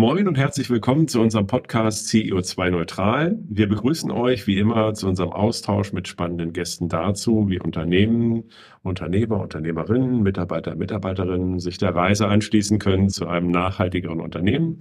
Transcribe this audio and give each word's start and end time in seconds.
Moin 0.00 0.26
und 0.28 0.38
herzlich 0.38 0.70
willkommen 0.70 1.08
zu 1.08 1.20
unserem 1.20 1.46
Podcast 1.46 2.08
CEO2 2.08 2.70
Neutral. 2.70 3.38
Wir 3.46 3.68
begrüßen 3.68 4.10
euch 4.10 4.46
wie 4.46 4.58
immer 4.58 4.94
zu 4.94 5.06
unserem 5.06 5.30
Austausch 5.30 5.92
mit 5.92 6.08
spannenden 6.08 6.54
Gästen 6.54 6.88
dazu, 6.88 7.50
wie 7.50 7.60
Unternehmen, 7.60 8.44
Unternehmer, 8.82 9.42
Unternehmerinnen, 9.42 10.22
Mitarbeiter, 10.22 10.74
Mitarbeiterinnen 10.74 11.58
sich 11.58 11.76
der 11.76 11.94
Reise 11.94 12.28
anschließen 12.28 12.78
können 12.78 13.10
zu 13.10 13.26
einem 13.28 13.50
nachhaltigeren 13.50 14.20
Unternehmen, 14.20 14.78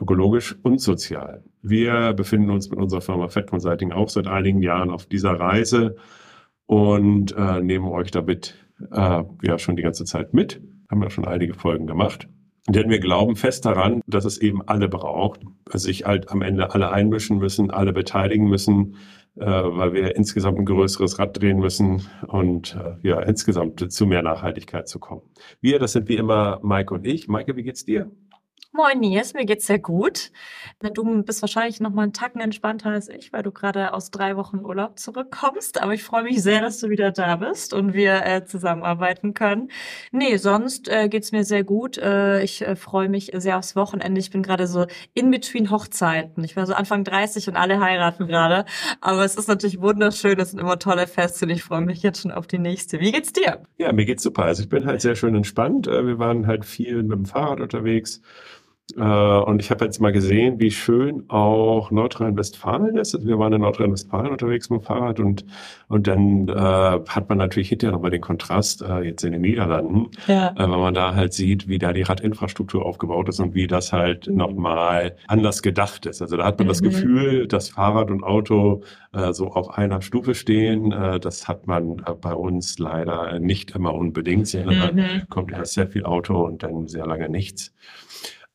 ökologisch 0.00 0.54
und 0.62 0.80
sozial. 0.80 1.42
Wir 1.62 2.12
befinden 2.12 2.50
uns 2.50 2.70
mit 2.70 2.78
unserer 2.78 3.00
Firma 3.00 3.26
Fed 3.26 3.48
Consulting 3.48 3.90
auch 3.90 4.10
seit 4.10 4.28
einigen 4.28 4.62
Jahren 4.62 4.90
auf 4.90 5.06
dieser 5.06 5.32
Reise 5.32 5.96
und 6.66 7.34
äh, 7.36 7.60
nehmen 7.60 7.88
euch 7.88 8.12
damit 8.12 8.54
äh, 8.92 9.24
ja 9.42 9.58
schon 9.58 9.74
die 9.74 9.82
ganze 9.82 10.04
Zeit 10.04 10.34
mit. 10.34 10.62
Haben 10.88 11.02
ja 11.02 11.10
schon 11.10 11.26
einige 11.26 11.54
Folgen 11.54 11.88
gemacht. 11.88 12.28
Denn 12.68 12.90
wir 12.90 13.00
glauben 13.00 13.34
fest 13.34 13.64
daran, 13.64 14.02
dass 14.06 14.24
es 14.24 14.38
eben 14.38 14.62
alle 14.62 14.88
braucht, 14.88 15.40
sich 15.72 16.04
halt 16.04 16.30
am 16.30 16.42
Ende 16.42 16.72
alle 16.72 16.92
einmischen 16.92 17.38
müssen, 17.38 17.72
alle 17.72 17.92
beteiligen 17.92 18.48
müssen, 18.48 18.96
äh, 19.36 19.46
weil 19.46 19.94
wir 19.94 20.14
insgesamt 20.14 20.58
ein 20.58 20.64
größeres 20.64 21.18
Rad 21.18 21.40
drehen 21.40 21.58
müssen 21.58 22.08
und 22.28 22.76
äh, 22.76 23.08
ja, 23.08 23.20
insgesamt 23.20 23.92
zu 23.92 24.06
mehr 24.06 24.22
Nachhaltigkeit 24.22 24.88
zu 24.88 25.00
kommen. 25.00 25.22
Wir, 25.60 25.80
das 25.80 25.92
sind 25.92 26.08
wie 26.08 26.16
immer 26.16 26.60
Mike 26.62 26.94
und 26.94 27.06
ich. 27.06 27.26
Maike, 27.26 27.56
wie 27.56 27.64
geht's 27.64 27.84
dir? 27.84 28.10
Moin 28.74 29.00
Nils, 29.00 29.34
mir 29.34 29.44
geht's 29.44 29.66
sehr 29.66 29.78
gut. 29.78 30.30
Du 30.94 31.22
bist 31.24 31.42
wahrscheinlich 31.42 31.80
noch 31.80 31.90
mal 31.90 32.04
einen 32.04 32.14
Tacken 32.14 32.40
entspannter 32.40 32.88
als 32.88 33.10
ich, 33.10 33.30
weil 33.30 33.42
du 33.42 33.52
gerade 33.52 33.92
aus 33.92 34.10
drei 34.10 34.34
Wochen 34.38 34.60
Urlaub 34.60 34.98
zurückkommst. 34.98 35.82
Aber 35.82 35.92
ich 35.92 36.02
freue 36.02 36.22
mich 36.22 36.42
sehr, 36.42 36.62
dass 36.62 36.78
du 36.80 36.88
wieder 36.88 37.10
da 37.10 37.36
bist 37.36 37.74
und 37.74 37.92
wir 37.92 38.24
äh, 38.24 38.46
zusammenarbeiten 38.46 39.34
können. 39.34 39.70
Nee, 40.10 40.38
sonst 40.38 40.88
äh, 40.88 41.10
geht's 41.10 41.32
mir 41.32 41.44
sehr 41.44 41.64
gut. 41.64 41.98
Äh, 41.98 42.42
ich 42.42 42.62
äh, 42.62 42.74
freue 42.74 43.10
mich 43.10 43.30
sehr 43.34 43.58
aufs 43.58 43.76
Wochenende. 43.76 44.18
Ich 44.18 44.30
bin 44.30 44.42
gerade 44.42 44.66
so 44.66 44.86
in 45.12 45.30
between 45.30 45.70
Hochzeiten. 45.70 46.42
Ich 46.42 46.56
war 46.56 46.64
so 46.64 46.72
Anfang 46.72 47.04
30 47.04 47.48
und 47.48 47.56
alle 47.56 47.78
heiraten 47.78 48.26
gerade. 48.26 48.64
Aber 49.02 49.22
es 49.22 49.36
ist 49.36 49.48
natürlich 49.48 49.82
wunderschön. 49.82 50.40
Es 50.40 50.52
sind 50.52 50.60
immer 50.60 50.78
tolle 50.78 51.06
Feste 51.06 51.44
und 51.44 51.50
ich 51.50 51.62
freue 51.62 51.82
mich 51.82 52.02
jetzt 52.02 52.22
schon 52.22 52.32
auf 52.32 52.46
die 52.46 52.58
nächste. 52.58 53.00
Wie 53.00 53.12
geht's 53.12 53.34
dir? 53.34 53.64
Ja, 53.76 53.92
mir 53.92 54.06
geht's 54.06 54.22
super. 54.22 54.44
Also 54.44 54.62
ich 54.62 54.70
bin 54.70 54.86
halt 54.86 55.02
sehr 55.02 55.14
schön 55.14 55.34
entspannt. 55.34 55.88
Äh, 55.88 56.06
wir 56.06 56.18
waren 56.18 56.46
halt 56.46 56.64
viel 56.64 57.02
mit 57.02 57.12
dem 57.12 57.26
Fahrrad 57.26 57.60
unterwegs. 57.60 58.22
Äh, 58.96 59.00
und 59.02 59.60
ich 59.60 59.70
habe 59.70 59.84
jetzt 59.84 60.00
mal 60.00 60.12
gesehen, 60.12 60.60
wie 60.60 60.70
schön 60.70 61.24
auch 61.28 61.90
Nordrhein-Westfalen 61.90 62.96
ist. 62.96 63.14
Also 63.14 63.26
wir 63.26 63.38
waren 63.38 63.52
in 63.52 63.60
Nordrhein-Westfalen 63.62 64.30
unterwegs 64.30 64.70
mit 64.70 64.80
dem 64.80 64.84
Fahrrad 64.84 65.20
und, 65.20 65.44
und 65.88 66.06
dann 66.06 66.48
äh, 66.48 66.52
hat 66.52 67.28
man 67.28 67.38
natürlich 67.38 67.68
hinterher 67.68 67.92
nochmal 67.92 68.10
den 68.10 68.20
Kontrast 68.20 68.82
äh, 68.82 69.00
jetzt 69.00 69.24
in 69.24 69.32
den 69.32 69.42
Niederlanden, 69.42 70.10
ja. 70.26 70.50
äh, 70.50 70.58
weil 70.58 70.78
man 70.78 70.94
da 70.94 71.14
halt 71.14 71.32
sieht, 71.32 71.68
wie 71.68 71.78
da 71.78 71.92
die 71.92 72.02
Radinfrastruktur 72.02 72.84
aufgebaut 72.84 73.28
ist 73.28 73.40
und 73.40 73.54
wie 73.54 73.66
das 73.66 73.92
halt 73.92 74.28
nochmal 74.28 75.16
anders 75.26 75.62
gedacht 75.62 76.06
ist. 76.06 76.22
Also 76.22 76.36
da 76.36 76.44
hat 76.44 76.58
man 76.58 76.66
mhm. 76.66 76.70
das 76.70 76.82
Gefühl, 76.82 77.46
dass 77.46 77.70
Fahrrad 77.70 78.10
und 78.10 78.22
Auto 78.22 78.82
äh, 79.12 79.32
so 79.32 79.48
auf 79.48 79.76
einer 79.76 80.02
Stufe 80.02 80.34
stehen. 80.34 80.92
Äh, 80.92 81.20
das 81.20 81.48
hat 81.48 81.66
man 81.66 81.98
äh, 82.06 82.14
bei 82.20 82.34
uns 82.34 82.78
leider 82.78 83.38
nicht 83.38 83.72
immer 83.74 83.94
unbedingt. 83.94 84.42
Mhm. 84.52 85.22
kommt 85.28 85.52
erst 85.52 85.74
sehr 85.74 85.86
viel 85.86 86.04
Auto 86.04 86.44
und 86.44 86.62
dann 86.62 86.88
sehr 86.88 87.06
lange 87.06 87.28
nichts. 87.28 87.72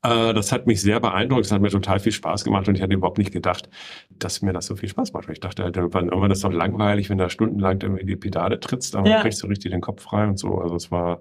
Äh, 0.07 0.33
das 0.33 0.51
hat 0.51 0.67
mich 0.67 0.81
sehr 0.81 0.99
beeindruckt. 0.99 1.45
Es 1.45 1.51
hat 1.51 1.61
mir 1.61 1.69
total 1.69 1.99
viel 1.99 2.11
Spaß 2.11 2.43
gemacht 2.43 2.67
und 2.67 2.75
ich 2.75 2.81
hatte 2.81 2.93
überhaupt 2.93 3.17
nicht 3.17 3.31
gedacht, 3.31 3.69
dass 4.09 4.41
mir 4.41 4.53
das 4.53 4.67
so 4.67 4.75
viel 4.75 4.89
Spaß 4.89 5.13
macht. 5.13 5.29
Ich 5.29 5.39
dachte 5.39 5.63
halt, 5.63 5.75
irgendwann, 5.75 6.05
irgendwann 6.05 6.31
ist 6.31 6.39
es 6.39 6.43
doch 6.43 6.51
langweilig, 6.51 7.09
wenn 7.09 7.17
du 7.17 7.29
stundenlang 7.29 7.81
irgendwie 7.81 8.05
die 8.05 8.15
Pedale 8.15 8.59
trittst, 8.59 8.95
aber 8.95 9.09
ja. 9.09 9.21
kriegst 9.21 9.43
du 9.43 9.47
richtig 9.47 9.71
den 9.71 9.81
Kopf 9.81 10.03
frei 10.03 10.27
und 10.27 10.39
so. 10.39 10.59
Also 10.59 10.75
es 10.75 10.91
war 10.91 11.19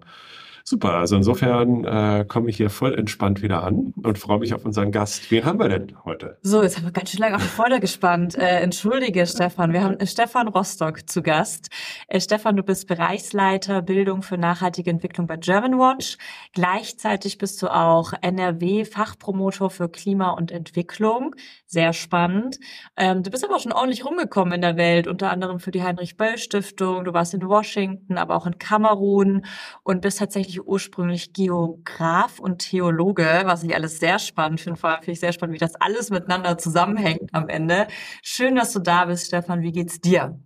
Super, 0.68 0.94
also 0.94 1.14
insofern 1.14 1.84
äh, 1.84 2.24
komme 2.26 2.50
ich 2.50 2.56
hier 2.56 2.70
voll 2.70 2.98
entspannt 2.98 3.40
wieder 3.40 3.62
an 3.62 3.94
und 4.02 4.18
freue 4.18 4.40
mich 4.40 4.52
auf 4.52 4.64
unseren 4.64 4.90
Gast. 4.90 5.30
Wen 5.30 5.44
haben 5.44 5.60
wir 5.60 5.68
denn 5.68 5.96
heute? 6.04 6.38
So, 6.42 6.60
jetzt 6.60 6.76
haben 6.76 6.86
wir 6.86 6.90
ganz 6.90 7.12
schön 7.12 7.20
lange 7.20 7.36
auf 7.36 7.42
die 7.42 7.48
Freude 7.48 7.78
gespannt. 7.78 8.36
Äh, 8.36 8.62
entschuldige, 8.62 9.24
Stefan. 9.28 9.72
Wir 9.72 9.84
haben 9.84 10.00
äh, 10.00 10.08
Stefan 10.08 10.48
Rostock 10.48 11.08
zu 11.08 11.22
Gast. 11.22 11.70
Äh, 12.08 12.18
Stefan, 12.18 12.56
du 12.56 12.64
bist 12.64 12.88
Bereichsleiter 12.88 13.80
Bildung 13.80 14.22
für 14.22 14.38
nachhaltige 14.38 14.90
Entwicklung 14.90 15.28
bei 15.28 15.36
Germanwatch. 15.36 16.18
Gleichzeitig 16.52 17.38
bist 17.38 17.62
du 17.62 17.68
auch 17.72 18.12
NRW-Fachpromotor 18.20 19.70
für 19.70 19.88
Klima 19.88 20.30
und 20.30 20.50
Entwicklung. 20.50 21.36
Sehr 21.66 21.92
spannend. 21.92 22.58
Ähm, 22.96 23.22
du 23.22 23.30
bist 23.30 23.44
aber 23.44 23.54
auch 23.54 23.60
schon 23.60 23.72
ordentlich 23.72 24.04
rumgekommen 24.04 24.54
in 24.54 24.62
der 24.62 24.76
Welt, 24.76 25.06
unter 25.06 25.30
anderem 25.30 25.60
für 25.60 25.70
die 25.70 25.84
Heinrich-Böll-Stiftung. 25.84 27.04
Du 27.04 27.12
warst 27.12 27.34
in 27.34 27.46
Washington, 27.46 28.18
aber 28.18 28.34
auch 28.34 28.48
in 28.48 28.58
Kamerun 28.58 29.46
und 29.84 30.00
bist 30.00 30.18
tatsächlich 30.18 30.55
eigentlich 30.56 30.66
ursprünglich 30.66 31.32
Geograf 31.32 32.38
und 32.38 32.58
Theologe, 32.58 33.42
was 33.44 33.62
ich 33.62 33.74
alles 33.74 33.98
sehr 33.98 34.18
spannend 34.18 34.60
finde. 34.60 34.78
Vor 34.78 34.90
allem 34.90 35.00
finde 35.00 35.12
ich 35.12 35.20
sehr 35.20 35.32
spannend, 35.32 35.54
wie 35.54 35.58
das 35.58 35.74
alles 35.76 36.10
miteinander 36.10 36.58
zusammenhängt 36.58 37.30
am 37.32 37.48
Ende. 37.48 37.86
Schön, 38.22 38.56
dass 38.56 38.72
du 38.72 38.80
da 38.80 39.06
bist, 39.06 39.26
Stefan. 39.26 39.62
Wie 39.62 39.72
geht's 39.72 40.00
dir? 40.00 40.38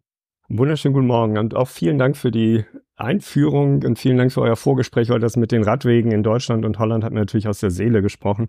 Wunderschönen 0.49 0.95
guten 0.95 1.07
Morgen 1.07 1.39
und 1.39 1.55
auch 1.55 1.69
vielen 1.69 1.99
Dank 1.99 2.17
für 2.17 2.33
die 2.33 2.65
Einführung 2.97 3.83
und 3.85 3.99
vielen 3.99 4.19
Dank 4.19 4.33
für 4.33 4.41
euer 4.41 4.57
Vorgespräch, 4.57 5.09
weil 5.09 5.21
das 5.21 5.37
mit 5.37 5.53
den 5.53 5.63
Radwegen 5.63 6.11
in 6.11 6.23
Deutschland 6.23 6.65
und 6.65 6.79
Holland 6.79 7.05
hat 7.05 7.13
mir 7.13 7.21
natürlich 7.21 7.49
aus 7.49 7.61
der 7.61 7.71
Seele 7.71 8.03
gesprochen. 8.03 8.49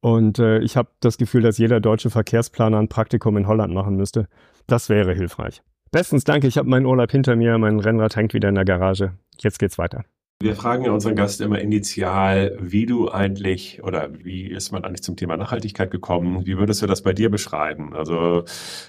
Und 0.00 0.38
äh, 0.38 0.58
ich 0.60 0.76
habe 0.76 0.90
das 1.00 1.16
Gefühl, 1.16 1.42
dass 1.42 1.58
jeder 1.58 1.80
deutsche 1.80 2.10
Verkehrsplaner 2.10 2.78
ein 2.78 2.88
Praktikum 2.88 3.36
in 3.36 3.46
Holland 3.46 3.72
machen 3.72 3.96
müsste. 3.96 4.28
Das 4.66 4.88
wäre 4.88 5.14
hilfreich. 5.14 5.62
Bestens 5.90 6.24
danke, 6.24 6.46
ich 6.48 6.58
habe 6.58 6.68
meinen 6.68 6.86
Urlaub 6.86 7.10
hinter 7.10 7.34
mir, 7.34 7.56
mein 7.56 7.80
Rennrad 7.80 8.14
hängt 8.14 8.34
wieder 8.34 8.48
in 8.48 8.56
der 8.56 8.64
Garage. 8.64 9.12
Jetzt 9.40 9.58
geht's 9.58 9.78
weiter. 9.78 10.04
Wir 10.40 10.54
fragen 10.54 10.84
ja 10.84 10.92
unseren 10.92 11.16
Gast 11.16 11.40
immer 11.40 11.58
initial, 11.58 12.56
wie 12.60 12.86
du 12.86 13.10
eigentlich 13.10 13.82
oder 13.82 14.10
wie 14.22 14.46
ist 14.46 14.70
man 14.70 14.84
eigentlich 14.84 15.02
zum 15.02 15.16
Thema 15.16 15.36
Nachhaltigkeit 15.36 15.90
gekommen? 15.90 16.46
Wie 16.46 16.56
würdest 16.56 16.80
du 16.80 16.86
das 16.86 17.02
bei 17.02 17.12
dir 17.12 17.28
beschreiben? 17.28 17.92
Also 17.92 18.44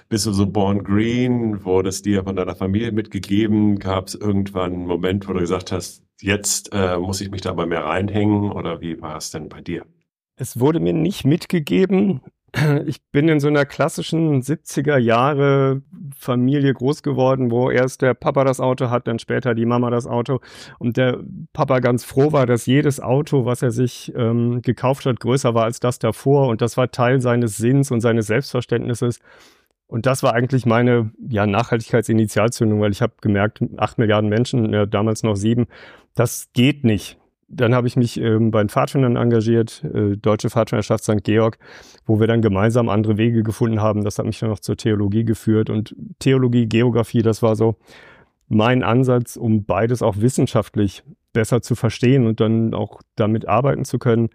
bist 0.08 0.26
du 0.26 0.32
so 0.32 0.46
born 0.46 0.84
green? 0.84 1.64
Wurde 1.64 1.88
es 1.88 2.02
dir 2.02 2.22
von 2.22 2.36
deiner 2.36 2.54
Familie 2.54 2.92
mitgegeben? 2.92 3.80
Gab 3.80 4.06
es 4.06 4.14
irgendwann 4.14 4.74
einen 4.74 4.86
Moment, 4.86 5.26
wo 5.26 5.32
du 5.32 5.40
gesagt 5.40 5.72
hast, 5.72 6.04
jetzt 6.20 6.72
äh, 6.72 6.96
muss 6.98 7.20
ich 7.20 7.32
mich 7.32 7.40
da 7.40 7.52
mal 7.52 7.66
mehr 7.66 7.84
reinhängen? 7.84 8.52
Oder 8.52 8.80
wie 8.80 9.00
war 9.02 9.16
es 9.16 9.32
denn 9.32 9.48
bei 9.48 9.60
dir? 9.60 9.84
Es 10.36 10.60
wurde 10.60 10.78
mir 10.78 10.92
nicht 10.92 11.24
mitgegeben 11.24 12.20
ich 12.86 13.02
bin 13.12 13.28
in 13.28 13.40
so 13.40 13.48
einer 13.48 13.64
klassischen 13.64 14.42
70er 14.42 14.98
Jahre 14.98 15.82
Familie 16.16 16.74
groß 16.74 17.02
geworden, 17.02 17.50
wo 17.50 17.70
erst 17.70 18.02
der 18.02 18.14
Papa 18.14 18.44
das 18.44 18.60
Auto 18.60 18.90
hat, 18.90 19.06
dann 19.06 19.18
später 19.18 19.54
die 19.54 19.66
Mama 19.66 19.90
das 19.90 20.06
Auto. 20.06 20.40
Und 20.78 20.96
der 20.96 21.20
Papa 21.52 21.80
ganz 21.80 22.04
froh 22.04 22.32
war, 22.32 22.46
dass 22.46 22.66
jedes 22.66 23.00
Auto, 23.00 23.44
was 23.44 23.62
er 23.62 23.70
sich 23.70 24.12
ähm, 24.16 24.62
gekauft 24.62 25.06
hat, 25.06 25.20
größer 25.20 25.54
war 25.54 25.64
als 25.64 25.80
das 25.80 25.98
davor. 25.98 26.48
Und 26.48 26.60
das 26.60 26.76
war 26.76 26.90
Teil 26.90 27.20
seines 27.20 27.56
Sinns 27.56 27.90
und 27.90 28.00
seines 28.00 28.26
Selbstverständnisses. 28.26 29.20
Und 29.86 30.06
das 30.06 30.22
war 30.22 30.34
eigentlich 30.34 30.66
meine 30.66 31.10
ja, 31.28 31.46
Nachhaltigkeitsinitialzündung, 31.46 32.80
weil 32.80 32.92
ich 32.92 33.02
habe 33.02 33.14
gemerkt, 33.20 33.60
acht 33.76 33.98
Milliarden 33.98 34.30
Menschen, 34.30 34.72
ja, 34.72 34.86
damals 34.86 35.22
noch 35.22 35.34
sieben, 35.34 35.66
das 36.14 36.50
geht 36.52 36.84
nicht 36.84 37.19
dann 37.50 37.74
habe 37.74 37.88
ich 37.88 37.96
mich 37.96 38.18
ähm, 38.20 38.50
bei 38.50 38.62
den 38.62 38.68
Pfadfindern 38.68 39.16
engagiert, 39.16 39.84
äh, 39.84 40.16
Deutsche 40.16 40.50
Pfadfinderschaft 40.50 41.04
St. 41.04 41.24
Georg, 41.24 41.58
wo 42.06 42.20
wir 42.20 42.26
dann 42.26 42.42
gemeinsam 42.42 42.88
andere 42.88 43.18
Wege 43.18 43.42
gefunden 43.42 43.80
haben. 43.80 44.04
Das 44.04 44.18
hat 44.18 44.26
mich 44.26 44.38
dann 44.38 44.50
noch 44.50 44.60
zur 44.60 44.76
Theologie 44.76 45.24
geführt. 45.24 45.68
Und 45.68 45.94
Theologie, 46.20 46.66
Geografie, 46.66 47.22
das 47.22 47.42
war 47.42 47.56
so 47.56 47.76
mein 48.48 48.82
Ansatz, 48.82 49.36
um 49.36 49.64
beides 49.64 50.02
auch 50.02 50.16
wissenschaftlich 50.18 51.02
besser 51.32 51.60
zu 51.60 51.74
verstehen 51.74 52.26
und 52.26 52.40
dann 52.40 52.74
auch 52.74 53.00
damit 53.16 53.46
arbeiten 53.48 53.84
zu 53.84 53.98
können. 53.98 54.30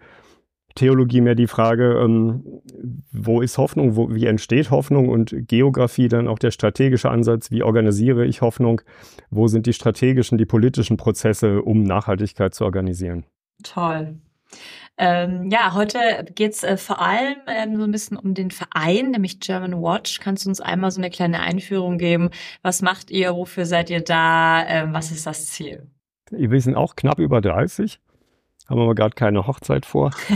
Theologie 0.76 1.20
mehr 1.20 1.34
die 1.34 1.48
Frage, 1.48 2.00
ähm, 2.00 2.62
wo 3.10 3.40
ist 3.40 3.58
Hoffnung, 3.58 3.96
wo, 3.96 4.14
wie 4.14 4.26
entsteht 4.26 4.70
Hoffnung 4.70 5.08
und 5.08 5.34
Geografie 5.48 6.08
dann 6.08 6.28
auch 6.28 6.38
der 6.38 6.52
strategische 6.52 7.10
Ansatz, 7.10 7.50
wie 7.50 7.62
organisiere 7.62 8.24
ich 8.24 8.42
Hoffnung, 8.42 8.82
wo 9.30 9.48
sind 9.48 9.66
die 9.66 9.72
strategischen, 9.72 10.38
die 10.38 10.46
politischen 10.46 10.96
Prozesse, 10.96 11.62
um 11.62 11.82
Nachhaltigkeit 11.82 12.54
zu 12.54 12.64
organisieren. 12.64 13.24
Toll. 13.62 14.16
Ähm, 14.98 15.50
ja, 15.50 15.74
heute 15.74 15.98
geht's 16.34 16.62
äh, 16.62 16.76
vor 16.76 17.02
allem 17.02 17.36
ähm, 17.48 17.76
so 17.76 17.82
ein 17.84 17.90
bisschen 17.90 18.16
um 18.16 18.32
den 18.32 18.50
Verein, 18.50 19.10
nämlich 19.10 19.40
German 19.40 19.82
Watch. 19.82 20.20
Kannst 20.20 20.44
du 20.44 20.48
uns 20.50 20.60
einmal 20.60 20.90
so 20.90 21.00
eine 21.00 21.10
kleine 21.10 21.40
Einführung 21.40 21.98
geben? 21.98 22.30
Was 22.62 22.80
macht 22.80 23.10
ihr? 23.10 23.34
Wofür 23.34 23.66
seid 23.66 23.90
ihr 23.90 24.00
da? 24.00 24.64
Ähm, 24.66 24.94
was 24.94 25.10
ist 25.10 25.26
das 25.26 25.46
Ziel? 25.46 25.86
Wir 26.30 26.60
sind 26.60 26.76
auch 26.76 26.96
knapp 26.96 27.18
über 27.18 27.40
30 27.40 28.00
haben 28.68 28.80
aber 28.80 28.94
gerade 28.94 29.14
keine 29.14 29.46
Hochzeit 29.46 29.86
vor. 29.86 30.10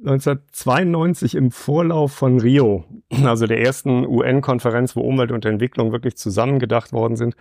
1992 0.00 1.34
im 1.34 1.50
Vorlauf 1.50 2.12
von 2.12 2.40
Rio, 2.40 2.84
also 3.24 3.46
der 3.46 3.60
ersten 3.60 4.06
UN-Konferenz, 4.06 4.96
wo 4.96 5.02
Umwelt 5.02 5.30
und 5.30 5.44
Entwicklung 5.44 5.92
wirklich 5.92 6.16
zusammengedacht 6.16 6.92
worden 6.92 7.16
sind, 7.16 7.34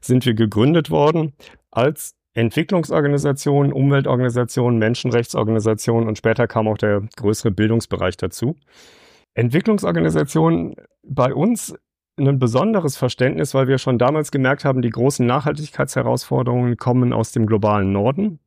sind 0.00 0.24
wir 0.24 0.34
gegründet 0.34 0.90
worden 0.90 1.32
als 1.70 2.14
Entwicklungsorganisation, 2.34 3.72
Umweltorganisation, 3.72 4.78
Menschenrechtsorganisation 4.78 6.06
und 6.06 6.18
später 6.18 6.46
kam 6.46 6.68
auch 6.68 6.78
der 6.78 7.02
größere 7.16 7.50
Bildungsbereich 7.50 8.16
dazu. 8.16 8.56
Entwicklungsorganisation 9.34 10.76
bei 11.02 11.34
uns 11.34 11.74
ein 12.16 12.38
besonderes 12.38 12.96
Verständnis, 12.96 13.54
weil 13.54 13.66
wir 13.66 13.78
schon 13.78 13.98
damals 13.98 14.30
gemerkt 14.30 14.64
haben, 14.64 14.82
die 14.82 14.90
großen 14.90 15.26
Nachhaltigkeitsherausforderungen 15.26 16.76
kommen 16.76 17.12
aus 17.12 17.32
dem 17.32 17.46
globalen 17.46 17.92
Norden. 17.92 18.38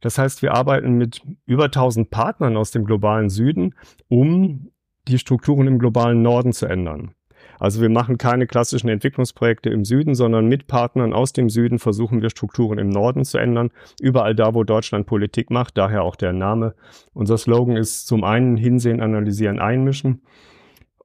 Das 0.00 0.18
heißt, 0.18 0.42
wir 0.42 0.54
arbeiten 0.54 0.94
mit 0.94 1.22
über 1.46 1.64
1000 1.64 2.10
Partnern 2.10 2.56
aus 2.56 2.70
dem 2.70 2.84
globalen 2.84 3.28
Süden, 3.28 3.74
um 4.08 4.70
die 5.08 5.18
Strukturen 5.18 5.66
im 5.66 5.78
globalen 5.78 6.22
Norden 6.22 6.52
zu 6.52 6.66
ändern. 6.66 7.14
Also 7.58 7.80
wir 7.80 7.88
machen 7.88 8.18
keine 8.18 8.46
klassischen 8.46 8.88
Entwicklungsprojekte 8.88 9.70
im 9.70 9.84
Süden, 9.84 10.14
sondern 10.14 10.46
mit 10.46 10.66
Partnern 10.66 11.12
aus 11.12 11.32
dem 11.32 11.48
Süden 11.48 11.78
versuchen 11.78 12.22
wir 12.22 12.30
Strukturen 12.30 12.78
im 12.78 12.88
Norden 12.88 13.24
zu 13.24 13.38
ändern. 13.38 13.70
Überall 14.00 14.34
da, 14.34 14.54
wo 14.54 14.64
Deutschland 14.64 15.06
Politik 15.06 15.50
macht, 15.50 15.78
daher 15.78 16.02
auch 16.02 16.16
der 16.16 16.32
Name. 16.32 16.74
Unser 17.12 17.38
Slogan 17.38 17.76
ist 17.76 18.06
zum 18.06 18.24
einen 18.24 18.56
hinsehen, 18.56 19.00
analysieren, 19.00 19.58
einmischen. 19.60 20.22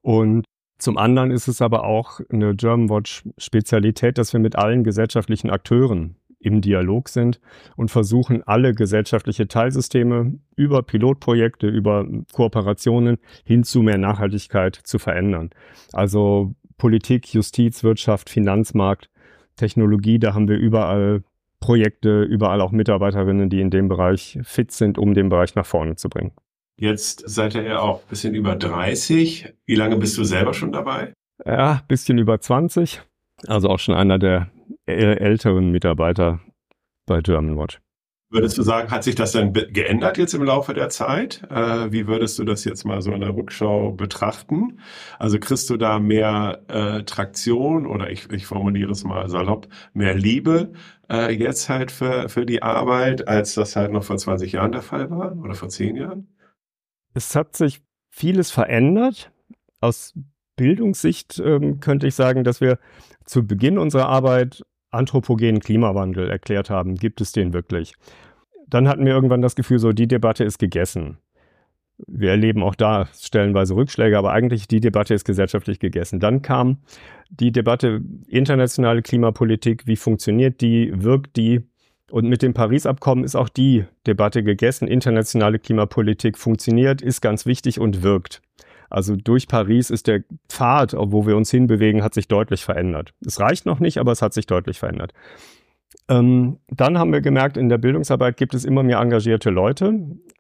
Und 0.01 0.45
zum 0.79 0.97
anderen 0.97 1.31
ist 1.31 1.47
es 1.47 1.61
aber 1.61 1.83
auch 1.83 2.21
eine 2.31 2.55
Germanwatch 2.55 3.23
Spezialität, 3.37 4.17
dass 4.17 4.33
wir 4.33 4.39
mit 4.39 4.55
allen 4.55 4.83
gesellschaftlichen 4.83 5.49
Akteuren 5.49 6.15
im 6.39 6.61
Dialog 6.61 7.09
sind 7.09 7.39
und 7.75 7.91
versuchen, 7.91 8.43
alle 8.43 8.73
gesellschaftliche 8.73 9.47
Teilsysteme 9.47 10.39
über 10.55 10.81
Pilotprojekte, 10.83 11.67
über 11.67 12.07
Kooperationen 12.33 13.17
hin 13.43 13.63
zu 13.63 13.81
mehr 13.81 13.97
Nachhaltigkeit 13.97 14.75
zu 14.75 14.99
verändern. 14.99 15.49
Also 15.91 16.53
Politik, 16.77 17.33
Justiz, 17.33 17.83
Wirtschaft, 17.83 18.29
Finanzmarkt, 18.29 19.09
Technologie, 19.57 20.19
da 20.19 20.33
haben 20.33 20.47
wir 20.47 20.57
überall 20.57 21.23
Projekte, 21.59 22.23
überall 22.23 22.61
auch 22.61 22.71
Mitarbeiterinnen, 22.71 23.49
die 23.49 23.59
in 23.59 23.69
dem 23.69 23.89
Bereich 23.89 24.39
fit 24.43 24.71
sind, 24.71 24.97
um 24.97 25.13
den 25.13 25.27
Bereich 25.27 25.55
nach 25.55 25.65
vorne 25.65 25.95
zu 25.95 26.07
bringen. 26.07 26.31
Jetzt 26.77 27.23
seid 27.27 27.55
ihr 27.55 27.63
ja 27.63 27.79
auch 27.79 28.01
ein 28.01 28.09
bisschen 28.09 28.33
über 28.33 28.55
30. 28.55 29.53
Wie 29.65 29.75
lange 29.75 29.97
bist 29.97 30.17
du 30.17 30.23
selber 30.23 30.53
schon 30.53 30.71
dabei? 30.71 31.13
Ja, 31.45 31.81
bisschen 31.89 32.17
über 32.17 32.39
20. 32.39 33.01
Also 33.47 33.67
auch 33.67 33.79
schon 33.79 33.95
einer 33.95 34.17
der 34.17 34.49
älteren 34.89 35.71
Mitarbeiter 35.71 36.39
bei 37.05 37.21
Germanwatch. 37.21 37.79
Würdest 38.31 38.59
du 38.59 38.61
sagen, 38.61 38.91
hat 38.91 39.03
sich 39.03 39.15
das 39.15 39.31
dann 39.31 39.53
geändert 39.53 40.19
jetzt 40.19 40.35
im 40.35 40.43
Laufe 40.43 40.75
der 40.75 40.89
Zeit? 40.89 41.41
Äh, 41.49 41.91
wie 41.91 42.05
würdest 42.05 42.37
du 42.37 42.43
das 42.43 42.63
jetzt 42.63 42.85
mal 42.85 43.01
so 43.01 43.11
in 43.11 43.21
der 43.21 43.35
Rückschau 43.35 43.91
betrachten? 43.91 44.79
Also 45.17 45.39
kriegst 45.39 45.67
du 45.71 45.77
da 45.77 45.97
mehr 45.97 46.61
äh, 46.67 47.03
Traktion 47.03 47.87
oder 47.87 48.11
ich, 48.11 48.31
ich 48.31 48.45
formuliere 48.45 48.91
es 48.91 49.03
mal 49.03 49.27
salopp, 49.29 49.67
mehr 49.93 50.13
Liebe 50.13 50.73
äh, 51.09 51.33
jetzt 51.33 51.69
halt 51.69 51.89
für, 51.89 52.29
für 52.29 52.45
die 52.45 52.61
Arbeit, 52.61 53.27
als 53.27 53.55
das 53.55 53.75
halt 53.75 53.91
noch 53.91 54.03
vor 54.03 54.17
20 54.17 54.51
Jahren 54.51 54.73
der 54.73 54.83
Fall 54.83 55.09
war 55.09 55.35
oder 55.35 55.55
vor 55.55 55.69
10 55.69 55.95
Jahren? 55.95 56.27
Es 57.15 57.35
hat 57.35 57.55
sich 57.55 57.81
vieles 58.11 58.51
verändert. 58.51 59.31
Aus 59.81 60.13
Bildungssicht 60.55 61.41
ähm, 61.43 61.79
könnte 61.79 62.05
ich 62.05 62.13
sagen, 62.13 62.43
dass 62.43 62.61
wir 62.61 62.77
zu 63.25 63.47
Beginn 63.47 63.79
unserer 63.79 64.07
Arbeit 64.07 64.63
anthropogenen 64.91 65.59
Klimawandel 65.59 66.29
erklärt 66.29 66.69
haben. 66.69 66.95
Gibt 66.95 67.21
es 67.21 67.31
den 67.31 67.53
wirklich? 67.53 67.93
Dann 68.67 68.87
hatten 68.87 69.05
wir 69.05 69.13
irgendwann 69.13 69.41
das 69.41 69.55
Gefühl, 69.55 69.79
so 69.79 69.91
die 69.91 70.07
Debatte 70.07 70.43
ist 70.43 70.59
gegessen. 70.59 71.17
Wir 72.07 72.31
erleben 72.31 72.63
auch 72.63 72.75
da 72.75 73.09
stellenweise 73.13 73.75
Rückschläge, 73.75 74.17
aber 74.17 74.31
eigentlich 74.31 74.67
die 74.67 74.79
Debatte 74.79 75.13
ist 75.13 75.25
gesellschaftlich 75.25 75.79
gegessen. 75.79 76.19
Dann 76.19 76.41
kam 76.41 76.77
die 77.29 77.51
Debatte 77.51 78.01
internationale 78.27 79.01
Klimapolitik, 79.01 79.85
wie 79.85 79.97
funktioniert 79.97 80.61
die, 80.61 80.91
wirkt 80.95 81.35
die, 81.35 81.61
und 82.09 82.27
mit 82.27 82.41
dem 82.41 82.53
Paris-Abkommen 82.53 83.23
ist 83.23 83.35
auch 83.35 83.49
die 83.49 83.85
Debatte 84.07 84.43
gegessen. 84.43 84.87
Internationale 84.87 85.59
Klimapolitik 85.59 86.37
funktioniert, 86.37 87.01
ist 87.01 87.21
ganz 87.21 87.45
wichtig 87.45 87.79
und 87.79 88.01
wirkt. 88.01 88.41
Also 88.89 89.15
durch 89.15 89.47
Paris 89.47 89.89
ist 89.89 90.07
der 90.07 90.23
Pfad, 90.47 90.95
wo 90.97 91.25
wir 91.27 91.37
uns 91.37 91.51
hinbewegen, 91.51 92.03
hat 92.03 92.13
sich 92.13 92.27
deutlich 92.27 92.63
verändert. 92.63 93.13
Es 93.25 93.39
reicht 93.39 93.65
noch 93.65 93.79
nicht, 93.79 93.97
aber 93.97 94.11
es 94.11 94.21
hat 94.21 94.33
sich 94.33 94.47
deutlich 94.47 94.79
verändert. 94.79 95.13
Ähm, 96.07 96.57
dann 96.67 96.97
haben 96.97 97.13
wir 97.13 97.21
gemerkt, 97.21 97.57
in 97.57 97.69
der 97.69 97.77
Bildungsarbeit 97.77 98.37
gibt 98.37 98.53
es 98.53 98.65
immer 98.65 98.83
mehr 98.83 98.99
engagierte 98.99 99.49
Leute 99.49 99.93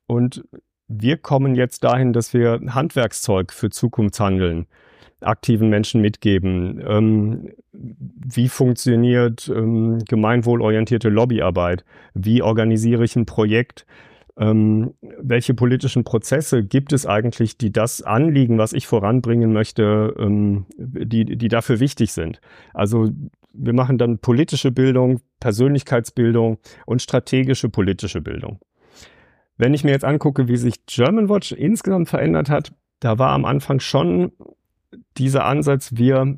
und 0.07 0.43
wir 0.87 1.17
kommen 1.17 1.53
jetzt 1.53 1.83
dahin, 1.83 2.13
dass 2.13 2.33
wir 2.33 2.59
Handwerkszeug 2.69 3.53
für 3.53 3.69
Zukunftshandeln 3.69 4.65
aktiven 5.21 5.69
Menschen 5.69 6.01
mitgeben. 6.01 6.83
Ähm, 6.87 7.49
wie 7.71 8.49
funktioniert 8.49 9.51
ähm, 9.53 9.99
gemeinwohlorientierte 10.07 11.09
Lobbyarbeit? 11.09 11.83
Wie 12.13 12.41
organisiere 12.41 13.03
ich 13.03 13.15
ein 13.15 13.25
Projekt? 13.25 13.85
Ähm, 14.39 14.93
welche 15.01 15.53
politischen 15.53 16.05
Prozesse 16.05 16.63
gibt 16.63 16.93
es 16.93 17.05
eigentlich, 17.05 17.57
die 17.57 17.73
das 17.73 18.01
Anliegen, 18.01 18.57
was 18.57 18.71
ich 18.71 18.87
voranbringen 18.87 19.51
möchte, 19.51 20.15
ähm, 20.17 20.65
die, 20.77 21.25
die 21.25 21.47
dafür 21.49 21.81
wichtig 21.81 22.13
sind? 22.13 22.39
Also 22.73 23.09
wir 23.51 23.73
machen 23.73 23.97
dann 23.97 24.19
politische 24.19 24.71
Bildung, 24.71 25.19
Persönlichkeitsbildung 25.41 26.57
und 26.85 27.01
strategische 27.01 27.67
politische 27.67 28.21
Bildung. 28.21 28.59
Wenn 29.57 29.73
ich 29.73 29.83
mir 29.83 29.91
jetzt 29.91 30.05
angucke, 30.05 30.47
wie 30.47 30.55
sich 30.55 30.85
Germanwatch 30.85 31.51
insgesamt 31.51 32.07
verändert 32.07 32.49
hat, 32.49 32.71
da 33.01 33.19
war 33.19 33.31
am 33.31 33.43
Anfang 33.43 33.81
schon 33.81 34.31
dieser 35.19 35.45
Ansatz, 35.45 35.91
wir 35.95 36.37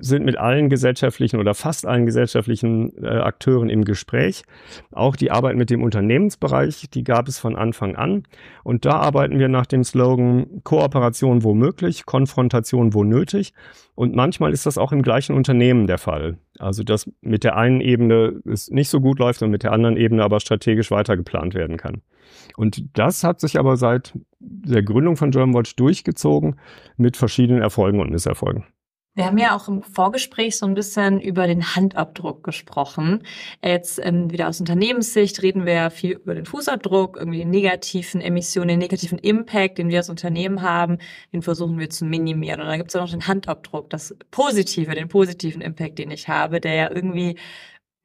sind 0.00 0.24
mit 0.24 0.38
allen 0.38 0.68
gesellschaftlichen 0.68 1.40
oder 1.40 1.54
fast 1.54 1.86
allen 1.86 2.06
gesellschaftlichen 2.06 2.92
äh, 3.02 3.08
Akteuren 3.08 3.68
im 3.68 3.84
Gespräch. 3.84 4.44
Auch 4.92 5.16
die 5.16 5.30
Arbeit 5.30 5.56
mit 5.56 5.68
dem 5.70 5.82
Unternehmensbereich, 5.82 6.88
die 6.90 7.04
gab 7.04 7.28
es 7.28 7.38
von 7.38 7.56
Anfang 7.56 7.96
an. 7.96 8.22
Und 8.62 8.84
da 8.84 8.92
arbeiten 8.92 9.38
wir 9.38 9.48
nach 9.48 9.66
dem 9.66 9.82
Slogan 9.82 10.62
Kooperation 10.62 11.42
wo 11.42 11.54
möglich, 11.54 12.06
Konfrontation 12.06 12.94
wo 12.94 13.02
nötig. 13.02 13.52
Und 13.94 14.14
manchmal 14.14 14.52
ist 14.52 14.64
das 14.64 14.78
auch 14.78 14.92
im 14.92 15.02
gleichen 15.02 15.34
Unternehmen 15.34 15.88
der 15.88 15.98
Fall. 15.98 16.38
Also 16.58 16.84
dass 16.84 17.10
mit 17.20 17.42
der 17.42 17.56
einen 17.56 17.80
Ebene 17.80 18.40
es 18.44 18.70
nicht 18.70 18.90
so 18.90 19.00
gut 19.00 19.18
läuft 19.18 19.42
und 19.42 19.50
mit 19.50 19.64
der 19.64 19.72
anderen 19.72 19.96
Ebene 19.96 20.22
aber 20.22 20.38
strategisch 20.38 20.90
weitergeplant 20.90 21.54
werden 21.54 21.76
kann. 21.76 22.02
Und 22.56 22.84
das 22.96 23.24
hat 23.24 23.40
sich 23.40 23.58
aber 23.58 23.76
seit 23.76 24.14
der 24.40 24.82
Gründung 24.82 25.16
von 25.16 25.30
Germanwatch 25.30 25.76
durchgezogen 25.76 26.56
mit 26.96 27.16
verschiedenen 27.16 27.62
Erfolgen 27.62 27.87
und 27.96 28.10
Misserfolgen. 28.10 28.64
Wir 29.18 29.26
haben 29.26 29.38
ja 29.38 29.56
auch 29.56 29.66
im 29.66 29.82
Vorgespräch 29.82 30.56
so 30.56 30.64
ein 30.64 30.74
bisschen 30.74 31.20
über 31.20 31.48
den 31.48 31.74
Handabdruck 31.74 32.44
gesprochen. 32.44 33.24
Jetzt 33.64 33.98
ähm, 34.00 34.30
wieder 34.30 34.46
aus 34.46 34.60
Unternehmenssicht 34.60 35.42
reden 35.42 35.66
wir 35.66 35.72
ja 35.72 35.90
viel 35.90 36.12
über 36.12 36.36
den 36.36 36.46
Fußabdruck, 36.46 37.16
irgendwie 37.16 37.38
den 37.38 37.50
negativen 37.50 38.20
Emissionen, 38.20 38.68
den 38.68 38.78
negativen 38.78 39.18
Impact, 39.18 39.78
den 39.78 39.88
wir 39.88 39.98
als 39.98 40.08
Unternehmen 40.08 40.62
haben, 40.62 40.98
den 41.32 41.42
versuchen 41.42 41.80
wir 41.80 41.90
zu 41.90 42.04
minimieren. 42.04 42.60
Und 42.60 42.68
dann 42.68 42.78
gibt 42.78 42.90
es 42.90 42.94
ja 42.94 43.00
noch 43.00 43.10
den 43.10 43.26
Handabdruck, 43.26 43.90
das 43.90 44.14
Positive, 44.30 44.94
den 44.94 45.08
positiven 45.08 45.62
Impact, 45.62 45.98
den 45.98 46.12
ich 46.12 46.28
habe, 46.28 46.60
der 46.60 46.74
ja 46.74 46.88
irgendwie 46.88 47.34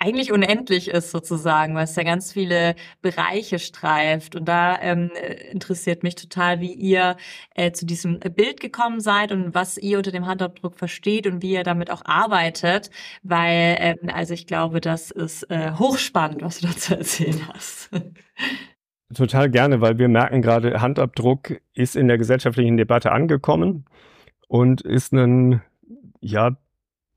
eigentlich 0.04 0.32
unendlich 0.32 0.90
ist 0.90 1.12
sozusagen, 1.12 1.76
weil 1.76 1.86
es 1.86 1.96
ja 1.96 2.04
ganz 2.04 2.34
viele 2.34 2.76
Bereiche 3.02 3.58
streift. 3.58 4.36
Und 4.36 4.46
da 4.46 4.80
ähm, 4.82 5.12
interessiert 5.52 6.04
mich 6.04 6.16
total, 6.16 6.60
wie 6.60 6.74
ihr 6.74 7.16
äh, 7.56 7.72
zu 7.72 7.86
diesem 7.86 8.20
Bild 8.20 8.60
gekommen 8.60 9.00
seid 9.00 9.32
und 9.32 9.56
was 9.56 9.78
ihr 9.78 9.98
unter 9.98 10.12
dem 10.12 10.28
Handabdruck 10.28 10.76
versteht 10.78 11.26
und 11.26 11.42
wie 11.42 11.54
ihr 11.54 11.64
damit 11.64 11.90
auch 11.90 12.04
arbeitet, 12.06 12.90
weil 13.24 13.78
ähm, 13.80 14.10
also 14.14 14.34
ich 14.34 14.46
glaube, 14.46 14.82
das 14.82 15.10
ist 15.12 15.50
äh, 15.50 15.72
hochspannend, 15.72 16.42
was 16.42 16.60
du 16.60 16.68
dazu 16.74 16.96
erzählen 16.96 17.48
hast. 17.54 17.90
Total 19.14 19.50
gerne, 19.50 19.80
weil 19.80 20.00
wir 20.00 20.10
merken 20.10 20.42
gerade, 20.42 20.82
Handabdruck 20.82 21.62
ist 21.74 21.96
in 21.96 22.08
der 22.08 22.18
gesellschaftlichen 22.18 22.78
Debatte 22.78 23.12
angekommen 23.12 23.86
und 24.48 24.82
ist 24.82 25.14
ein 25.14 25.62
ja 26.20 26.58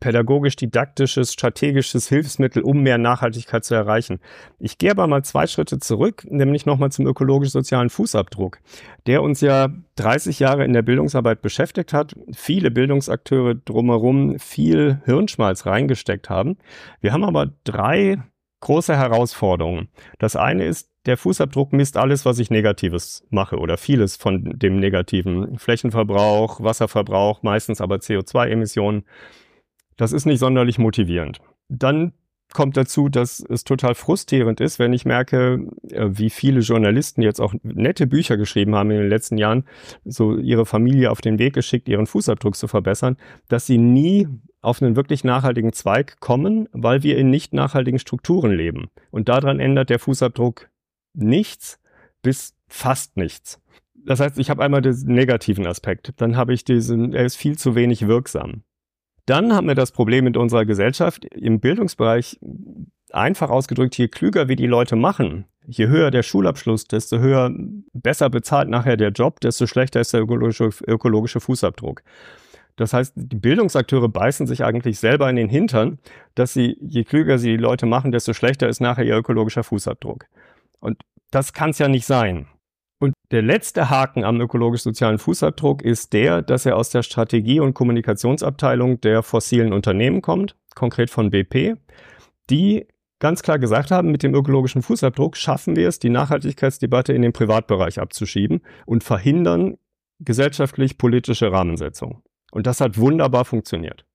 pädagogisch-didaktisches, 0.00 1.32
strategisches 1.32 2.08
Hilfsmittel, 2.08 2.62
um 2.62 2.82
mehr 2.82 2.98
Nachhaltigkeit 2.98 3.64
zu 3.64 3.74
erreichen. 3.74 4.20
Ich 4.58 4.78
gehe 4.78 4.90
aber 4.90 5.06
mal 5.06 5.24
zwei 5.24 5.46
Schritte 5.46 5.78
zurück, 5.78 6.26
nämlich 6.28 6.66
nochmal 6.66 6.92
zum 6.92 7.06
ökologisch-sozialen 7.06 7.90
Fußabdruck, 7.90 8.58
der 9.06 9.22
uns 9.22 9.40
ja 9.40 9.68
30 9.96 10.38
Jahre 10.38 10.64
in 10.64 10.72
der 10.72 10.82
Bildungsarbeit 10.82 11.40
beschäftigt 11.40 11.92
hat, 11.92 12.14
viele 12.32 12.70
Bildungsakteure 12.70 13.54
drumherum 13.54 14.38
viel 14.38 15.00
Hirnschmalz 15.04 15.66
reingesteckt 15.66 16.28
haben. 16.28 16.58
Wir 17.00 17.12
haben 17.12 17.24
aber 17.24 17.50
drei 17.64 18.18
große 18.60 18.96
Herausforderungen. 18.96 19.88
Das 20.18 20.36
eine 20.36 20.64
ist, 20.64 20.90
der 21.06 21.16
Fußabdruck 21.16 21.72
misst 21.72 21.96
alles, 21.96 22.24
was 22.24 22.38
ich 22.38 22.50
Negatives 22.50 23.24
mache 23.30 23.58
oder 23.58 23.76
vieles 23.76 24.16
von 24.16 24.58
dem 24.58 24.80
negativen. 24.80 25.56
Flächenverbrauch, 25.58 26.60
Wasserverbrauch, 26.60 27.42
meistens 27.42 27.80
aber 27.80 27.96
CO2-Emissionen. 27.96 29.04
Das 29.96 30.12
ist 30.12 30.26
nicht 30.26 30.38
sonderlich 30.38 30.78
motivierend. 30.78 31.40
Dann 31.68 32.12
kommt 32.52 32.76
dazu, 32.76 33.08
dass 33.08 33.40
es 33.40 33.64
total 33.64 33.94
frustrierend 33.94 34.60
ist, 34.60 34.78
wenn 34.78 34.92
ich 34.92 35.04
merke, 35.04 35.66
äh, 35.90 36.08
wie 36.10 36.30
viele 36.30 36.60
Journalisten 36.60 37.22
jetzt 37.22 37.40
auch 37.40 37.54
nette 37.62 38.06
Bücher 38.06 38.36
geschrieben 38.36 38.74
haben 38.74 38.90
in 38.90 38.98
den 38.98 39.08
letzten 39.08 39.36
Jahren, 39.36 39.64
so 40.04 40.36
ihre 40.36 40.64
Familie 40.64 41.10
auf 41.10 41.20
den 41.20 41.38
Weg 41.38 41.54
geschickt, 41.54 41.88
ihren 41.88 42.06
Fußabdruck 42.06 42.56
zu 42.56 42.68
verbessern, 42.68 43.16
dass 43.48 43.66
sie 43.66 43.78
nie 43.78 44.28
auf 44.60 44.80
einen 44.80 44.96
wirklich 44.96 45.24
nachhaltigen 45.24 45.72
Zweig 45.72 46.18
kommen, 46.20 46.68
weil 46.72 47.02
wir 47.02 47.18
in 47.18 47.30
nicht 47.30 47.52
nachhaltigen 47.52 47.98
Strukturen 47.98 48.52
leben. 48.52 48.88
Und 49.10 49.28
daran 49.28 49.60
ändert 49.60 49.90
der 49.90 49.98
Fußabdruck 49.98 50.70
nichts 51.14 51.80
bis 52.22 52.54
fast 52.68 53.16
nichts. 53.16 53.60
Das 53.94 54.20
heißt, 54.20 54.38
ich 54.38 54.50
habe 54.50 54.62
einmal 54.62 54.82
den 54.82 54.96
negativen 55.06 55.66
Aspekt, 55.66 56.12
dann 56.16 56.36
habe 56.36 56.54
ich 56.54 56.64
diesen, 56.64 57.12
er 57.12 57.24
ist 57.24 57.36
viel 57.36 57.58
zu 57.58 57.74
wenig 57.74 58.06
wirksam. 58.06 58.62
Dann 59.26 59.52
haben 59.52 59.68
wir 59.68 59.75
das 59.75 59.92
Problem 59.92 60.26
in 60.26 60.37
unserer 60.37 60.64
Gesellschaft 60.64 61.25
im 61.25 61.61
Bildungsbereich, 61.61 62.38
einfach 63.11 63.50
ausgedrückt, 63.50 63.97
je 63.99 64.09
klüger 64.09 64.49
wir 64.49 64.56
die 64.56 64.66
Leute 64.66 64.97
machen, 64.97 65.47
Je 65.68 65.88
höher 65.88 66.12
der 66.12 66.23
Schulabschluss, 66.23 66.85
desto 66.85 67.18
höher, 67.18 67.50
besser 67.92 68.30
bezahlt 68.30 68.68
nachher 68.68 68.97
der 68.97 69.11
Job, 69.11 69.40
desto 69.40 69.66
schlechter 69.66 70.00
ist 70.00 70.12
der 70.12 70.23
ökologische, 70.23 70.71
ökologische 70.87 71.40
Fußabdruck. 71.40 72.02
Das 72.76 72.92
heißt, 72.92 73.14
die 73.16 73.37
Bildungsakteure 73.37 74.09
beißen 74.09 74.47
sich 74.47 74.62
eigentlich 74.62 75.00
selber 75.00 75.28
in 75.28 75.37
den 75.37 75.49
Hintern, 75.49 75.99
dass 76.37 76.52
sie, 76.52 76.76
je 76.80 77.02
klüger 77.02 77.38
sie 77.38 77.56
die 77.56 77.62
Leute 77.62 77.87
machen, 77.87 78.12
desto 78.12 78.33
schlechter 78.33 78.68
ist 78.68 78.80
nachher 78.80 79.04
ihr 79.04 79.16
ökologischer 79.16 79.64
Fußabdruck. 79.64 80.26
Und 80.78 80.99
das 81.33 81.52
kann 81.52 81.71
es 81.71 81.78
ja 81.78 81.88
nicht 81.88 82.06
sein. 82.06 82.47
Und 82.98 83.12
der 83.30 83.42
letzte 83.42 83.90
Haken 83.90 84.24
am 84.24 84.40
ökologisch-sozialen 84.40 85.18
Fußabdruck 85.18 85.82
ist 85.82 86.12
der, 86.12 86.40
dass 86.42 86.64
er 86.64 86.76
aus 86.76 86.90
der 86.90 87.02
Strategie- 87.02 87.60
und 87.60 87.74
Kommunikationsabteilung 87.74 89.00
der 89.00 89.22
fossilen 89.22 89.72
Unternehmen 89.72 90.22
kommt, 90.22 90.56
konkret 90.74 91.10
von 91.10 91.30
BP, 91.30 91.76
die 92.48 92.86
ganz 93.18 93.42
klar 93.42 93.58
gesagt 93.58 93.90
haben, 93.90 94.10
mit 94.10 94.22
dem 94.22 94.34
ökologischen 94.34 94.82
Fußabdruck 94.82 95.36
schaffen 95.36 95.76
wir 95.76 95.88
es, 95.88 95.98
die 95.98 96.10
Nachhaltigkeitsdebatte 96.10 97.12
in 97.12 97.22
den 97.22 97.32
Privatbereich 97.32 97.98
abzuschieben 97.98 98.60
und 98.84 99.04
verhindern 99.04 99.76
gesellschaftlich-politische 100.20 101.52
Rahmensetzung. 101.52 102.22
Und 102.52 102.66
das 102.66 102.80
hat 102.80 102.98
wunderbar 102.98 103.44
funktioniert. 103.44 104.06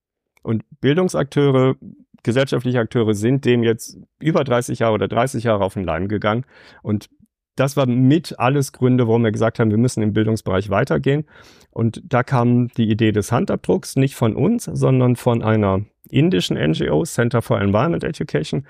Und 0.43 0.63
Bildungsakteure, 0.79 1.75
gesellschaftliche 2.23 2.79
Akteure 2.79 3.13
sind 3.13 3.45
dem 3.45 3.63
jetzt 3.63 3.97
über 4.19 4.43
30 4.43 4.79
Jahre 4.79 4.93
oder 4.93 5.07
30 5.07 5.43
Jahre 5.43 5.63
auf 5.63 5.73
den 5.73 5.83
Leim 5.83 6.07
gegangen. 6.07 6.45
Und 6.81 7.09
das 7.55 7.77
war 7.77 7.85
mit 7.85 8.39
alles 8.39 8.71
Gründe, 8.71 9.07
warum 9.07 9.23
wir 9.23 9.31
gesagt 9.31 9.59
haben, 9.59 9.71
wir 9.71 9.77
müssen 9.77 10.01
im 10.01 10.13
Bildungsbereich 10.13 10.69
weitergehen. 10.69 11.25
Und 11.71 12.01
da 12.05 12.23
kam 12.23 12.69
die 12.69 12.89
Idee 12.89 13.11
des 13.11 13.31
Handabdrucks 13.31 13.95
nicht 13.95 14.15
von 14.15 14.35
uns, 14.35 14.65
sondern 14.65 15.15
von 15.15 15.41
einer 15.41 15.81
indischen 16.09 16.57
NGO, 16.57 17.03
Center 17.03 17.41
for 17.41 17.59
Environment 17.59 18.03
Education, 18.03 18.65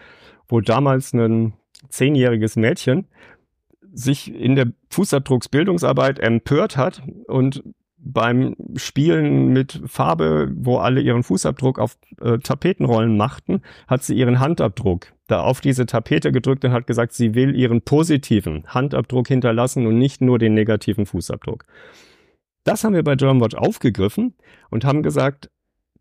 wo 0.47 0.61
damals 0.61 1.13
ein 1.13 1.53
zehnjähriges 1.89 2.55
Mädchen 2.55 3.07
sich 3.93 4.33
in 4.33 4.55
der 4.55 4.67
Fußabdrucksbildungsarbeit 4.89 6.19
empört 6.19 6.77
hat 6.77 7.01
und 7.27 7.63
beim 8.03 8.55
Spielen 8.75 9.49
mit 9.49 9.81
Farbe, 9.85 10.51
wo 10.55 10.77
alle 10.77 11.01
ihren 11.01 11.23
Fußabdruck 11.23 11.79
auf 11.79 11.97
äh, 12.19 12.39
Tapetenrollen 12.39 13.15
machten, 13.15 13.61
hat 13.87 14.03
sie 14.03 14.15
ihren 14.15 14.39
Handabdruck 14.39 15.13
da 15.27 15.41
auf 15.41 15.61
diese 15.61 15.85
Tapete 15.85 16.31
gedrückt 16.31 16.65
und 16.65 16.71
hat 16.71 16.87
gesagt, 16.87 17.13
sie 17.13 17.35
will 17.35 17.55
ihren 17.55 17.81
positiven 17.81 18.63
Handabdruck 18.67 19.27
hinterlassen 19.27 19.85
und 19.85 19.97
nicht 19.97 20.21
nur 20.21 20.39
den 20.39 20.53
negativen 20.53 21.05
Fußabdruck. 21.05 21.65
Das 22.63 22.83
haben 22.83 22.93
wir 22.93 23.03
bei 23.03 23.15
Germanwatch 23.15 23.55
aufgegriffen 23.55 24.35
und 24.69 24.83
haben 24.83 25.03
gesagt, 25.03 25.49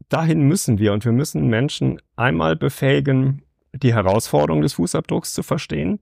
dahin 0.08 0.42
müssen 0.42 0.78
wir 0.78 0.92
und 0.92 1.04
wir 1.04 1.12
müssen 1.12 1.48
Menschen 1.48 2.00
einmal 2.16 2.56
befähigen, 2.56 3.42
die 3.72 3.94
Herausforderung 3.94 4.62
des 4.62 4.74
Fußabdrucks 4.74 5.32
zu 5.32 5.42
verstehen 5.42 6.00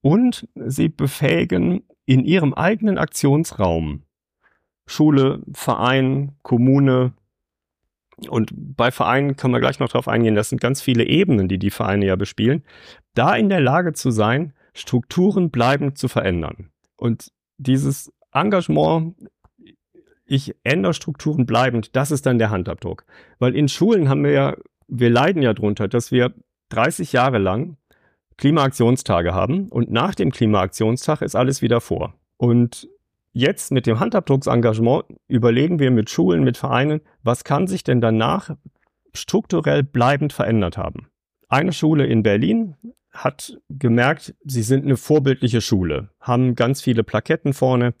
und 0.00 0.48
sie 0.54 0.88
befähigen, 0.88 1.82
in 2.06 2.24
ihrem 2.24 2.54
eigenen 2.54 2.98
Aktionsraum 2.98 4.02
Schule, 4.86 5.42
Verein, 5.52 6.32
Kommune. 6.42 7.12
Und 8.28 8.50
bei 8.54 8.90
Vereinen 8.90 9.36
können 9.36 9.52
wir 9.52 9.60
gleich 9.60 9.78
noch 9.78 9.88
drauf 9.88 10.08
eingehen. 10.08 10.34
Das 10.34 10.48
sind 10.48 10.60
ganz 10.60 10.80
viele 10.80 11.04
Ebenen, 11.04 11.48
die 11.48 11.58
die 11.58 11.70
Vereine 11.70 12.06
ja 12.06 12.16
bespielen. 12.16 12.64
Da 13.14 13.34
in 13.34 13.48
der 13.48 13.60
Lage 13.60 13.92
zu 13.92 14.10
sein, 14.10 14.52
Strukturen 14.74 15.50
bleibend 15.50 15.98
zu 15.98 16.08
verändern. 16.08 16.70
Und 16.96 17.32
dieses 17.58 18.12
Engagement, 18.32 19.16
ich 20.24 20.54
ändere 20.64 20.94
Strukturen 20.94 21.46
bleibend, 21.46 21.94
das 21.96 22.10
ist 22.10 22.26
dann 22.26 22.38
der 22.38 22.50
Handabdruck. 22.50 23.04
Weil 23.38 23.54
in 23.54 23.68
Schulen 23.68 24.08
haben 24.08 24.24
wir 24.24 24.32
ja, 24.32 24.56
wir 24.88 25.10
leiden 25.10 25.42
ja 25.42 25.54
drunter, 25.54 25.88
dass 25.88 26.10
wir 26.12 26.34
30 26.70 27.12
Jahre 27.12 27.38
lang 27.38 27.76
Klimaaktionstage 28.36 29.32
haben 29.32 29.68
und 29.68 29.90
nach 29.90 30.14
dem 30.14 30.30
Klimaaktionstag 30.30 31.22
ist 31.22 31.34
alles 31.34 31.62
wieder 31.62 31.80
vor. 31.80 32.14
Und 32.36 32.88
Jetzt 33.38 33.70
mit 33.70 33.86
dem 33.86 34.00
Handabdrucksengagement 34.00 35.04
überlegen 35.28 35.78
wir 35.78 35.90
mit 35.90 36.08
Schulen, 36.08 36.42
mit 36.42 36.56
Vereinen, 36.56 37.02
was 37.22 37.44
kann 37.44 37.66
sich 37.66 37.84
denn 37.84 38.00
danach 38.00 38.56
strukturell 39.12 39.82
bleibend 39.82 40.32
verändert 40.32 40.78
haben. 40.78 41.08
Eine 41.50 41.74
Schule 41.74 42.06
in 42.06 42.22
Berlin 42.22 42.76
hat 43.10 43.58
gemerkt, 43.68 44.34
sie 44.42 44.62
sind 44.62 44.86
eine 44.86 44.96
vorbildliche 44.96 45.60
Schule, 45.60 46.08
haben 46.18 46.54
ganz 46.54 46.80
viele 46.80 47.04
Plaketten 47.04 47.52
vorne, 47.52 47.92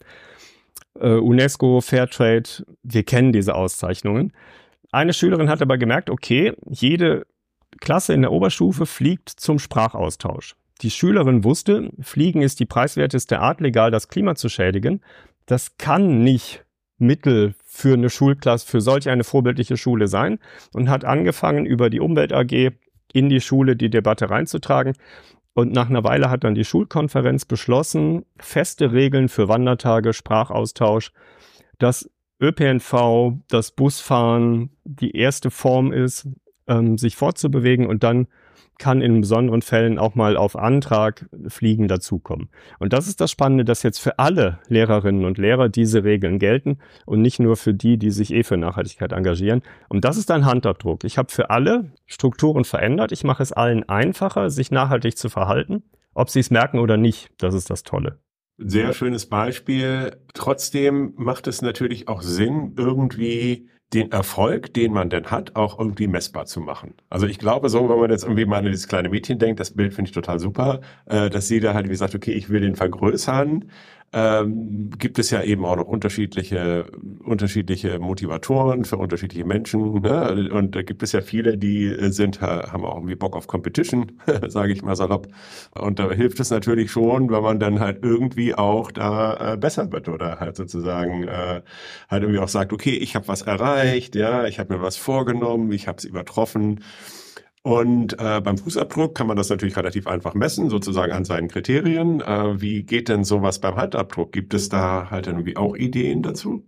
äh, 0.98 1.10
UNESCO, 1.10 1.82
Fairtrade, 1.82 2.64
wir 2.82 3.02
kennen 3.02 3.32
diese 3.32 3.56
Auszeichnungen. 3.56 4.32
Eine 4.90 5.12
Schülerin 5.12 5.50
hat 5.50 5.60
aber 5.60 5.76
gemerkt, 5.76 6.08
okay, 6.08 6.54
jede 6.66 7.26
Klasse 7.82 8.14
in 8.14 8.22
der 8.22 8.32
Oberstufe 8.32 8.86
fliegt 8.86 9.28
zum 9.28 9.58
Sprachaustausch. 9.58 10.56
Die 10.82 10.90
Schülerin 10.90 11.44
wusste, 11.44 11.90
Fliegen 12.00 12.42
ist 12.42 12.60
die 12.60 12.66
preiswerteste 12.66 13.40
Art, 13.40 13.60
legal 13.60 13.90
das 13.90 14.08
Klima 14.08 14.34
zu 14.34 14.48
schädigen. 14.48 15.00
Das 15.46 15.78
kann 15.78 16.22
nicht 16.22 16.64
Mittel 16.98 17.54
für 17.64 17.94
eine 17.94 18.10
Schulklasse, 18.10 18.66
für 18.66 18.80
solch 18.80 19.08
eine 19.08 19.24
vorbildliche 19.24 19.76
Schule 19.76 20.08
sein 20.08 20.38
und 20.72 20.88
hat 20.88 21.04
angefangen, 21.04 21.66
über 21.66 21.90
die 21.90 22.00
Umwelt 22.00 22.32
AG 22.32 22.72
in 23.12 23.28
die 23.28 23.40
Schule 23.40 23.76
die 23.76 23.90
Debatte 23.90 24.28
reinzutragen. 24.28 24.94
Und 25.54 25.72
nach 25.72 25.88
einer 25.88 26.04
Weile 26.04 26.28
hat 26.28 26.44
dann 26.44 26.54
die 26.54 26.64
Schulkonferenz 26.64 27.46
beschlossen, 27.46 28.26
feste 28.38 28.92
Regeln 28.92 29.28
für 29.28 29.48
Wandertage, 29.48 30.12
Sprachaustausch, 30.12 31.12
dass 31.78 32.10
ÖPNV, 32.40 33.32
das 33.48 33.70
Busfahren 33.72 34.70
die 34.84 35.16
erste 35.16 35.50
Form 35.50 35.92
ist, 35.92 36.28
ähm, 36.66 36.98
sich 36.98 37.16
fortzubewegen 37.16 37.86
und 37.86 38.02
dann 38.02 38.26
kann 38.78 39.00
in 39.00 39.20
besonderen 39.20 39.62
Fällen 39.62 39.98
auch 39.98 40.14
mal 40.14 40.36
auf 40.36 40.56
Antrag 40.56 41.26
Fliegen 41.48 41.88
dazukommen. 41.88 42.48
Und 42.78 42.92
das 42.92 43.08
ist 43.08 43.20
das 43.20 43.30
Spannende, 43.30 43.64
dass 43.64 43.82
jetzt 43.82 43.98
für 43.98 44.18
alle 44.18 44.58
Lehrerinnen 44.68 45.24
und 45.24 45.38
Lehrer 45.38 45.68
diese 45.68 46.04
Regeln 46.04 46.38
gelten 46.38 46.78
und 47.04 47.22
nicht 47.22 47.40
nur 47.40 47.56
für 47.56 47.74
die, 47.74 47.98
die 47.98 48.10
sich 48.10 48.32
eh 48.32 48.42
für 48.42 48.56
Nachhaltigkeit 48.56 49.12
engagieren. 49.12 49.62
Und 49.88 50.04
das 50.04 50.16
ist 50.16 50.30
ein 50.30 50.44
Handabdruck. 50.44 51.04
Ich 51.04 51.18
habe 51.18 51.32
für 51.32 51.50
alle 51.50 51.92
Strukturen 52.06 52.64
verändert. 52.64 53.12
Ich 53.12 53.24
mache 53.24 53.42
es 53.42 53.52
allen 53.52 53.88
einfacher, 53.88 54.50
sich 54.50 54.70
nachhaltig 54.70 55.16
zu 55.16 55.28
verhalten, 55.28 55.82
ob 56.14 56.30
sie 56.30 56.40
es 56.40 56.50
merken 56.50 56.78
oder 56.78 56.96
nicht. 56.96 57.30
Das 57.38 57.54
ist 57.54 57.70
das 57.70 57.82
Tolle. 57.82 58.18
Sehr 58.58 58.94
schönes 58.94 59.26
Beispiel. 59.26 60.16
Trotzdem 60.32 61.12
macht 61.16 61.46
es 61.46 61.60
natürlich 61.60 62.08
auch 62.08 62.22
Sinn, 62.22 62.74
irgendwie 62.78 63.68
den 63.92 64.10
Erfolg, 64.12 64.72
den 64.74 64.92
man 64.92 65.10
denn 65.10 65.26
hat, 65.30 65.54
auch 65.56 65.78
irgendwie 65.78 66.08
messbar 66.08 66.46
zu 66.46 66.60
machen. 66.60 66.94
Also 67.10 67.26
ich 67.26 67.38
glaube 67.38 67.68
so, 67.68 67.88
wenn 67.88 67.98
man 68.00 68.10
jetzt 68.10 68.24
irgendwie 68.24 68.46
mal 68.46 68.58
an 68.58 68.64
dieses 68.64 68.88
kleine 68.88 69.10
Mädchen 69.10 69.38
denkt, 69.38 69.60
das 69.60 69.74
Bild 69.74 69.94
finde 69.94 70.08
ich 70.08 70.14
total 70.14 70.40
super, 70.40 70.80
äh, 71.04 71.30
dass 71.30 71.48
sie 71.48 71.60
da 71.60 71.74
halt 71.74 71.86
wie 71.86 71.90
gesagt, 71.90 72.14
okay, 72.14 72.32
ich 72.32 72.48
will 72.48 72.60
den 72.62 72.76
vergrößern, 72.76 73.70
ähm, 74.12 74.90
gibt 74.98 75.18
es 75.18 75.30
ja 75.30 75.42
eben 75.42 75.64
auch 75.64 75.76
noch 75.76 75.86
unterschiedliche, 75.86 76.86
unterschiedliche 77.24 77.98
Motivatoren 77.98 78.84
für 78.84 78.96
unterschiedliche 78.96 79.44
Menschen. 79.44 80.00
Ne? 80.00 80.48
Und 80.52 80.74
da 80.74 80.82
gibt 80.82 81.02
es 81.02 81.12
ja 81.12 81.20
viele, 81.20 81.58
die 81.58 81.94
sind, 82.10 82.40
haben 82.40 82.84
auch 82.84 82.96
irgendwie 82.96 83.16
Bock 83.16 83.36
auf 83.36 83.46
Competition, 83.46 84.12
sage 84.48 84.72
ich 84.72 84.82
mal 84.82 84.96
salopp. 84.96 85.28
Und 85.78 85.98
da 85.98 86.10
hilft 86.10 86.40
es 86.40 86.50
natürlich 86.50 86.90
schon, 86.90 87.30
wenn 87.30 87.42
man 87.42 87.60
dann 87.60 87.80
halt 87.80 88.02
irgendwie 88.02 88.54
auch 88.54 88.90
da 88.90 89.54
äh, 89.54 89.56
besser 89.56 89.90
wird 89.92 90.08
oder 90.08 90.40
halt 90.40 90.56
sozusagen 90.56 91.24
äh, 91.24 91.62
halt 92.08 92.22
irgendwie 92.22 92.40
auch 92.40 92.48
sagt, 92.48 92.72
okay, 92.72 92.96
ich 92.96 93.16
habe 93.16 93.28
was 93.28 93.42
erreicht, 93.42 94.14
ja, 94.14 94.46
ich 94.46 94.58
habe 94.58 94.76
mir 94.76 94.82
was 94.82 94.96
vorgenommen, 94.96 95.72
ich 95.72 95.88
habe 95.88 95.98
es 95.98 96.04
übertroffen. 96.04 96.80
Und 97.66 98.12
äh, 98.20 98.40
beim 98.40 98.58
Fußabdruck 98.58 99.16
kann 99.16 99.26
man 99.26 99.36
das 99.36 99.48
natürlich 99.48 99.76
relativ 99.76 100.06
einfach 100.06 100.34
messen, 100.34 100.70
sozusagen 100.70 101.10
an 101.10 101.24
seinen 101.24 101.48
Kriterien. 101.48 102.20
Äh, 102.20 102.60
wie 102.60 102.84
geht 102.84 103.08
denn 103.08 103.24
sowas 103.24 103.58
beim 103.58 103.74
Handabdruck? 103.74 104.30
Gibt 104.30 104.54
es 104.54 104.68
da 104.68 105.10
halt 105.10 105.26
irgendwie 105.26 105.56
auch 105.56 105.74
Ideen 105.74 106.22
dazu? 106.22 106.64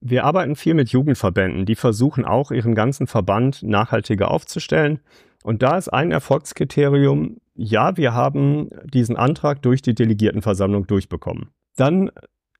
Wir 0.00 0.22
arbeiten 0.22 0.54
viel 0.54 0.74
mit 0.74 0.90
Jugendverbänden, 0.90 1.66
die 1.66 1.74
versuchen 1.74 2.24
auch 2.24 2.52
ihren 2.52 2.76
ganzen 2.76 3.08
Verband 3.08 3.64
nachhaltiger 3.64 4.30
aufzustellen. 4.30 5.00
Und 5.42 5.64
da 5.64 5.76
ist 5.76 5.88
ein 5.88 6.12
Erfolgskriterium, 6.12 7.38
ja, 7.56 7.96
wir 7.96 8.14
haben 8.14 8.70
diesen 8.84 9.16
Antrag 9.16 9.62
durch 9.62 9.82
die 9.82 9.96
Delegiertenversammlung 9.96 10.86
durchbekommen. 10.86 11.48
Dann 11.74 12.12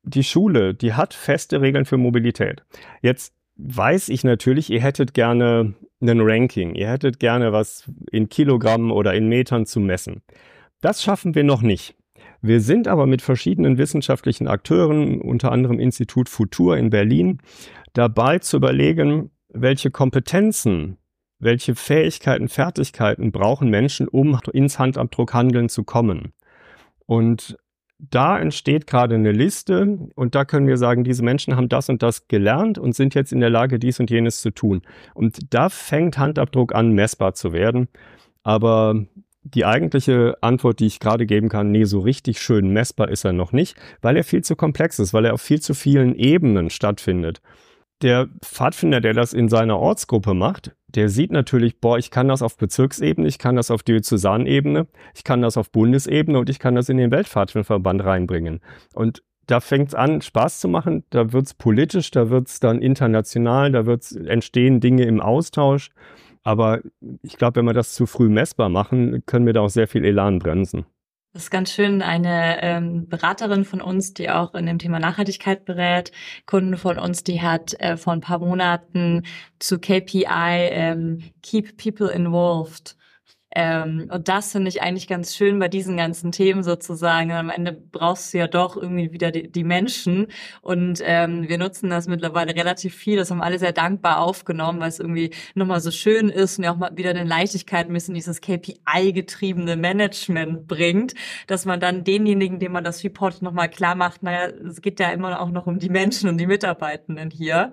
die 0.02 0.24
Schule, 0.24 0.74
die 0.74 0.94
hat 0.94 1.14
feste 1.14 1.60
Regeln 1.60 1.84
für 1.84 1.98
Mobilität. 1.98 2.64
Jetzt 3.00 3.32
weiß 3.56 4.08
ich 4.10 4.24
natürlich, 4.24 4.70
ihr 4.70 4.80
hättet 4.80 5.14
gerne 5.14 5.74
ein 6.00 6.20
Ranking. 6.20 6.74
Ihr 6.74 6.88
hättet 6.88 7.18
gerne 7.18 7.52
was 7.52 7.90
in 8.10 8.28
Kilogramm 8.28 8.92
oder 8.92 9.14
in 9.14 9.28
Metern 9.28 9.66
zu 9.66 9.80
messen. 9.80 10.22
Das 10.80 11.02
schaffen 11.02 11.34
wir 11.34 11.44
noch 11.44 11.62
nicht. 11.62 11.96
Wir 12.42 12.60
sind 12.60 12.86
aber 12.86 13.06
mit 13.06 13.22
verschiedenen 13.22 13.78
wissenschaftlichen 13.78 14.46
Akteuren, 14.46 15.20
unter 15.20 15.52
anderem 15.52 15.80
Institut 15.80 16.28
Futur 16.28 16.76
in 16.76 16.90
Berlin, 16.90 17.40
dabei 17.92 18.38
zu 18.38 18.58
überlegen, 18.58 19.30
welche 19.48 19.90
Kompetenzen, 19.90 20.98
welche 21.38 21.74
Fähigkeiten, 21.74 22.48
Fertigkeiten 22.48 23.32
brauchen 23.32 23.70
Menschen, 23.70 24.06
um 24.06 24.38
ins 24.52 24.78
Handabdruckhandeln 24.78 25.68
zu 25.68 25.84
kommen. 25.84 26.32
Und 27.06 27.56
da 27.98 28.38
entsteht 28.38 28.86
gerade 28.86 29.14
eine 29.14 29.32
Liste 29.32 29.98
und 30.14 30.34
da 30.34 30.44
können 30.44 30.66
wir 30.66 30.76
sagen, 30.76 31.04
diese 31.04 31.22
Menschen 31.22 31.56
haben 31.56 31.68
das 31.68 31.88
und 31.88 32.02
das 32.02 32.28
gelernt 32.28 32.78
und 32.78 32.94
sind 32.94 33.14
jetzt 33.14 33.32
in 33.32 33.40
der 33.40 33.50
Lage, 33.50 33.78
dies 33.78 34.00
und 34.00 34.10
jenes 34.10 34.40
zu 34.40 34.50
tun. 34.50 34.82
Und 35.14 35.54
da 35.54 35.68
fängt 35.68 36.18
Handabdruck 36.18 36.74
an, 36.74 36.92
messbar 36.92 37.34
zu 37.34 37.52
werden. 37.52 37.88
Aber 38.42 39.06
die 39.42 39.64
eigentliche 39.64 40.36
Antwort, 40.40 40.80
die 40.80 40.86
ich 40.86 41.00
gerade 41.00 41.24
geben 41.24 41.48
kann, 41.48 41.70
nee, 41.70 41.84
so 41.84 42.00
richtig 42.00 42.40
schön 42.40 42.68
messbar 42.68 43.08
ist 43.08 43.24
er 43.24 43.32
noch 43.32 43.52
nicht, 43.52 43.76
weil 44.02 44.16
er 44.16 44.24
viel 44.24 44.42
zu 44.42 44.56
komplex 44.56 44.98
ist, 44.98 45.14
weil 45.14 45.24
er 45.24 45.34
auf 45.34 45.40
viel 45.40 45.60
zu 45.60 45.72
vielen 45.72 46.14
Ebenen 46.14 46.68
stattfindet. 46.70 47.40
Der 48.02 48.28
Pfadfinder, 48.44 49.00
der 49.00 49.14
das 49.14 49.32
in 49.32 49.48
seiner 49.48 49.78
Ortsgruppe 49.78 50.34
macht, 50.34 50.76
der 50.88 51.08
sieht 51.08 51.32
natürlich, 51.32 51.80
boah, 51.80 51.98
ich 51.98 52.10
kann 52.10 52.28
das 52.28 52.42
auf 52.42 52.56
Bezirksebene, 52.56 53.26
ich 53.26 53.38
kann 53.38 53.56
das 53.56 53.70
auf 53.70 53.82
Diözesanebene, 53.82 54.86
ich 55.14 55.24
kann 55.24 55.42
das 55.42 55.56
auf 55.56 55.70
Bundesebene 55.70 56.38
und 56.38 56.50
ich 56.50 56.58
kann 56.58 56.74
das 56.74 56.88
in 56.88 56.98
den 56.98 57.10
Weltpfadfinderverband 57.10 58.04
reinbringen. 58.04 58.60
Und 58.94 59.22
da 59.46 59.60
fängt 59.60 59.88
es 59.88 59.94
an, 59.94 60.20
Spaß 60.20 60.60
zu 60.60 60.68
machen, 60.68 61.04
da 61.10 61.32
wird 61.32 61.46
es 61.46 61.54
politisch, 61.54 62.10
da 62.10 62.30
wird 62.30 62.48
es 62.48 62.60
dann 62.60 62.82
international, 62.82 63.72
da 63.72 63.86
wird's 63.86 64.12
entstehen 64.12 64.80
Dinge 64.80 65.04
im 65.04 65.20
Austausch. 65.20 65.90
Aber 66.42 66.80
ich 67.22 67.36
glaube, 67.36 67.56
wenn 67.56 67.66
wir 67.66 67.72
das 67.72 67.94
zu 67.94 68.06
früh 68.06 68.28
messbar 68.28 68.68
machen, 68.68 69.24
können 69.26 69.46
wir 69.46 69.52
da 69.52 69.62
auch 69.62 69.70
sehr 69.70 69.88
viel 69.88 70.04
Elan 70.04 70.38
bremsen. 70.38 70.86
Das 71.36 71.42
ist 71.42 71.50
ganz 71.50 71.70
schön. 71.70 72.00
Eine 72.00 72.62
ähm, 72.62 73.10
Beraterin 73.10 73.66
von 73.66 73.82
uns, 73.82 74.14
die 74.14 74.30
auch 74.30 74.54
in 74.54 74.64
dem 74.64 74.78
Thema 74.78 74.98
Nachhaltigkeit 74.98 75.66
berät, 75.66 76.10
Kunden 76.46 76.78
von 76.78 76.98
uns, 76.98 77.24
die 77.24 77.42
hat 77.42 77.78
äh, 77.78 77.98
vor 77.98 78.14
ein 78.14 78.22
paar 78.22 78.38
Monaten 78.38 79.22
zu 79.58 79.78
KPI 79.78 80.24
ähm, 80.24 81.24
Keep 81.42 81.76
People 81.76 82.10
Involved 82.10 82.96
ähm, 83.58 84.10
und 84.12 84.28
das 84.28 84.52
finde 84.52 84.68
ich 84.68 84.82
eigentlich 84.82 85.08
ganz 85.08 85.34
schön 85.34 85.58
bei 85.58 85.68
diesen 85.68 85.96
ganzen 85.96 86.30
Themen 86.30 86.62
sozusagen. 86.62 87.32
Am 87.32 87.48
Ende 87.48 87.72
brauchst 87.72 88.34
du 88.34 88.38
ja 88.38 88.48
doch 88.48 88.76
irgendwie 88.76 89.12
wieder 89.12 89.30
die, 89.30 89.50
die 89.50 89.64
Menschen. 89.64 90.26
Und 90.60 91.00
ähm, 91.02 91.48
wir 91.48 91.56
nutzen 91.56 91.88
das 91.88 92.06
mittlerweile 92.06 92.54
relativ 92.54 92.94
viel. 92.94 93.16
Das 93.16 93.30
haben 93.30 93.40
alle 93.40 93.58
sehr 93.58 93.72
dankbar 93.72 94.20
aufgenommen, 94.20 94.78
weil 94.80 94.90
es 94.90 95.00
irgendwie 95.00 95.30
nochmal 95.54 95.80
so 95.80 95.90
schön 95.90 96.28
ist 96.28 96.58
und 96.58 96.64
ja 96.64 96.72
auch 96.74 96.76
mal 96.76 96.94
wieder 96.98 97.08
eine 97.08 97.24
Leichtigkeit 97.24 97.88
ein 97.88 97.94
bisschen 97.94 98.12
dieses 98.12 98.42
KPI-getriebene 98.42 99.76
Management 99.76 100.66
bringt, 100.66 101.14
dass 101.46 101.64
man 101.64 101.80
dann 101.80 102.04
denjenigen, 102.04 102.58
dem 102.58 102.72
man 102.72 102.84
das 102.84 103.02
Report 103.04 103.40
nochmal 103.40 103.70
klar 103.70 103.94
macht, 103.94 104.22
naja, 104.22 104.52
es 104.68 104.82
geht 104.82 105.00
ja 105.00 105.08
immer 105.12 105.40
auch 105.40 105.50
noch 105.50 105.66
um 105.66 105.78
die 105.78 105.88
Menschen 105.88 106.28
und 106.28 106.36
die 106.36 106.46
Mitarbeitenden 106.46 107.30
hier. 107.30 107.72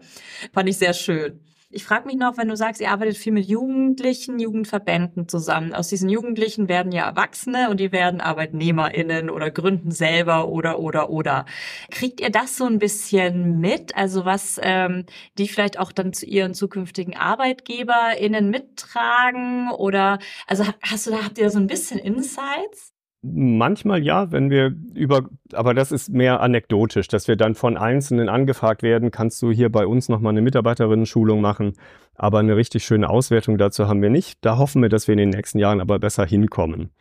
Fand 0.54 0.70
ich 0.70 0.78
sehr 0.78 0.94
schön. 0.94 1.42
Ich 1.76 1.86
frage 1.86 2.06
mich 2.06 2.18
noch, 2.18 2.38
wenn 2.38 2.48
du 2.48 2.56
sagst, 2.56 2.80
ihr 2.82 2.92
arbeitet 2.92 3.18
viel 3.18 3.34
mit 3.34 3.48
Jugendlichen, 3.48 4.38
Jugendverbänden 4.38 5.28
zusammen. 5.28 5.74
Aus 5.74 5.88
diesen 5.88 6.08
Jugendlichen 6.08 6.70
werden 6.70 6.92
ja 6.92 7.08
Erwachsene 7.08 7.72
und 7.72 7.80
die 7.80 7.92
werden 7.92 8.22
ArbeitnehmerInnen 8.22 9.32
oder 9.32 9.50
gründen 9.50 9.90
selber 9.90 10.50
oder 10.50 10.78
oder 10.78 11.10
oder. 11.10 11.46
Kriegt 11.90 12.22
ihr 12.22 12.30
das 12.30 12.58
so 12.58 12.66
ein 12.66 12.78
bisschen 12.78 13.60
mit? 13.60 13.96
Also 13.96 14.24
was 14.24 14.60
ähm, 14.62 15.08
die 15.40 15.48
vielleicht 15.48 15.80
auch 15.80 15.92
dann 15.92 16.14
zu 16.14 16.28
ihren 16.28 16.54
zukünftigen 16.54 17.18
ArbeitgeberInnen 17.18 18.52
mittragen? 18.52 19.72
Oder 19.72 20.20
also 20.46 20.66
hast 20.84 21.08
du 21.08 21.12
da, 21.12 21.24
habt 21.24 21.40
ihr 21.40 21.46
da 21.46 21.50
so 21.50 21.60
ein 21.60 21.68
bisschen 21.68 21.98
Insights? 21.98 22.93
Manchmal 23.26 24.04
ja, 24.04 24.34
wenn 24.34 24.50
wir 24.50 24.76
über, 24.94 25.30
aber 25.54 25.74
das 25.74 25.94
ist 25.94 26.10
mehr 26.10 26.42
anekdotisch, 26.42 27.08
dass 27.08 27.30
wir 27.30 27.38
dann 27.38 27.56
von 27.56 27.78
Einzelnen 27.78 28.28
angefragt 28.28 28.84
werden, 28.84 29.12
kannst 29.12 29.42
du 29.42 29.50
hier 29.50 29.72
bei 29.72 29.88
uns 29.88 30.10
nochmal 30.10 30.34
eine 30.34 30.42
Mitarbeiterinnen-Schulung 30.42 31.40
machen, 31.40 31.74
aber 32.16 32.40
eine 32.40 32.58
richtig 32.58 32.84
schöne 32.84 33.10
Auswertung 33.10 33.58
dazu 33.58 33.88
haben 33.88 34.02
wir 34.02 34.10
nicht. 34.10 34.40
Da 34.42 34.58
hoffen 34.58 34.82
wir, 34.82 34.90
dass 34.90 35.08
wir 35.08 35.14
in 35.14 35.20
den 35.20 35.30
nächsten 35.30 35.58
Jahren 35.58 35.80
aber 35.80 36.00
besser 36.00 36.26
hinkommen. 36.26 36.92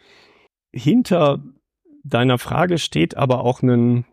Hinter 0.72 1.42
deiner 2.04 2.38
Frage 2.38 2.78
steht 2.78 3.16
aber 3.16 3.40
auch 3.40 3.60
ein 3.62 4.04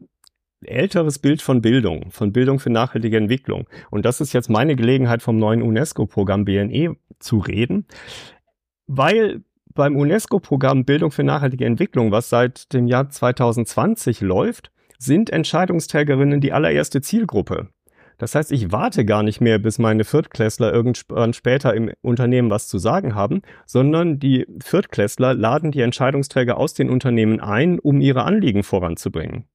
älteres 0.63 1.19
Bild 1.19 1.43
von 1.43 1.61
Bildung, 1.61 2.09
von 2.09 2.33
Bildung 2.33 2.59
für 2.59 2.71
nachhaltige 2.71 3.17
Entwicklung. 3.17 3.67
Und 3.91 4.05
das 4.05 4.19
ist 4.19 4.33
jetzt 4.33 4.49
meine 4.49 4.75
Gelegenheit 4.75 5.21
vom 5.21 5.37
neuen 5.37 5.61
UNESCO-Programm 5.61 6.45
BNE 6.45 6.95
zu 7.19 7.37
reden, 7.37 7.85
weil 8.87 9.43
beim 9.79 9.95
UNESCO-Programm 9.95 10.83
Bildung 10.83 11.09
für 11.09 11.23
nachhaltige 11.23 11.63
Entwicklung, 11.63 12.11
was 12.11 12.27
seit 12.27 12.73
dem 12.73 12.85
Jahr 12.85 13.09
2020 13.09 14.19
läuft, 14.19 14.71
sind 14.97 15.29
Entscheidungsträgerinnen 15.29 16.41
die 16.41 16.51
allererste 16.51 16.99
Zielgruppe. 16.99 17.69
Das 18.17 18.35
heißt, 18.35 18.51
ich 18.51 18.73
warte 18.73 19.05
gar 19.05 19.23
nicht 19.23 19.39
mehr, 19.39 19.57
bis 19.57 19.79
meine 19.79 20.03
Viertklässler 20.03 20.73
irgendwann 20.73 21.31
später 21.31 21.73
im 21.73 21.93
Unternehmen 22.01 22.49
was 22.49 22.67
zu 22.67 22.77
sagen 22.77 23.15
haben, 23.15 23.41
sondern 23.65 24.19
die 24.19 24.45
Viertklässler 24.61 25.33
laden 25.33 25.71
die 25.71 25.79
Entscheidungsträger 25.79 26.57
aus 26.57 26.73
den 26.73 26.89
Unternehmen 26.89 27.39
ein, 27.39 27.79
um 27.79 28.01
ihre 28.01 28.25
Anliegen 28.25 28.63
voranzubringen. 28.63 29.45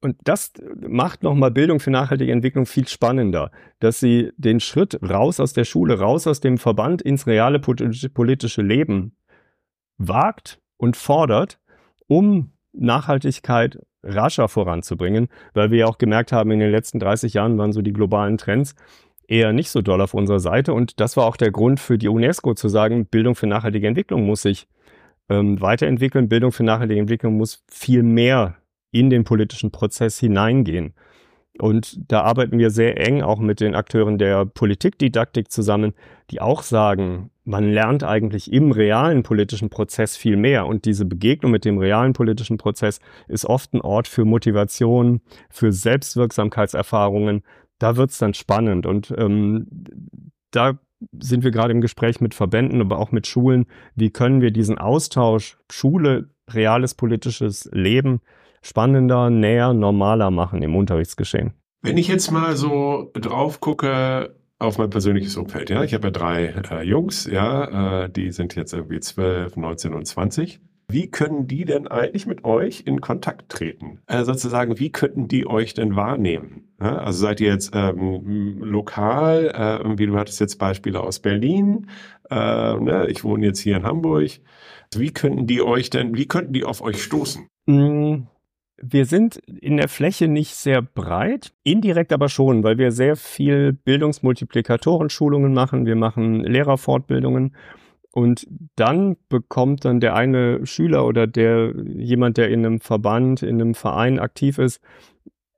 Und 0.00 0.16
das 0.24 0.52
macht 0.76 1.22
nochmal 1.22 1.50
Bildung 1.50 1.80
für 1.80 1.90
nachhaltige 1.90 2.32
Entwicklung 2.32 2.66
viel 2.66 2.86
spannender, 2.86 3.50
dass 3.80 3.98
sie 3.98 4.30
den 4.36 4.60
Schritt 4.60 4.98
raus 5.02 5.40
aus 5.40 5.52
der 5.52 5.64
Schule, 5.64 5.98
raus 5.98 6.26
aus 6.26 6.40
dem 6.40 6.58
Verband 6.58 7.02
ins 7.02 7.26
reale 7.26 7.58
politische 7.58 8.62
Leben 8.62 9.16
wagt 9.96 10.60
und 10.76 10.96
fordert, 10.96 11.58
um 12.06 12.52
Nachhaltigkeit 12.72 13.78
rascher 14.02 14.48
voranzubringen, 14.48 15.28
weil 15.54 15.70
wir 15.70 15.78
ja 15.78 15.86
auch 15.86 15.98
gemerkt 15.98 16.30
haben, 16.30 16.50
in 16.50 16.60
den 16.60 16.70
letzten 16.70 17.00
30 17.00 17.34
Jahren 17.34 17.58
waren 17.58 17.72
so 17.72 17.82
die 17.82 17.92
globalen 17.92 18.38
Trends 18.38 18.74
eher 19.26 19.52
nicht 19.52 19.70
so 19.70 19.82
doll 19.82 20.00
auf 20.00 20.14
unserer 20.14 20.40
Seite. 20.40 20.72
Und 20.72 21.00
das 21.00 21.16
war 21.16 21.24
auch 21.24 21.36
der 21.36 21.50
Grund 21.50 21.80
für 21.80 21.98
die 21.98 22.08
UNESCO 22.08 22.54
zu 22.54 22.68
sagen, 22.68 23.06
Bildung 23.06 23.34
für 23.34 23.46
nachhaltige 23.46 23.88
Entwicklung 23.88 24.24
muss 24.24 24.42
sich 24.42 24.68
ähm, 25.28 25.60
weiterentwickeln, 25.60 26.28
Bildung 26.28 26.52
für 26.52 26.62
nachhaltige 26.62 27.00
Entwicklung 27.00 27.36
muss 27.36 27.64
viel 27.68 28.02
mehr 28.02 28.56
in 28.90 29.10
den 29.10 29.24
politischen 29.24 29.70
Prozess 29.70 30.18
hineingehen. 30.18 30.94
Und 31.58 31.98
da 32.10 32.22
arbeiten 32.22 32.58
wir 32.58 32.70
sehr 32.70 33.00
eng 33.00 33.22
auch 33.22 33.38
mit 33.38 33.60
den 33.60 33.74
Akteuren 33.74 34.18
der 34.18 34.44
Politikdidaktik 34.44 35.50
zusammen, 35.50 35.94
die 36.30 36.40
auch 36.40 36.62
sagen, 36.62 37.30
man 37.44 37.64
lernt 37.70 38.02
eigentlich 38.02 38.52
im 38.52 38.72
realen 38.72 39.22
politischen 39.22 39.70
Prozess 39.70 40.16
viel 40.16 40.36
mehr. 40.36 40.66
Und 40.66 40.84
diese 40.84 41.04
Begegnung 41.04 41.52
mit 41.52 41.64
dem 41.64 41.78
realen 41.78 42.12
politischen 42.12 42.58
Prozess 42.58 43.00
ist 43.28 43.46
oft 43.46 43.72
ein 43.72 43.80
Ort 43.80 44.08
für 44.08 44.24
Motivation, 44.24 45.20
für 45.48 45.72
Selbstwirksamkeitserfahrungen. 45.72 47.42
Da 47.78 47.96
wird's 47.96 48.18
dann 48.18 48.34
spannend. 48.34 48.84
Und 48.84 49.14
ähm, 49.16 49.66
da 50.50 50.78
sind 51.18 51.44
wir 51.44 51.50
gerade 51.50 51.72
im 51.72 51.80
Gespräch 51.80 52.20
mit 52.20 52.34
Verbänden, 52.34 52.80
aber 52.80 52.98
auch 52.98 53.12
mit 53.12 53.26
Schulen. 53.26 53.66
Wie 53.94 54.10
können 54.10 54.40
wir 54.40 54.50
diesen 54.50 54.78
Austausch 54.78 55.58
Schule, 55.70 56.30
reales 56.50 56.94
politisches 56.94 57.68
Leben 57.72 58.20
spannender, 58.66 59.30
näher, 59.30 59.72
normaler 59.72 60.30
machen 60.30 60.62
im 60.62 60.74
Unterrichtsgeschehen. 60.74 61.52
Wenn 61.82 61.98
ich 61.98 62.08
jetzt 62.08 62.30
mal 62.30 62.56
so 62.56 63.10
drauf 63.14 63.60
gucke 63.60 64.34
auf 64.58 64.78
mein 64.78 64.90
persönliches 64.90 65.36
Umfeld, 65.36 65.70
ja, 65.70 65.84
ich 65.84 65.94
habe 65.94 66.08
ja 66.08 66.10
drei 66.10 66.46
äh, 66.46 66.82
Jungs, 66.82 67.26
ja, 67.26 68.04
äh, 68.04 68.10
die 68.10 68.32
sind 68.32 68.56
jetzt 68.56 68.72
irgendwie 68.72 69.00
12, 69.00 69.56
19 69.56 69.94
und 69.94 70.06
20. 70.06 70.60
Wie 70.88 71.10
können 71.10 71.48
die 71.48 71.64
denn 71.64 71.88
eigentlich 71.88 72.26
mit 72.26 72.44
euch 72.44 72.84
in 72.86 73.00
Kontakt 73.00 73.50
treten? 73.50 74.00
Äh, 74.06 74.24
sozusagen, 74.24 74.78
wie 74.78 74.90
könnten 74.90 75.26
die 75.26 75.46
euch 75.46 75.74
denn 75.74 75.96
wahrnehmen? 75.96 76.68
Ja, 76.80 76.98
also 76.98 77.18
seid 77.18 77.40
ihr 77.40 77.48
jetzt 77.48 77.72
ähm, 77.74 78.58
lokal, 78.62 79.52
äh, 79.54 79.76
irgendwie, 79.78 80.06
du 80.06 80.16
hattest 80.16 80.40
jetzt 80.40 80.58
Beispiele 80.58 81.00
aus 81.00 81.18
Berlin, 81.18 81.88
äh, 82.30 82.34
ne, 82.34 83.06
ich 83.08 83.24
wohne 83.24 83.46
jetzt 83.46 83.60
hier 83.60 83.76
in 83.76 83.82
Hamburg. 83.84 84.30
Wie 84.94 85.12
könnten 85.12 85.46
die 85.46 85.60
euch 85.60 85.90
denn, 85.90 86.16
wie 86.16 86.26
könnten 86.26 86.52
die 86.52 86.64
auf 86.64 86.82
euch 86.82 87.02
stoßen? 87.02 87.48
Mm, 87.66 88.26
wir 88.78 89.06
sind 89.06 89.36
in 89.36 89.78
der 89.78 89.88
Fläche 89.88 90.28
nicht 90.28 90.54
sehr 90.54 90.82
breit, 90.82 91.52
indirekt 91.62 92.12
aber 92.12 92.28
schon, 92.28 92.62
weil 92.62 92.78
wir 92.78 92.92
sehr 92.92 93.16
viel 93.16 93.72
Bildungsmultiplikatoren-Schulungen 93.72 95.54
machen. 95.54 95.86
Wir 95.86 95.96
machen 95.96 96.40
Lehrerfortbildungen. 96.40 97.56
Und 98.12 98.46
dann 98.76 99.16
bekommt 99.28 99.84
dann 99.84 100.00
der 100.00 100.14
eine 100.14 100.64
Schüler 100.64 101.06
oder 101.06 101.26
der 101.26 101.74
jemand, 101.86 102.38
der 102.38 102.48
in 102.48 102.64
einem 102.64 102.80
Verband, 102.80 103.42
in 103.42 103.60
einem 103.60 103.74
Verein 103.74 104.18
aktiv 104.18 104.58
ist, 104.58 104.80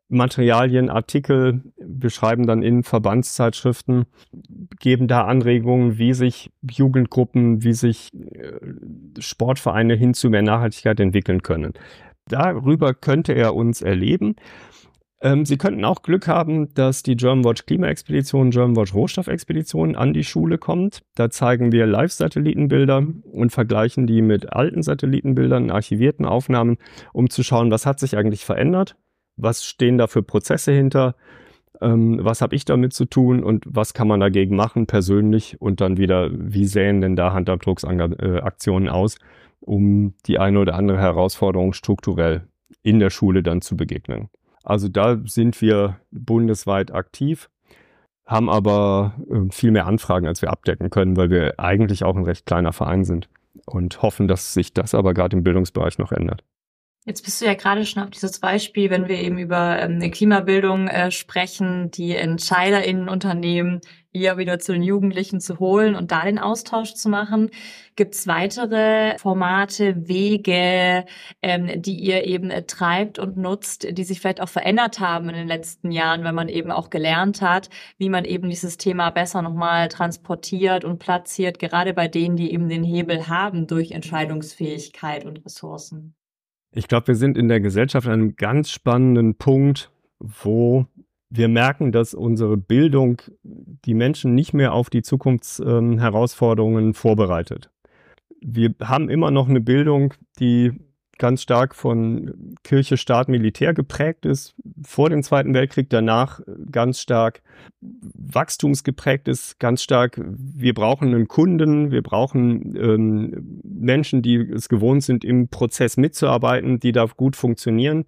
Materialien, 0.09 0.89
Artikel, 0.89 1.63
beschreiben 1.77 2.47
dann 2.47 2.63
in 2.63 2.83
Verbandszeitschriften, 2.83 4.07
geben 4.81 5.07
da 5.07 5.27
Anregungen, 5.27 5.99
wie 5.99 6.15
sich 6.15 6.51
Jugendgruppen, 6.69 7.63
wie 7.63 7.75
sich 7.75 8.11
äh, 8.15 8.53
Sportvereine 9.19 9.95
hin 9.95 10.15
zu 10.15 10.31
mehr 10.31 10.43
Nachhaltigkeit 10.43 10.99
entwickeln 10.99 11.43
können. 11.43 11.75
Darüber 12.29 12.95
könnte 12.95 13.33
er 13.33 13.55
uns 13.55 13.83
erleben. 13.83 14.37
Ähm, 15.21 15.45
Sie 15.45 15.59
könnten 15.59 15.85
auch 15.85 16.03
Glück 16.03 16.29
haben, 16.29 16.73
dass 16.75 17.03
die 17.03 17.17
Germanwatch 17.17 17.67
Klimaexpedition, 17.67 18.51
Germanwatch 18.51 18.95
Rohstoffexpedition 18.95 19.97
an 19.97 20.13
die 20.13 20.25
Schule 20.25 20.59
kommt. 20.59 21.03
Da 21.17 21.29
zeigen 21.31 21.73
wir 21.73 21.87
Live-Satellitenbilder 21.87 23.05
und 23.33 23.51
vergleichen 23.51 24.07
die 24.07 24.23
mit 24.23 24.53
alten 24.53 24.83
Satellitenbildern, 24.83 25.71
archivierten 25.71 26.25
Aufnahmen, 26.25 26.79
um 27.13 27.31
zu 27.31 27.43
schauen, 27.43 27.71
was 27.71 27.85
hat 27.85 27.99
sich 27.99 28.17
eigentlich 28.17 28.45
verändert, 28.45 28.97
was 29.37 29.65
stehen 29.65 29.99
da 29.99 30.07
für 30.07 30.23
Prozesse 30.23 30.73
hinter, 30.73 31.17
ähm, 31.81 32.19
was 32.23 32.41
habe 32.41 32.55
ich 32.55 32.65
damit 32.65 32.93
zu 32.93 33.05
tun 33.05 33.43
und 33.43 33.65
was 33.67 33.95
kann 33.95 34.09
man 34.09 34.21
dagegen 34.21 34.57
machen 34.57 34.87
persönlich 34.87 35.61
und 35.61 35.81
dann 35.81 35.97
wieder, 35.97 36.31
wie 36.33 36.67
sähen 36.67 37.01
denn 37.01 37.17
da 37.17 37.33
Handabdrucksaktionen 37.33 38.89
aus, 38.89 39.19
um 39.61 40.15
die 40.27 40.39
eine 40.39 40.61
oder 40.61 40.75
andere 40.75 40.99
Herausforderung 40.99 41.73
strukturell 41.73 42.47
in 42.83 42.99
der 42.99 43.11
Schule 43.11 43.43
dann 43.43 43.61
zu 43.61 43.77
begegnen. 43.77 44.29
Also 44.63 44.89
da 44.89 45.19
sind 45.25 45.61
wir 45.61 45.99
bundesweit 46.11 46.93
aktiv, 46.93 47.49
haben 48.27 48.51
aber 48.51 49.15
ähm, 49.31 49.51
viel 49.51 49.71
mehr 49.71 49.87
Anfragen, 49.87 50.27
als 50.27 50.43
wir 50.43 50.51
abdecken 50.51 50.91
können, 50.91 51.17
weil 51.17 51.31
wir 51.31 51.59
eigentlich 51.59 52.05
auch 52.05 52.17
ein 52.17 52.25
recht 52.25 52.47
kleiner 52.47 52.73
Verein 52.73 53.05
sind. 53.05 53.29
und 53.67 54.03
hoffen, 54.03 54.29
dass 54.29 54.55
sich 54.55 54.73
das 54.73 54.95
aber 54.95 55.15
gerade 55.15 55.37
im 55.37 55.43
Bildungsbereich 55.43 55.99
noch 55.99 56.13
ändert. 56.13 56.45
Jetzt 57.09 57.25
bist 57.25 57.41
du 57.41 57.47
ja 57.47 57.55
gerade 57.55 57.87
schon 57.87 58.03
auf 58.03 58.11
dieses 58.11 58.39
Beispiel, 58.39 58.91
wenn 58.91 59.09
wir 59.09 59.17
eben 59.17 59.39
über 59.39 59.81
ähm, 59.81 59.99
Klimabildung 60.11 60.89
äh, 60.89 61.11
sprechen, 61.11 61.91
die 61.91 62.15
Entscheider 62.15 62.85
in 62.85 63.09
Unternehmen 63.09 63.81
eher 64.13 64.37
wieder 64.37 64.59
zu 64.59 64.73
den 64.73 64.83
Jugendlichen 64.83 65.41
zu 65.41 65.59
holen 65.59 65.95
und 65.95 66.13
da 66.13 66.27
den 66.27 66.39
Austausch 66.39 66.93
zu 66.93 67.09
machen. 67.09 67.49
Gibt 67.97 68.15
es 68.15 68.27
weitere 68.27 69.17
Formate, 69.17 70.07
Wege, 70.07 71.07
ähm, 71.41 71.81
die 71.81 71.95
ihr 71.95 72.25
eben 72.27 72.51
äh, 72.51 72.65
treibt 72.65 73.19
und 73.19 73.39
nutzt, 73.39 73.87
die 73.91 74.05
sich 74.05 74.21
vielleicht 74.21 74.43
auch 74.43 74.51
verändert 74.51 75.01
haben 75.01 75.31
in 75.31 75.35
den 75.35 75.49
letzten 75.49 75.91
Jahren, 75.91 76.25
wenn 76.25 76.35
man 76.35 76.51
eben 76.51 76.71
auch 76.71 76.91
gelernt 76.91 77.41
hat, 77.41 77.71
wie 77.97 78.11
man 78.11 78.27
eben 78.27 78.51
dieses 78.51 78.77
Thema 78.77 79.09
besser 79.09 79.41
nochmal 79.41 79.89
transportiert 79.89 80.85
und 80.85 80.99
platziert, 80.99 81.59
gerade 81.59 81.95
bei 81.95 82.07
denen, 82.07 82.37
die 82.37 82.53
eben 82.53 82.69
den 82.69 82.85
Hebel 82.85 83.29
haben 83.29 83.67
durch 83.67 83.93
Entscheidungsfähigkeit 83.93 85.25
und 85.25 85.43
Ressourcen? 85.47 86.18
Ich 86.71 86.89
glaube, 86.89 87.09
wir 87.09 87.15
sind 87.15 87.39
in 87.39 87.49
der 87.49 87.61
Gesellschaft 87.61 88.07
an 88.07 88.13
einem 88.13 88.37
ganz 88.37 88.71
spannenden 88.71 89.37
Punkt, 89.37 89.91
wo 90.19 90.87
wir 91.31 91.49
merken, 91.49 91.93
dass 91.93 92.15
unsere 92.15 92.57
Bildung 92.57 93.21
die 93.43 93.95
Menschen 93.95 94.35
nicht 94.35 94.55
mehr 94.55 94.73
auf 94.73 94.91
die 94.91 95.03
Zukunftsherausforderungen 95.03 96.87
ähm, 96.87 96.95
vorbereitet. 96.95 97.71
Wir 98.41 98.75
haben 98.83 99.11
immer 99.11 99.31
noch 99.31 99.49
eine 99.49 99.61
Bildung, 99.61 100.15
die 100.39 100.73
ganz 101.19 101.43
stark 101.43 101.75
von 101.75 102.55
Kirche, 102.63 102.97
Staat, 102.97 103.29
Militär 103.29 103.75
geprägt 103.75 104.25
ist, 104.25 104.55
vor 104.85 105.11
dem 105.11 105.23
Zweiten 105.23 105.55
Weltkrieg, 105.55 105.91
danach 105.91 106.41
ganz 106.71 107.01
stark 107.01 107.43
wachstumsgeprägt 107.81 109.29
ist, 109.29 109.59
ganz 109.59 109.83
stark, 109.83 110.21
wir 110.21 110.75
brauchen 110.75 111.09
einen 111.15 111.29
Kunden, 111.29 111.91
wir 111.91 112.03
brauchen 112.03 112.77
ähm, 112.77 113.61
Menschen, 113.63 114.23
die 114.23 114.37
es 114.37 114.69
gewohnt 114.69 115.03
sind, 115.03 115.25
im 115.25 115.49
Prozess 115.49 115.97
mitzuarbeiten, 115.97 116.81
die 116.81 116.93
da 116.93 117.07
gut 117.17 117.37
funktionieren. 117.37 118.05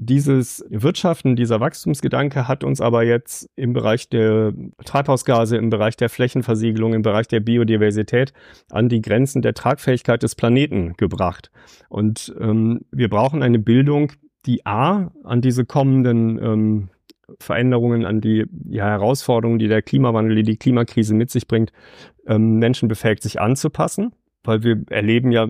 Dieses 0.00 0.64
Wirtschaften, 0.70 1.34
dieser 1.34 1.58
Wachstumsgedanke 1.58 2.46
hat 2.46 2.62
uns 2.62 2.80
aber 2.80 3.02
jetzt 3.02 3.50
im 3.56 3.72
Bereich 3.72 4.08
der 4.08 4.52
Treibhausgase, 4.84 5.56
im 5.56 5.70
Bereich 5.70 5.96
der 5.96 6.08
Flächenversiegelung, 6.08 6.94
im 6.94 7.02
Bereich 7.02 7.26
der 7.26 7.40
Biodiversität 7.40 8.32
an 8.70 8.88
die 8.88 9.02
Grenzen 9.02 9.42
der 9.42 9.54
Tragfähigkeit 9.54 10.22
des 10.22 10.36
Planeten 10.36 10.94
gebracht. 10.96 11.50
Und 11.88 12.32
ähm, 12.38 12.82
wir 12.92 13.08
brauchen 13.08 13.42
eine 13.42 13.58
Bildung, 13.58 14.12
die 14.48 14.66
A, 14.66 15.12
an 15.22 15.40
diese 15.40 15.64
kommenden 15.64 16.42
ähm, 16.42 16.88
Veränderungen, 17.38 18.04
an 18.04 18.20
die 18.20 18.46
ja, 18.68 18.86
Herausforderungen, 18.86 19.60
die 19.60 19.68
der 19.68 19.82
Klimawandel, 19.82 20.34
die 20.34 20.42
die 20.42 20.56
Klimakrise 20.56 21.14
mit 21.14 21.30
sich 21.30 21.46
bringt, 21.46 21.72
ähm, 22.26 22.58
Menschen 22.58 22.88
befähigt, 22.88 23.22
sich 23.22 23.40
anzupassen 23.40 24.12
weil 24.48 24.62
wir 24.62 24.82
erleben 24.90 25.30
ja, 25.30 25.46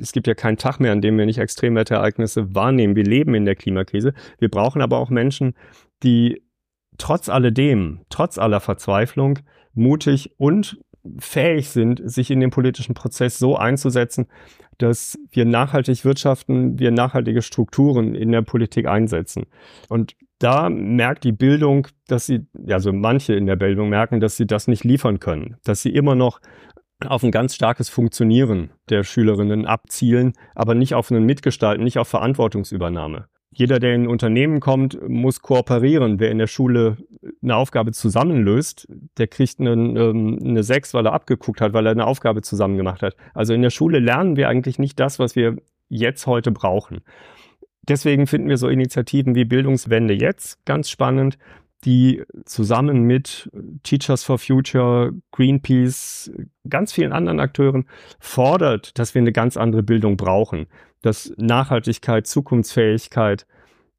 es 0.00 0.12
gibt 0.12 0.26
ja 0.26 0.34
keinen 0.34 0.56
Tag 0.56 0.78
mehr, 0.80 0.92
an 0.92 1.00
dem 1.00 1.18
wir 1.18 1.26
nicht 1.26 1.38
Extremwetterereignisse 1.38 2.54
wahrnehmen. 2.54 2.96
Wir 2.96 3.04
leben 3.04 3.34
in 3.34 3.44
der 3.44 3.56
Klimakrise. 3.56 4.14
Wir 4.38 4.48
brauchen 4.48 4.80
aber 4.80 4.98
auch 4.98 5.10
Menschen, 5.10 5.54
die 6.02 6.42
trotz 6.98 7.28
alledem, 7.28 8.00
trotz 8.08 8.38
aller 8.38 8.60
Verzweiflung, 8.60 9.40
mutig 9.74 10.32
und 10.38 10.80
fähig 11.18 11.70
sind, 11.70 12.00
sich 12.04 12.30
in 12.30 12.40
den 12.40 12.50
politischen 12.50 12.94
Prozess 12.94 13.38
so 13.38 13.56
einzusetzen, 13.56 14.26
dass 14.82 15.18
wir 15.30 15.44
nachhaltig 15.44 16.04
wirtschaften, 16.04 16.78
wir 16.78 16.90
nachhaltige 16.90 17.42
Strukturen 17.42 18.14
in 18.14 18.32
der 18.32 18.42
Politik 18.42 18.86
einsetzen. 18.86 19.46
Und 19.88 20.16
da 20.38 20.70
merkt 20.70 21.24
die 21.24 21.32
Bildung, 21.32 21.86
dass 22.06 22.26
sie, 22.26 22.46
also 22.68 22.92
manche 22.92 23.34
in 23.34 23.46
der 23.46 23.56
Bildung 23.56 23.90
merken, 23.90 24.20
dass 24.20 24.36
sie 24.36 24.46
das 24.46 24.68
nicht 24.68 24.84
liefern 24.84 25.20
können, 25.20 25.56
dass 25.64 25.82
sie 25.82 25.90
immer 25.90 26.14
noch 26.14 26.40
auf 27.06 27.22
ein 27.22 27.30
ganz 27.30 27.54
starkes 27.54 27.88
Funktionieren 27.88 28.70
der 28.88 29.04
Schülerinnen 29.04 29.66
abzielen, 29.66 30.32
aber 30.54 30.74
nicht 30.74 30.94
auf 30.94 31.10
ein 31.10 31.24
Mitgestalten, 31.24 31.84
nicht 31.84 31.98
auf 31.98 32.08
Verantwortungsübernahme. 32.08 33.26
Jeder, 33.52 33.80
der 33.80 33.94
in 33.94 34.02
ein 34.02 34.08
Unternehmen 34.08 34.60
kommt, 34.60 34.98
muss 35.08 35.42
kooperieren. 35.42 36.20
Wer 36.20 36.30
in 36.30 36.38
der 36.38 36.46
Schule 36.46 36.98
eine 37.42 37.56
Aufgabe 37.56 37.92
zusammenlöst, 37.92 38.88
der 39.18 39.26
kriegt 39.26 39.60
eine, 39.60 39.72
ähm, 39.72 40.38
eine 40.42 40.62
6, 40.62 40.94
weil 40.94 41.06
er 41.06 41.12
abgeguckt 41.12 41.60
hat, 41.60 41.72
weil 41.72 41.86
er 41.86 41.92
eine 41.92 42.06
Aufgabe 42.06 42.42
zusammen 42.42 42.76
gemacht 42.76 43.02
hat. 43.02 43.16
Also 43.34 43.52
in 43.52 43.62
der 43.62 43.70
Schule 43.70 43.98
lernen 43.98 44.36
wir 44.36 44.48
eigentlich 44.48 44.78
nicht 44.78 44.98
das, 44.98 45.18
was 45.18 45.36
wir 45.36 45.56
jetzt 45.88 46.26
heute 46.26 46.50
brauchen. 46.50 47.00
Deswegen 47.82 48.26
finden 48.26 48.48
wir 48.48 48.56
so 48.56 48.68
Initiativen 48.68 49.34
wie 49.34 49.44
Bildungswende 49.44 50.14
jetzt 50.14 50.64
ganz 50.64 50.88
spannend, 50.88 51.38
die 51.84 52.22
zusammen 52.44 53.04
mit 53.04 53.50
Teachers 53.82 54.22
for 54.22 54.38
Future, 54.38 55.12
Greenpeace, 55.32 56.30
ganz 56.68 56.92
vielen 56.92 57.12
anderen 57.12 57.40
Akteuren 57.40 57.86
fordert, 58.18 58.98
dass 58.98 59.14
wir 59.14 59.20
eine 59.20 59.32
ganz 59.32 59.56
andere 59.56 59.82
Bildung 59.82 60.16
brauchen, 60.16 60.66
dass 61.00 61.32
Nachhaltigkeit, 61.38 62.26
Zukunftsfähigkeit, 62.26 63.46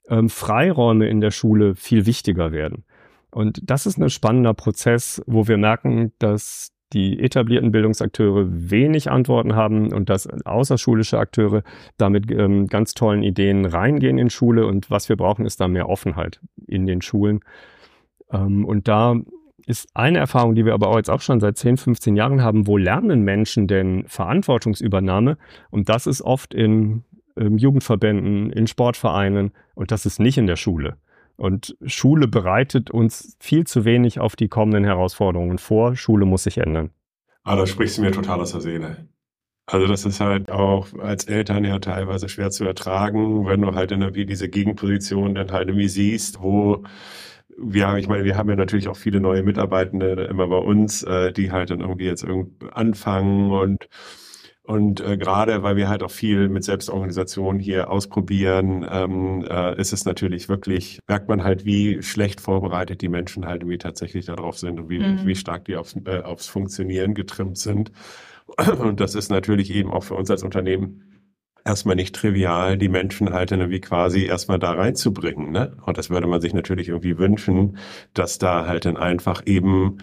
ähm, 0.09 0.29
Freiräume 0.29 1.07
in 1.07 1.21
der 1.21 1.31
Schule 1.31 1.75
viel 1.75 2.05
wichtiger 2.05 2.51
werden. 2.51 2.83
Und 3.31 3.61
das 3.63 3.85
ist 3.85 3.97
ein 3.97 4.09
spannender 4.09 4.53
Prozess, 4.53 5.21
wo 5.25 5.47
wir 5.47 5.57
merken, 5.57 6.11
dass 6.19 6.73
die 6.93 7.19
etablierten 7.19 7.71
Bildungsakteure 7.71 8.47
wenig 8.49 9.09
Antworten 9.09 9.55
haben 9.55 9.93
und 9.93 10.09
dass 10.09 10.27
außerschulische 10.27 11.17
Akteure 11.17 11.63
damit 11.97 12.29
ähm, 12.29 12.67
ganz 12.67 12.93
tollen 12.93 13.23
Ideen 13.23 13.65
reingehen 13.65 14.17
in 14.17 14.29
Schule. 14.29 14.65
Und 14.65 14.91
was 14.91 15.07
wir 15.07 15.15
brauchen, 15.15 15.45
ist 15.45 15.61
da 15.61 15.67
mehr 15.67 15.87
Offenheit 15.87 16.41
in 16.67 16.85
den 16.85 17.01
Schulen. 17.01 17.39
Ähm, 18.31 18.65
und 18.65 18.89
da 18.89 19.15
ist 19.65 19.89
eine 19.93 20.17
Erfahrung, 20.17 20.55
die 20.55 20.65
wir 20.65 20.73
aber 20.73 20.89
auch 20.89 20.97
jetzt 20.97 21.09
auch 21.09 21.21
schon 21.21 21.39
seit 21.39 21.57
10, 21.57 21.77
15 21.77 22.15
Jahren 22.15 22.43
haben, 22.43 22.67
wo 22.67 22.77
lernen 22.77 23.21
Menschen 23.21 23.67
denn 23.67 24.03
Verantwortungsübernahme? 24.07 25.37
Und 25.69 25.87
das 25.87 26.07
ist 26.07 26.21
oft 26.21 26.53
in 26.53 27.03
ähm, 27.37 27.57
Jugendverbänden, 27.57 28.49
in 28.51 28.67
Sportvereinen 28.67 29.51
und 29.75 29.91
das 29.91 30.05
ist 30.05 30.19
nicht 30.19 30.37
in 30.37 30.47
der 30.47 30.57
Schule. 30.57 30.97
Und 31.35 31.75
Schule 31.85 32.27
bereitet 32.27 32.91
uns 32.91 33.35
viel 33.39 33.65
zu 33.65 33.85
wenig 33.85 34.19
auf 34.19 34.35
die 34.35 34.47
kommenden 34.47 34.83
Herausforderungen 34.83 35.57
vor. 35.57 35.95
Schule 35.95 36.25
muss 36.25 36.43
sich 36.43 36.57
ändern. 36.57 36.91
Ah, 37.43 37.55
da 37.55 37.65
sprichst 37.65 37.97
du 37.97 38.01
mir 38.01 38.11
total 38.11 38.39
aus 38.39 38.51
der 38.51 38.61
Seele. 38.61 39.07
Also 39.65 39.87
das 39.87 40.05
ist 40.05 40.19
halt 40.19 40.51
auch 40.51 40.87
als 40.99 41.25
Eltern 41.25 41.63
ja 41.63 41.79
teilweise 41.79 42.27
schwer 42.29 42.51
zu 42.51 42.65
ertragen, 42.65 43.45
wenn 43.45 43.61
du 43.61 43.73
halt 43.73 43.91
irgendwie 43.91 44.25
diese 44.25 44.49
Gegenposition 44.49 45.35
dann 45.35 45.51
halt 45.51 45.69
irgendwie 45.69 45.87
siehst, 45.87 46.41
wo 46.41 46.83
ja, 47.73 47.97
ich 47.97 48.07
meine, 48.07 48.23
wir 48.23 48.37
haben 48.37 48.49
ja 48.49 48.55
natürlich 48.55 48.87
auch 48.87 48.95
viele 48.95 49.19
neue 49.19 49.43
Mitarbeitende 49.43 50.23
immer 50.29 50.47
bei 50.47 50.57
uns, 50.57 51.03
äh, 51.03 51.31
die 51.31 51.51
halt 51.51 51.69
dann 51.69 51.81
irgendwie 51.81 52.05
jetzt 52.05 52.23
irgendwie 52.23 52.67
anfangen 52.71 53.51
und 53.51 53.87
und 54.63 55.01
äh, 55.01 55.17
gerade 55.17 55.63
weil 55.63 55.75
wir 55.75 55.89
halt 55.89 56.03
auch 56.03 56.11
viel 56.11 56.47
mit 56.47 56.63
Selbstorganisation 56.63 57.57
hier 57.57 57.89
ausprobieren, 57.89 58.85
ähm, 58.89 59.43
äh, 59.49 59.79
ist 59.79 59.91
es 59.91 60.05
natürlich 60.05 60.49
wirklich, 60.49 60.99
merkt 61.07 61.27
man 61.27 61.43
halt, 61.43 61.65
wie 61.65 62.03
schlecht 62.03 62.39
vorbereitet 62.41 63.01
die 63.01 63.09
Menschen 63.09 63.47
halt 63.47 63.63
irgendwie 63.63 63.79
tatsächlich 63.79 64.25
darauf 64.25 64.59
sind 64.59 64.79
und 64.79 64.89
wie, 64.89 64.99
mhm. 64.99 65.25
wie 65.25 65.35
stark 65.35 65.65
die 65.65 65.77
aufs, 65.77 65.95
äh, 66.05 66.21
aufs 66.21 66.47
Funktionieren 66.47 67.15
getrimmt 67.15 67.57
sind. 67.57 67.91
Und 68.79 68.99
das 68.99 69.15
ist 69.15 69.31
natürlich 69.31 69.73
eben 69.73 69.91
auch 69.91 70.03
für 70.03 70.15
uns 70.15 70.29
als 70.29 70.43
Unternehmen 70.43 71.11
erstmal 71.63 71.95
nicht 71.95 72.15
trivial, 72.15 72.77
die 72.77 72.89
Menschen 72.89 73.31
halt 73.33 73.51
irgendwie 73.51 73.79
quasi 73.79 74.25
erstmal 74.25 74.59
da 74.59 74.71
reinzubringen. 74.71 75.51
Ne? 75.51 75.77
Und 75.85 75.97
das 75.97 76.09
würde 76.09 76.27
man 76.27 76.41
sich 76.41 76.53
natürlich 76.53 76.89
irgendwie 76.89 77.17
wünschen, 77.17 77.77
dass 78.13 78.39
da 78.39 78.65
halt 78.65 78.85
dann 78.85 78.97
einfach 78.97 79.43
eben 79.45 79.99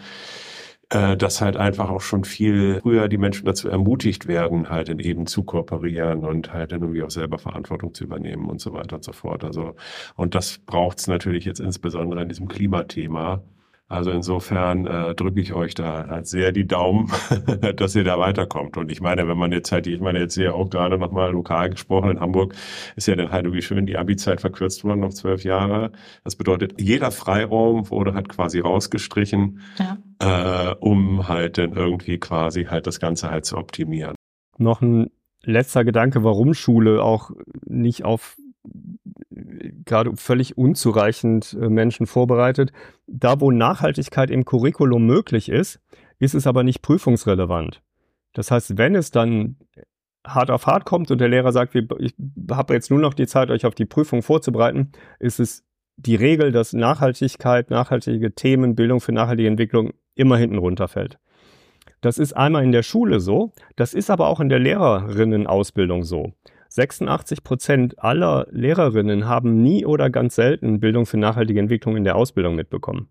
äh, 0.91 1.17
dass 1.17 1.41
halt 1.41 1.57
einfach 1.57 1.91
auch 1.91 2.01
schon 2.01 2.25
viel 2.25 2.81
früher 2.81 3.09
die 3.09 3.19
Menschen 3.19 3.45
dazu 3.45 3.69
ermutigt 3.69 4.27
werden, 4.27 4.71
halt 4.71 4.89
dann 4.89 4.99
eben 4.99 5.27
zu 5.27 5.43
kooperieren 5.45 6.25
und 6.25 6.53
halt 6.53 6.73
dann 6.73 6.81
irgendwie 6.83 7.03
auch 7.03 7.11
selber 7.11 7.39
Verantwortung 7.39 7.95
zu 7.95 8.05
übernehmen 8.05 8.49
und 8.49 8.61
so 8.61 8.73
weiter 8.73 8.97
und 8.97 9.05
so 9.05 9.13
fort. 9.13 9.45
Also, 9.45 9.75
und 10.17 10.35
das 10.35 10.59
braucht 10.59 10.99
es 10.99 11.07
natürlich 11.07 11.45
jetzt 11.45 11.61
insbesondere 11.61 12.23
in 12.23 12.29
diesem 12.29 12.49
Klimathema. 12.49 13.43
Also 13.91 14.11
insofern 14.11 14.87
äh, 14.87 15.15
drücke 15.15 15.41
ich 15.41 15.55
euch 15.55 15.75
da 15.75 16.07
halt 16.09 16.27
sehr 16.27 16.53
die 16.53 16.67
Daumen, 16.67 17.11
dass 17.77 17.95
ihr 17.95 18.05
da 18.05 18.19
weiterkommt. 18.19 18.77
Und 18.77 18.93
ich 18.93 19.01
meine, 19.01 19.27
wenn 19.27 19.39
man 19.39 19.51
jetzt 19.51 19.73
halt, 19.73 19.87
ich 19.87 20.01
meine 20.01 20.21
jetzt 20.21 20.35
hier 20.35 20.55
auch 20.55 20.69
gerade 20.69 20.99
nochmal 20.99 21.33
lokal 21.33 21.71
gesprochen, 21.71 22.11
in 22.11 22.21
Hamburg 22.21 22.55
ist 22.97 23.09
ja 23.09 23.17
dann 23.17 23.33
halt 23.33 23.47
irgendwie 23.47 23.63
schön 23.63 23.87
die 23.87 23.97
Abi-Zeit 23.97 24.43
verkürzt 24.43 24.85
worden 24.85 25.05
auf 25.05 25.15
zwölf 25.15 25.43
Jahre. 25.43 25.93
Das 26.23 26.37
bedeutet, 26.37 26.79
jeder 26.79 27.11
Freiraum 27.11 27.89
wurde 27.91 28.13
halt 28.13 28.29
quasi 28.29 28.61
rausgestrichen, 28.61 29.61
ja. 29.79 30.71
äh, 30.71 30.75
um 30.81 31.27
halt 31.27 31.57
dann 31.57 31.73
irgendwie 31.73 32.19
quasi 32.19 32.65
halt 32.65 32.87
das 32.87 33.01
Ganze 33.01 33.31
halt 33.31 33.47
zu 33.47 33.57
optimieren. 33.57 34.15
Noch 34.59 34.83
ein 34.83 35.11
letzter 35.43 35.85
Gedanke, 35.85 36.25
warum 36.25 36.53
Schule 36.53 37.03
auch 37.03 37.31
nicht 37.65 38.05
auf 38.05 38.37
gerade 39.89 40.17
völlig 40.17 40.57
unzureichend 40.57 41.57
äh, 41.61 41.69
Menschen 41.69 42.07
vorbereitet. 42.07 42.73
Da, 43.07 43.41
wo 43.41 43.51
Nachhaltigkeit 43.51 44.31
im 44.31 44.45
Curriculum 44.45 45.05
möglich 45.07 45.49
ist, 45.49 45.81
ist 46.19 46.35
es 46.35 46.47
aber 46.47 46.63
nicht 46.63 46.83
prüfungsrelevant. 46.83 47.83
Das 48.33 48.51
heißt, 48.51 48.79
wenn 48.79 48.95
es 48.95 49.11
dann 49.11 49.57
hart 50.27 50.51
auf 50.51 50.67
hart 50.67 50.85
kommt 50.85 51.11
und 51.11 51.21
der 51.21 51.29
Lehrer 51.29 51.53
sagt, 51.53 51.75
ich 51.75 52.15
habe 52.51 52.75
jetzt 52.75 52.91
nur 52.91 53.01
noch 53.01 53.15
die 53.15 53.27
Zeit, 53.27 53.51
euch 53.51 53.67
auf 53.67 53.75
die 53.75 53.87
Prüfung 53.87 54.23
vorzubereiten, 54.23 54.93
ist 55.19 55.41
es 55.41 55.65
die 55.97 56.15
Regel, 56.15 56.53
dass 56.53 56.73
Nachhaltigkeit, 56.73 57.71
nachhaltige 57.71 58.35
Themen, 58.35 58.77
Bildung 58.77 59.01
für 59.01 59.13
nachhaltige 59.13 59.49
Entwicklung 59.49 59.93
immer 60.15 60.37
hinten 60.37 60.59
runterfällt. 60.59 61.19
Das 62.01 62.19
ist 62.19 62.35
einmal 62.35 62.63
in 62.63 62.73
der 62.73 62.85
Schule 62.85 63.19
so, 63.19 63.53
das 63.75 63.95
ist 63.95 64.11
aber 64.11 64.29
auch 64.29 64.39
in 64.39 64.49
der 64.49 64.61
Lehrerinnenausbildung 64.61 66.05
so. 66.05 66.33
86 66.69 67.43
Prozent 67.43 67.99
aller 67.99 68.47
Lehrerinnen 68.51 69.27
haben 69.27 69.63
nie 69.63 69.87
oder 69.87 70.11
ganz 70.11 70.35
selten 70.35 70.81
Bildung 70.81 71.07
für 71.07 71.17
nachhaltige 71.17 71.61
Entwicklung 71.61 71.97
in 71.97 72.05
der 72.05 72.17
Ausbildung 72.17 72.55
mitbekommen. 72.55 73.09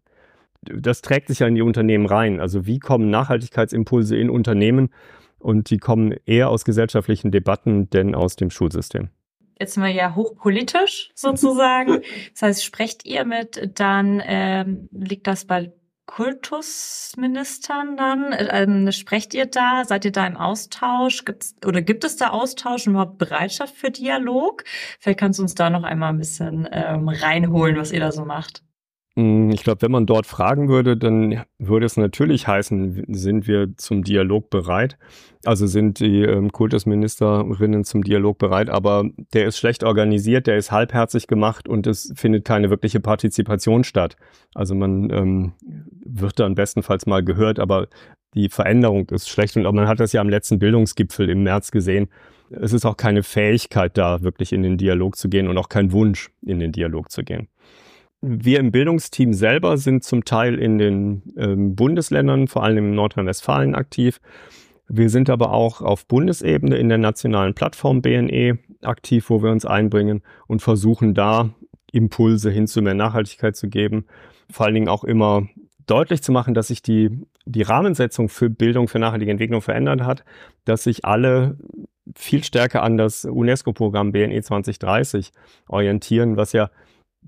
Das 0.61 1.01
trägt 1.01 1.27
sich 1.27 1.39
ja 1.39 1.47
in 1.47 1.55
die 1.55 1.61
Unternehmen 1.61 2.05
rein. 2.05 2.39
Also 2.39 2.65
wie 2.65 2.79
kommen 2.79 3.09
Nachhaltigkeitsimpulse 3.09 4.17
in 4.17 4.29
Unternehmen? 4.29 4.89
Und 5.39 5.69
die 5.69 5.77
kommen 5.77 6.15
eher 6.25 6.49
aus 6.49 6.65
gesellschaftlichen 6.65 7.31
Debatten 7.31 7.89
denn 7.89 8.15
aus 8.15 8.35
dem 8.35 8.49
Schulsystem 8.49 9.09
jetzt 9.59 9.73
sind 9.73 9.83
wir 9.83 9.91
ja 9.91 10.15
hochpolitisch 10.15 11.11
sozusagen. 11.15 12.01
Das 12.33 12.41
heißt, 12.41 12.65
sprecht 12.65 13.05
ihr 13.05 13.25
mit, 13.25 13.71
dann 13.79 14.21
ähm, 14.25 14.89
liegt 14.91 15.27
das 15.27 15.45
bei 15.45 15.71
Kultusministern 16.07 17.97
dann? 17.97 18.35
Ähm, 18.35 18.91
sprecht 18.91 19.33
ihr 19.35 19.45
da? 19.45 19.85
Seid 19.85 20.05
ihr 20.05 20.11
da 20.11 20.25
im 20.25 20.37
Austausch? 20.37 21.25
Gibt's, 21.25 21.55
oder 21.65 21.81
gibt 21.81 22.03
es 22.03 22.15
da 22.15 22.29
Austausch 22.29 22.87
und 22.87 22.93
überhaupt 22.93 23.19
Bereitschaft 23.19 23.75
für 23.75 23.91
Dialog? 23.91 24.63
Vielleicht 24.99 25.19
kannst 25.19 25.37
du 25.39 25.43
uns 25.43 25.53
da 25.53 25.69
noch 25.69 25.83
einmal 25.83 26.09
ein 26.09 26.17
bisschen 26.17 26.67
ähm, 26.71 27.09
reinholen, 27.09 27.77
was 27.77 27.91
ihr 27.91 27.99
da 27.99 28.11
so 28.11 28.25
macht. 28.25 28.63
Hm, 29.17 29.49
ich 29.49 29.63
glaube, 29.63 29.81
wenn 29.81 29.91
man 29.91 30.05
dort 30.05 30.27
fragen 30.27 30.69
würde, 30.69 30.95
dann 30.95 31.43
würde 31.57 31.87
es 31.87 31.97
natürlich 31.97 32.47
heißen, 32.47 33.03
sind 33.07 33.47
wir 33.47 33.75
zum 33.75 34.03
Dialog 34.03 34.51
bereit? 34.51 34.95
Also 35.43 35.65
sind 35.65 35.99
die 35.99 36.21
ähm, 36.21 36.51
Kultusministerinnen 36.51 37.83
zum 37.83 38.03
Dialog 38.03 38.37
bereit, 38.37 38.69
aber 38.69 39.05
der 39.33 39.47
ist 39.47 39.57
schlecht 39.57 39.83
organisiert, 39.83 40.45
der 40.45 40.57
ist 40.57 40.71
halbherzig 40.71 41.25
gemacht 41.25 41.67
und 41.67 41.87
es 41.87 42.13
findet 42.15 42.45
keine 42.45 42.69
wirkliche 42.69 42.99
Partizipation 42.99 43.83
statt. 43.83 44.17
Also 44.53 44.75
man 44.75 45.09
ähm, 45.09 45.53
wird 46.05 46.39
dann 46.39 46.53
bestenfalls 46.53 47.07
mal 47.07 47.23
gehört, 47.23 47.59
aber 47.59 47.87
die 48.35 48.49
Veränderung 48.49 49.09
ist 49.09 49.29
schlecht 49.29 49.57
und 49.57 49.63
man 49.63 49.87
hat 49.87 49.99
das 49.99 50.13
ja 50.13 50.21
am 50.21 50.29
letzten 50.29 50.59
Bildungsgipfel 50.59 51.27
im 51.27 51.41
März 51.41 51.71
gesehen. 51.71 52.09
Es 52.51 52.71
ist 52.71 52.85
auch 52.85 52.97
keine 52.97 53.23
Fähigkeit 53.23 53.97
da, 53.97 54.21
wirklich 54.21 54.53
in 54.53 54.61
den 54.61 54.77
Dialog 54.77 55.15
zu 55.15 55.27
gehen 55.27 55.47
und 55.47 55.57
auch 55.57 55.69
kein 55.69 55.91
Wunsch, 55.91 56.29
in 56.45 56.59
den 56.59 56.71
Dialog 56.71 57.09
zu 57.09 57.23
gehen. 57.23 57.47
Wir 58.21 58.59
im 58.59 58.71
Bildungsteam 58.71 59.33
selber 59.33 59.77
sind 59.77 60.03
zum 60.03 60.25
Teil 60.25 60.57
in 60.57 60.77
den 60.79 61.21
ähm, 61.37 61.75
Bundesländern, 61.75 62.47
vor 62.47 62.63
allem 62.63 62.77
in 62.77 62.95
Nordrhein-Westfalen 62.95 63.75
aktiv. 63.75 64.19
Wir 64.87 65.09
sind 65.09 65.29
aber 65.29 65.51
auch 65.51 65.81
auf 65.81 66.07
Bundesebene 66.07 66.77
in 66.77 66.89
der 66.89 66.97
nationalen 66.97 67.53
Plattform 67.53 68.01
BNE 68.01 68.57
aktiv, 68.81 69.29
wo 69.29 69.43
wir 69.43 69.51
uns 69.51 69.65
einbringen 69.65 70.23
und 70.47 70.61
versuchen 70.61 71.13
da 71.13 71.49
Impulse 71.91 72.49
hin 72.49 72.67
zu 72.67 72.81
mehr 72.81 72.93
Nachhaltigkeit 72.93 73.55
zu 73.55 73.69
geben. 73.69 74.05
Vor 74.49 74.65
allen 74.65 74.75
Dingen 74.75 74.89
auch 74.89 75.03
immer 75.03 75.47
deutlich 75.85 76.23
zu 76.23 76.31
machen, 76.31 76.53
dass 76.53 76.67
sich 76.67 76.81
die, 76.81 77.09
die 77.45 77.61
Rahmensetzung 77.61 78.29
für 78.29 78.49
Bildung 78.49 78.87
für 78.87 78.99
nachhaltige 78.99 79.31
Entwicklung 79.31 79.61
verändert 79.61 80.01
hat, 80.01 80.23
dass 80.65 80.83
sich 80.83 81.05
alle 81.05 81.57
viel 82.15 82.43
stärker 82.43 82.83
an 82.83 82.97
das 82.97 83.25
UNESCO-Programm 83.25 84.11
BNE 84.11 84.41
2030 84.41 85.31
orientieren, 85.67 86.37
was 86.37 86.53
ja 86.53 86.69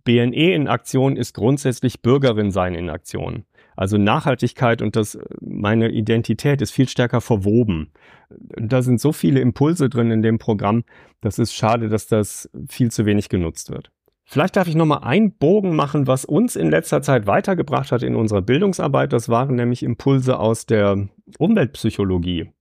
BNE 0.03 0.53
in 0.53 0.67
Aktion 0.67 1.15
ist 1.15 1.33
grundsätzlich 1.33 2.01
Bürgerin 2.01 2.51
sein 2.51 2.75
in 2.75 2.89
Aktion. 2.89 3.45
Also 3.75 3.97
Nachhaltigkeit 3.97 4.81
und 4.81 4.95
das, 4.95 5.17
meine 5.39 5.89
Identität 5.89 6.61
ist 6.61 6.71
viel 6.71 6.89
stärker 6.89 7.21
verwoben. 7.21 7.91
Da 8.29 8.81
sind 8.81 8.99
so 8.99 9.13
viele 9.13 9.39
Impulse 9.39 9.89
drin 9.89 10.11
in 10.11 10.21
dem 10.21 10.37
Programm, 10.37 10.83
das 11.21 11.39
ist 11.39 11.53
schade, 11.53 11.87
dass 11.87 12.07
das 12.07 12.49
viel 12.67 12.91
zu 12.91 13.05
wenig 13.05 13.29
genutzt 13.29 13.71
wird. 13.71 13.91
Vielleicht 14.25 14.57
darf 14.57 14.67
ich 14.67 14.75
nochmal 14.75 15.03
einen 15.03 15.31
Bogen 15.31 15.75
machen, 15.75 16.05
was 16.05 16.23
uns 16.23 16.55
in 16.55 16.69
letzter 16.69 17.01
Zeit 17.01 17.25
weitergebracht 17.25 17.91
hat 17.91 18.03
in 18.03 18.15
unserer 18.15 18.43
Bildungsarbeit. 18.43 19.11
Das 19.11 19.27
waren 19.27 19.55
nämlich 19.55 19.81
Impulse 19.81 20.37
aus 20.37 20.67
der 20.67 21.07
Umweltpsychologie, 21.39 22.51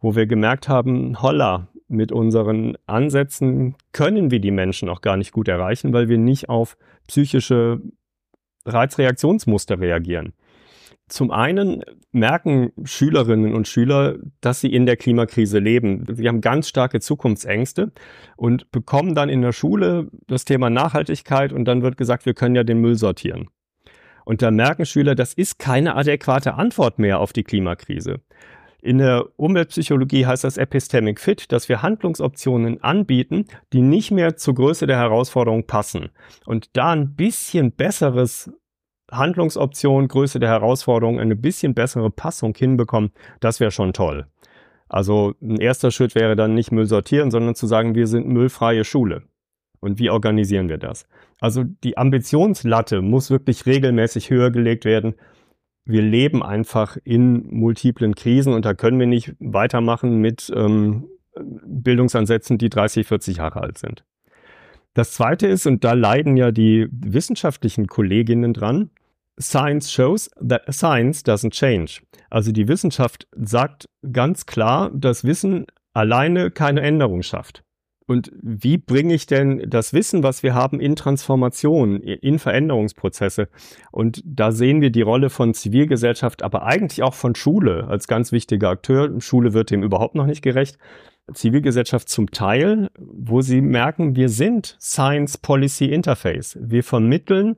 wo 0.00 0.16
wir 0.16 0.26
gemerkt 0.26 0.68
haben, 0.68 1.22
holla, 1.22 1.68
mit 1.92 2.12
unseren 2.12 2.76
Ansätzen 2.86 3.76
können 3.92 4.30
wir 4.30 4.40
die 4.40 4.50
Menschen 4.50 4.88
auch 4.88 5.00
gar 5.00 5.16
nicht 5.16 5.32
gut 5.32 5.48
erreichen, 5.48 5.92
weil 5.92 6.08
wir 6.08 6.18
nicht 6.18 6.48
auf 6.48 6.76
psychische 7.06 7.80
Reizreaktionsmuster 8.64 9.80
reagieren. 9.80 10.32
Zum 11.08 11.30
einen 11.30 11.82
merken 12.12 12.72
Schülerinnen 12.84 13.54
und 13.54 13.68
Schüler, 13.68 14.16
dass 14.40 14.60
sie 14.60 14.72
in 14.72 14.86
der 14.86 14.96
Klimakrise 14.96 15.58
leben. 15.58 16.06
Sie 16.08 16.26
haben 16.26 16.40
ganz 16.40 16.68
starke 16.68 17.00
Zukunftsängste 17.00 17.92
und 18.36 18.70
bekommen 18.70 19.14
dann 19.14 19.28
in 19.28 19.42
der 19.42 19.52
Schule 19.52 20.08
das 20.26 20.44
Thema 20.44 20.70
Nachhaltigkeit 20.70 21.52
und 21.52 21.66
dann 21.66 21.82
wird 21.82 21.98
gesagt, 21.98 22.24
wir 22.24 22.34
können 22.34 22.54
ja 22.54 22.64
den 22.64 22.80
Müll 22.80 22.94
sortieren. 22.94 23.48
Und 24.24 24.40
da 24.40 24.50
merken 24.50 24.86
Schüler, 24.86 25.14
das 25.14 25.34
ist 25.34 25.58
keine 25.58 25.96
adäquate 25.96 26.54
Antwort 26.54 26.98
mehr 26.98 27.18
auf 27.18 27.32
die 27.32 27.44
Klimakrise. 27.44 28.20
In 28.84 28.98
der 28.98 29.28
Umweltpsychologie 29.36 30.26
heißt 30.26 30.42
das 30.42 30.56
Epistemic 30.56 31.20
Fit, 31.20 31.52
dass 31.52 31.68
wir 31.68 31.82
Handlungsoptionen 31.82 32.82
anbieten, 32.82 33.46
die 33.72 33.80
nicht 33.80 34.10
mehr 34.10 34.36
zur 34.36 34.54
Größe 34.54 34.88
der 34.88 34.98
Herausforderung 34.98 35.68
passen. 35.68 36.10
Und 36.46 36.76
da 36.76 36.90
ein 36.90 37.14
bisschen 37.14 37.70
besseres 37.70 38.50
Handlungsoption, 39.08 40.08
Größe 40.08 40.40
der 40.40 40.48
Herausforderung, 40.48 41.20
eine 41.20 41.36
bisschen 41.36 41.74
bessere 41.74 42.10
Passung 42.10 42.54
hinbekommen, 42.56 43.12
das 43.38 43.60
wäre 43.60 43.70
schon 43.70 43.92
toll. 43.92 44.26
Also 44.88 45.34
ein 45.40 45.60
erster 45.60 45.92
Schritt 45.92 46.16
wäre 46.16 46.34
dann 46.34 46.54
nicht 46.54 46.72
Müll 46.72 46.86
sortieren, 46.86 47.30
sondern 47.30 47.54
zu 47.54 47.68
sagen, 47.68 47.94
wir 47.94 48.08
sind 48.08 48.26
müllfreie 48.26 48.84
Schule. 48.84 49.22
Und 49.78 50.00
wie 50.00 50.10
organisieren 50.10 50.68
wir 50.68 50.78
das? 50.78 51.06
Also 51.40 51.62
die 51.62 51.96
Ambitionslatte 51.96 53.00
muss 53.00 53.30
wirklich 53.30 53.64
regelmäßig 53.64 54.30
höher 54.30 54.50
gelegt 54.50 54.84
werden, 54.84 55.14
wir 55.84 56.02
leben 56.02 56.42
einfach 56.42 56.96
in 57.04 57.46
multiplen 57.48 58.14
Krisen 58.14 58.52
und 58.52 58.64
da 58.64 58.74
können 58.74 58.98
wir 58.98 59.06
nicht 59.06 59.34
weitermachen 59.40 60.20
mit 60.20 60.52
ähm, 60.54 61.08
Bildungsansätzen, 61.34 62.58
die 62.58 62.68
30, 62.68 63.06
40 63.06 63.38
Jahre 63.38 63.60
alt 63.60 63.78
sind. 63.78 64.04
Das 64.94 65.12
zweite 65.12 65.46
ist, 65.46 65.66
und 65.66 65.84
da 65.84 65.94
leiden 65.94 66.36
ja 66.36 66.50
die 66.50 66.86
wissenschaftlichen 66.90 67.86
Kolleginnen 67.86 68.52
dran, 68.52 68.90
Science 69.40 69.90
shows 69.90 70.30
that 70.46 70.62
science 70.72 71.24
doesn't 71.24 71.52
change. 71.52 72.02
Also 72.28 72.52
die 72.52 72.68
Wissenschaft 72.68 73.26
sagt 73.34 73.88
ganz 74.12 74.44
klar, 74.44 74.90
dass 74.94 75.24
Wissen 75.24 75.66
alleine 75.94 76.50
keine 76.50 76.82
Änderung 76.82 77.22
schafft. 77.22 77.64
Und 78.12 78.30
wie 78.42 78.76
bringe 78.76 79.14
ich 79.14 79.26
denn 79.26 79.64
das 79.66 79.94
Wissen, 79.94 80.22
was 80.22 80.42
wir 80.42 80.54
haben, 80.54 80.80
in 80.80 80.96
Transformation, 80.96 81.96
in 82.02 82.38
Veränderungsprozesse? 82.38 83.48
Und 83.90 84.22
da 84.26 84.52
sehen 84.52 84.82
wir 84.82 84.90
die 84.90 85.00
Rolle 85.00 85.30
von 85.30 85.54
Zivilgesellschaft, 85.54 86.42
aber 86.42 86.64
eigentlich 86.64 87.02
auch 87.02 87.14
von 87.14 87.34
Schule 87.34 87.86
als 87.88 88.06
ganz 88.08 88.30
wichtiger 88.30 88.68
Akteur. 88.68 89.18
Schule 89.22 89.54
wird 89.54 89.70
dem 89.70 89.82
überhaupt 89.82 90.14
noch 90.14 90.26
nicht 90.26 90.42
gerecht. 90.42 90.76
Zivilgesellschaft 91.32 92.10
zum 92.10 92.30
Teil, 92.30 92.90
wo 92.98 93.40
sie 93.40 93.62
merken, 93.62 94.14
wir 94.14 94.28
sind 94.28 94.76
Science 94.78 95.38
Policy 95.38 95.86
Interface. 95.86 96.58
Wir 96.60 96.84
vermitteln 96.84 97.56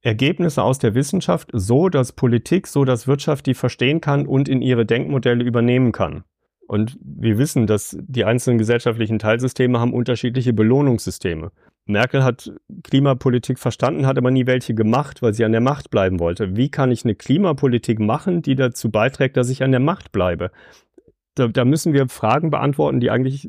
Ergebnisse 0.00 0.62
aus 0.62 0.78
der 0.78 0.94
Wissenschaft 0.94 1.50
so, 1.52 1.88
dass 1.88 2.12
Politik, 2.12 2.68
so 2.68 2.84
dass 2.84 3.08
Wirtschaft 3.08 3.46
die 3.46 3.54
verstehen 3.54 4.00
kann 4.00 4.28
und 4.28 4.48
in 4.48 4.62
ihre 4.62 4.86
Denkmodelle 4.86 5.42
übernehmen 5.42 5.90
kann. 5.90 6.22
Und 6.70 6.96
wir 7.02 7.36
wissen, 7.36 7.66
dass 7.66 7.98
die 8.00 8.24
einzelnen 8.24 8.58
gesellschaftlichen 8.58 9.18
Teilsysteme 9.18 9.80
haben 9.80 9.92
unterschiedliche 9.92 10.52
Belohnungssysteme. 10.52 11.50
Merkel 11.84 12.22
hat 12.22 12.52
Klimapolitik 12.84 13.58
verstanden, 13.58 14.06
hat 14.06 14.16
aber 14.16 14.30
nie 14.30 14.46
welche 14.46 14.72
gemacht, 14.72 15.20
weil 15.20 15.34
sie 15.34 15.44
an 15.44 15.50
der 15.50 15.60
Macht 15.60 15.90
bleiben 15.90 16.20
wollte. 16.20 16.54
Wie 16.54 16.68
kann 16.68 16.92
ich 16.92 17.04
eine 17.04 17.16
Klimapolitik 17.16 17.98
machen, 17.98 18.40
die 18.40 18.54
dazu 18.54 18.88
beiträgt, 18.88 19.36
dass 19.36 19.50
ich 19.50 19.64
an 19.64 19.72
der 19.72 19.80
Macht 19.80 20.12
bleibe? 20.12 20.52
Da, 21.34 21.48
da 21.48 21.64
müssen 21.64 21.92
wir 21.92 22.08
Fragen 22.08 22.50
beantworten, 22.50 23.00
die 23.00 23.10
eigentlich 23.10 23.48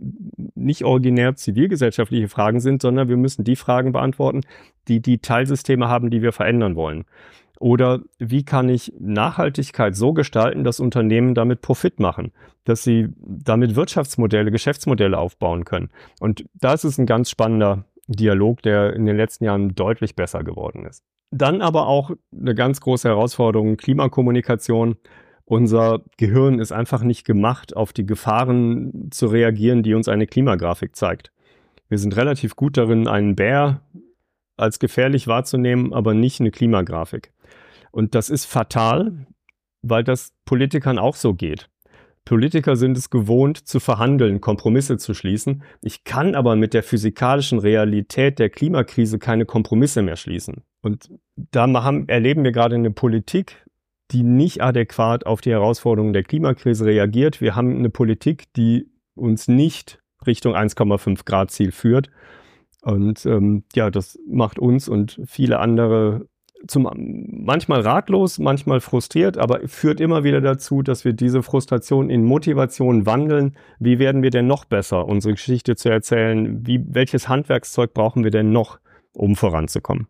nicht 0.56 0.84
originär 0.84 1.36
zivilgesellschaftliche 1.36 2.28
Fragen 2.28 2.60
sind, 2.60 2.82
sondern 2.82 3.08
wir 3.08 3.18
müssen 3.18 3.44
die 3.44 3.56
Fragen 3.56 3.92
beantworten, 3.92 4.42
die 4.88 5.00
die 5.00 5.20
Teilsysteme 5.20 5.88
haben, 5.88 6.10
die 6.10 6.24
wir 6.24 6.32
verändern 6.32 6.76
wollen. 6.76 7.06
Oder 7.62 8.02
wie 8.17 8.43
kann 8.43 8.69
ich 8.69 8.91
Nachhaltigkeit 9.00 9.95
so 9.95 10.13
gestalten, 10.13 10.63
dass 10.63 10.80
Unternehmen 10.80 11.36
damit 11.36 11.62
Profit 11.62 12.00
machen, 12.00 12.32
dass 12.63 12.84
sie 12.84 13.10
damit 13.19 13.76
Wirtschaftsmodelle, 13.76 14.50
Geschäftsmodelle 14.50 15.15
aufbauen 15.15 15.63
können. 15.63 15.91
Und 16.19 16.43
das 16.56 16.84
ist 16.84 16.97
ein 16.97 17.06
ganz 17.06 17.30
spannender 17.30 17.86
Dialog, 18.08 18.63
der 18.63 18.93
in 18.93 19.06
den 19.06 19.15
letzten 19.15 19.43
Jahren 19.43 19.76
deutlich 19.76 20.15
besser 20.15 20.43
geworden 20.43 20.88
ist. 20.88 21.04
Dann 21.30 21.62
aber 21.62 21.86
auch 21.86 22.10
eine 22.36 22.56
ganz 22.56 22.82
große 22.82 23.08
Herausforderung, 23.08 23.78
Klimakommunikation. 23.78 24.95
Unser 25.45 26.02
Gehirn 26.17 26.58
ist 26.58 26.71
einfach 26.71 27.04
nicht 27.04 27.26
gemacht, 27.26 27.78
auf 27.78 27.93
die 27.93 28.08
Gefahren 28.08 29.10
zu 29.12 29.28
reagieren, 29.28 29.84
die 29.84 29.93
uns 29.93 30.08
eine 30.08 30.26
Klimagrafik 30.26 30.95
zeigt. 30.95 31.32
Wir 31.89 32.00
sind 32.00 32.17
relativ 32.17 32.56
gut 32.56 32.76
darin, 32.76 33.08
einen 33.08 33.36
Bär 33.36 33.82
als 34.58 34.80
gefährlich 34.80 35.28
wahrzunehmen, 35.28 35.94
aber 35.94 36.14
nicht 36.14 36.40
eine 36.40 36.52
Klimagrafik. 36.52 37.34
Und 37.92 38.16
das 38.16 38.30
ist 38.30 38.46
fatal, 38.46 39.26
weil 39.82 40.04
das 40.04 40.34
Politikern 40.46 41.00
auch 41.00 41.16
so 41.16 41.34
geht. 41.34 41.70
Politiker 42.24 42.76
sind 42.76 42.98
es 42.98 43.10
gewohnt 43.10 43.58
zu 43.58 43.80
verhandeln, 43.80 44.42
Kompromisse 44.42 44.98
zu 44.98 45.14
schließen. 45.14 45.64
Ich 45.82 46.04
kann 46.04 46.36
aber 46.36 46.56
mit 46.56 46.74
der 46.74 46.84
physikalischen 46.84 47.60
Realität 47.60 48.38
der 48.38 48.50
Klimakrise 48.50 49.18
keine 49.18 49.46
Kompromisse 49.46 50.04
mehr 50.04 50.16
schließen. 50.16 50.64
Und 50.82 51.10
da 51.36 51.68
haben, 51.84 52.08
erleben 52.08 52.44
wir 52.44 52.52
gerade 52.52 52.76
eine 52.76 52.92
Politik, 52.92 53.66
die 54.12 54.24
nicht 54.24 54.62
adäquat 54.62 55.26
auf 55.26 55.42
die 55.42 55.52
Herausforderungen 55.52 56.14
der 56.14 56.24
Klimakrise 56.24 56.86
reagiert. 56.86 57.42
Wir 57.42 57.56
haben 57.56 57.76
eine 57.76 57.90
Politik, 57.90 58.54
die 58.54 58.92
uns 59.16 59.48
nicht 59.48 60.00
Richtung 60.28 60.56
1,5 60.56 61.26
Grad 61.26 61.50
Ziel 61.50 61.72
führt. 61.72 62.10
Und 62.82 63.26
ähm, 63.26 63.63
ja, 63.76 63.91
das 63.91 64.17
macht 64.28 64.60
uns 64.60 64.89
und 64.89 65.22
viele 65.26 65.60
andere 65.60 66.28
zum 66.67 66.88
manchmal 67.44 67.82
ratlos, 67.82 68.38
manchmal 68.38 68.82
frustriert, 68.82 69.38
aber 69.38 69.67
führt 69.67 70.00
immer 70.00 70.24
wieder 70.24 70.41
dazu, 70.41 70.84
dass 70.84 71.06
wir 71.06 71.13
diese 71.13 71.41
Frustration 71.41 72.10
in 72.10 72.24
Motivation 72.24 73.06
wandeln. 73.06 73.58
Wie 73.80 74.00
werden 74.00 74.22
wir 74.22 74.30
denn 74.30 74.48
noch 74.48 74.65
besser, 74.65 75.08
unsere 75.08 75.34
Geschichte 75.34 75.76
zu 75.76 75.89
erzählen? 75.89 76.65
Wie, 76.65 76.84
welches 76.88 77.28
Handwerkszeug 77.28 77.94
brauchen 77.94 78.24
wir 78.24 78.32
denn 78.32 78.52
noch, 78.52 78.80
um 79.13 79.36
voranzukommen? 79.36 80.08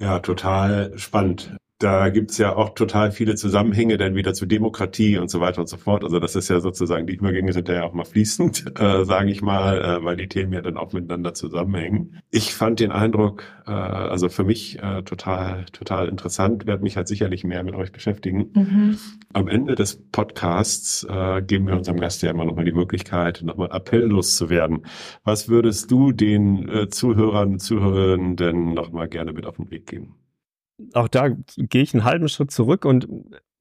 Ja, 0.00 0.18
total 0.18 0.98
spannend 0.98 1.56
da 1.82 2.08
gibt's 2.10 2.38
ja 2.38 2.54
auch 2.54 2.70
total 2.74 3.10
viele 3.12 3.34
Zusammenhänge 3.34 3.96
dann 3.96 4.14
wieder 4.14 4.34
zu 4.34 4.46
Demokratie 4.46 5.18
und 5.18 5.30
so 5.30 5.40
weiter 5.40 5.60
und 5.60 5.68
so 5.68 5.76
fort. 5.76 6.04
Also 6.04 6.20
das 6.20 6.36
ist 6.36 6.48
ja 6.48 6.60
sozusagen, 6.60 7.06
die 7.06 7.14
Übergänge 7.14 7.52
sind 7.52 7.68
ja 7.68 7.82
auch 7.82 7.92
mal 7.92 8.04
fließend, 8.04 8.74
äh, 8.80 9.04
sage 9.04 9.30
ich 9.30 9.42
mal, 9.42 9.82
äh, 9.82 10.04
weil 10.04 10.16
die 10.16 10.28
Themen 10.28 10.52
ja 10.52 10.60
dann 10.60 10.76
auch 10.76 10.92
miteinander 10.92 11.34
zusammenhängen. 11.34 12.20
Ich 12.30 12.54
fand 12.54 12.80
den 12.80 12.92
Eindruck, 12.92 13.44
äh, 13.66 13.70
also 13.70 14.28
für 14.28 14.44
mich 14.44 14.82
äh, 14.82 15.02
total, 15.02 15.64
total 15.72 16.08
interessant, 16.08 16.66
werde 16.66 16.82
mich 16.82 16.96
halt 16.96 17.08
sicherlich 17.08 17.44
mehr 17.44 17.64
mit 17.64 17.74
euch 17.74 17.92
beschäftigen. 17.92 18.50
Mhm. 18.54 18.98
Am 19.32 19.48
Ende 19.48 19.74
des 19.74 19.96
Podcasts 20.12 21.04
äh, 21.08 21.42
geben 21.42 21.66
wir 21.66 21.76
unserem 21.76 21.98
Gast 21.98 22.22
ja 22.22 22.30
immer 22.30 22.44
nochmal 22.44 22.64
die 22.64 22.72
Möglichkeit, 22.72 23.42
nochmal 23.42 23.72
appelllos 23.72 24.36
zu 24.36 24.50
werden. 24.50 24.86
Was 25.24 25.48
würdest 25.48 25.90
du 25.90 26.12
den 26.12 26.68
äh, 26.68 26.88
Zuhörern, 26.88 27.58
Zuhörenden 27.58 28.74
nochmal 28.74 29.08
gerne 29.08 29.32
mit 29.32 29.46
auf 29.46 29.56
den 29.56 29.70
Weg 29.70 29.86
geben? 29.86 30.14
Auch 30.94 31.08
da 31.08 31.28
gehe 31.56 31.82
ich 31.82 31.94
einen 31.94 32.04
halben 32.04 32.28
Schritt 32.28 32.50
zurück 32.50 32.84
und 32.84 33.08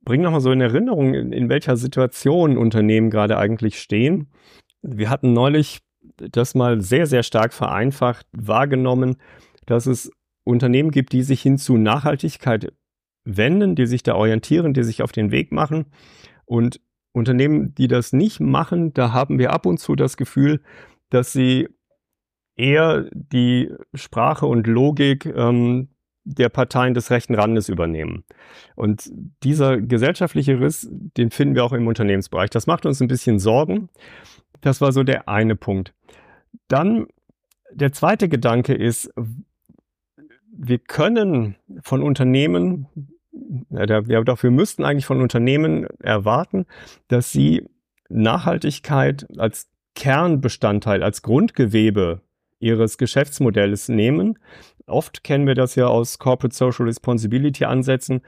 bringe 0.03 0.23
nochmal 0.23 0.41
so 0.41 0.51
in 0.51 0.61
Erinnerung, 0.61 1.13
in, 1.13 1.31
in 1.31 1.49
welcher 1.49 1.77
Situation 1.77 2.57
Unternehmen 2.57 3.09
gerade 3.09 3.37
eigentlich 3.37 3.79
stehen. 3.79 4.31
Wir 4.81 5.09
hatten 5.09 5.33
neulich 5.33 5.81
das 6.17 6.55
mal 6.55 6.81
sehr, 6.81 7.07
sehr 7.07 7.23
stark 7.23 7.53
vereinfacht 7.53 8.25
wahrgenommen, 8.31 9.17
dass 9.65 9.85
es 9.85 10.11
Unternehmen 10.43 10.91
gibt, 10.91 11.13
die 11.13 11.23
sich 11.23 11.41
hin 11.41 11.57
zu 11.57 11.77
Nachhaltigkeit 11.77 12.73
wenden, 13.23 13.75
die 13.75 13.85
sich 13.85 14.03
da 14.03 14.15
orientieren, 14.15 14.73
die 14.73 14.83
sich 14.83 15.03
auf 15.03 15.11
den 15.11 15.31
Weg 15.31 15.51
machen. 15.51 15.85
Und 16.45 16.81
Unternehmen, 17.13 17.75
die 17.75 17.87
das 17.87 18.13
nicht 18.13 18.39
machen, 18.39 18.93
da 18.93 19.11
haben 19.11 19.37
wir 19.37 19.51
ab 19.51 19.65
und 19.65 19.79
zu 19.79 19.95
das 19.95 20.17
Gefühl, 20.17 20.61
dass 21.09 21.31
sie 21.31 21.67
eher 22.55 23.09
die 23.13 23.71
Sprache 23.93 24.45
und 24.45 24.67
Logik 24.67 25.25
ähm, 25.25 25.89
der 26.23 26.49
Parteien 26.49 26.93
des 26.93 27.09
rechten 27.09 27.35
Randes 27.35 27.69
übernehmen. 27.69 28.23
Und 28.75 29.11
dieser 29.43 29.81
gesellschaftliche 29.81 30.59
Riss, 30.59 30.87
den 30.91 31.31
finden 31.31 31.55
wir 31.55 31.63
auch 31.63 31.73
im 31.73 31.87
Unternehmensbereich. 31.87 32.49
Das 32.49 32.67
macht 32.67 32.85
uns 32.85 33.01
ein 33.01 33.07
bisschen 33.07 33.39
Sorgen. 33.39 33.89
Das 34.61 34.81
war 34.81 34.91
so 34.91 35.03
der 35.03 35.27
eine 35.27 35.55
Punkt. 35.55 35.93
Dann 36.67 37.07
der 37.73 37.91
zweite 37.91 38.29
Gedanke 38.29 38.73
ist, 38.73 39.11
wir 40.51 40.79
können 40.79 41.55
von 41.81 42.03
Unternehmen, 42.03 42.87
ja, 43.69 43.85
doch 43.85 44.43
wir 44.43 44.51
müssten 44.51 44.83
eigentlich 44.83 45.05
von 45.05 45.21
Unternehmen 45.21 45.87
erwarten, 45.99 46.65
dass 47.07 47.31
sie 47.31 47.65
Nachhaltigkeit 48.09 49.25
als 49.37 49.69
Kernbestandteil, 49.95 51.01
als 51.03 51.21
Grundgewebe 51.21 52.21
ihres 52.61 52.97
Geschäftsmodells 52.97 53.89
nehmen 53.89 54.37
Oft 54.91 55.23
kennen 55.23 55.47
wir 55.47 55.55
das 55.55 55.75
ja 55.75 55.87
aus 55.87 56.19
Corporate 56.19 56.55
Social 56.55 56.85
Responsibility 56.85 57.65
Ansätzen, 57.65 58.21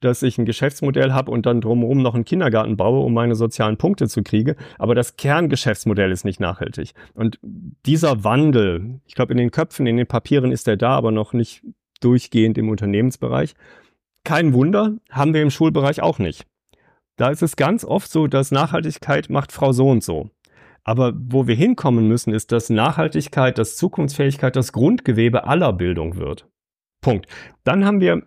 dass 0.00 0.22
ich 0.22 0.38
ein 0.38 0.46
Geschäftsmodell 0.46 1.12
habe 1.12 1.30
und 1.30 1.44
dann 1.44 1.60
drumherum 1.60 2.00
noch 2.00 2.14
einen 2.14 2.24
Kindergarten 2.24 2.76
baue, 2.76 3.04
um 3.04 3.12
meine 3.12 3.34
sozialen 3.34 3.76
Punkte 3.76 4.08
zu 4.08 4.22
kriegen. 4.22 4.54
Aber 4.78 4.94
das 4.94 5.16
Kerngeschäftsmodell 5.16 6.10
ist 6.10 6.24
nicht 6.24 6.40
nachhaltig. 6.40 6.94
Und 7.14 7.38
dieser 7.42 8.24
Wandel, 8.24 9.00
ich 9.06 9.14
glaube, 9.14 9.32
in 9.32 9.38
den 9.38 9.50
Köpfen, 9.50 9.86
in 9.86 9.96
den 9.96 10.06
Papieren 10.06 10.52
ist 10.52 10.68
er 10.68 10.76
da, 10.76 10.90
aber 10.90 11.10
noch 11.10 11.32
nicht 11.32 11.62
durchgehend 12.00 12.56
im 12.56 12.70
Unternehmensbereich. 12.70 13.54
Kein 14.24 14.54
Wunder, 14.54 14.96
haben 15.10 15.34
wir 15.34 15.42
im 15.42 15.50
Schulbereich 15.50 16.00
auch 16.02 16.18
nicht. 16.18 16.46
Da 17.16 17.28
ist 17.28 17.42
es 17.42 17.56
ganz 17.56 17.84
oft 17.84 18.10
so, 18.10 18.26
dass 18.26 18.50
Nachhaltigkeit 18.50 19.28
macht 19.28 19.52
Frau 19.52 19.72
so 19.72 19.90
und 19.90 20.02
so. 20.02 20.30
Aber 20.84 21.12
wo 21.14 21.46
wir 21.46 21.54
hinkommen 21.54 22.08
müssen, 22.08 22.32
ist, 22.32 22.52
dass 22.52 22.70
Nachhaltigkeit, 22.70 23.58
dass 23.58 23.76
Zukunftsfähigkeit 23.76 24.56
das 24.56 24.72
Grundgewebe 24.72 25.44
aller 25.44 25.72
Bildung 25.72 26.16
wird. 26.16 26.48
Punkt. 27.00 27.26
Dann 27.64 27.84
haben 27.84 28.00
wir 28.00 28.22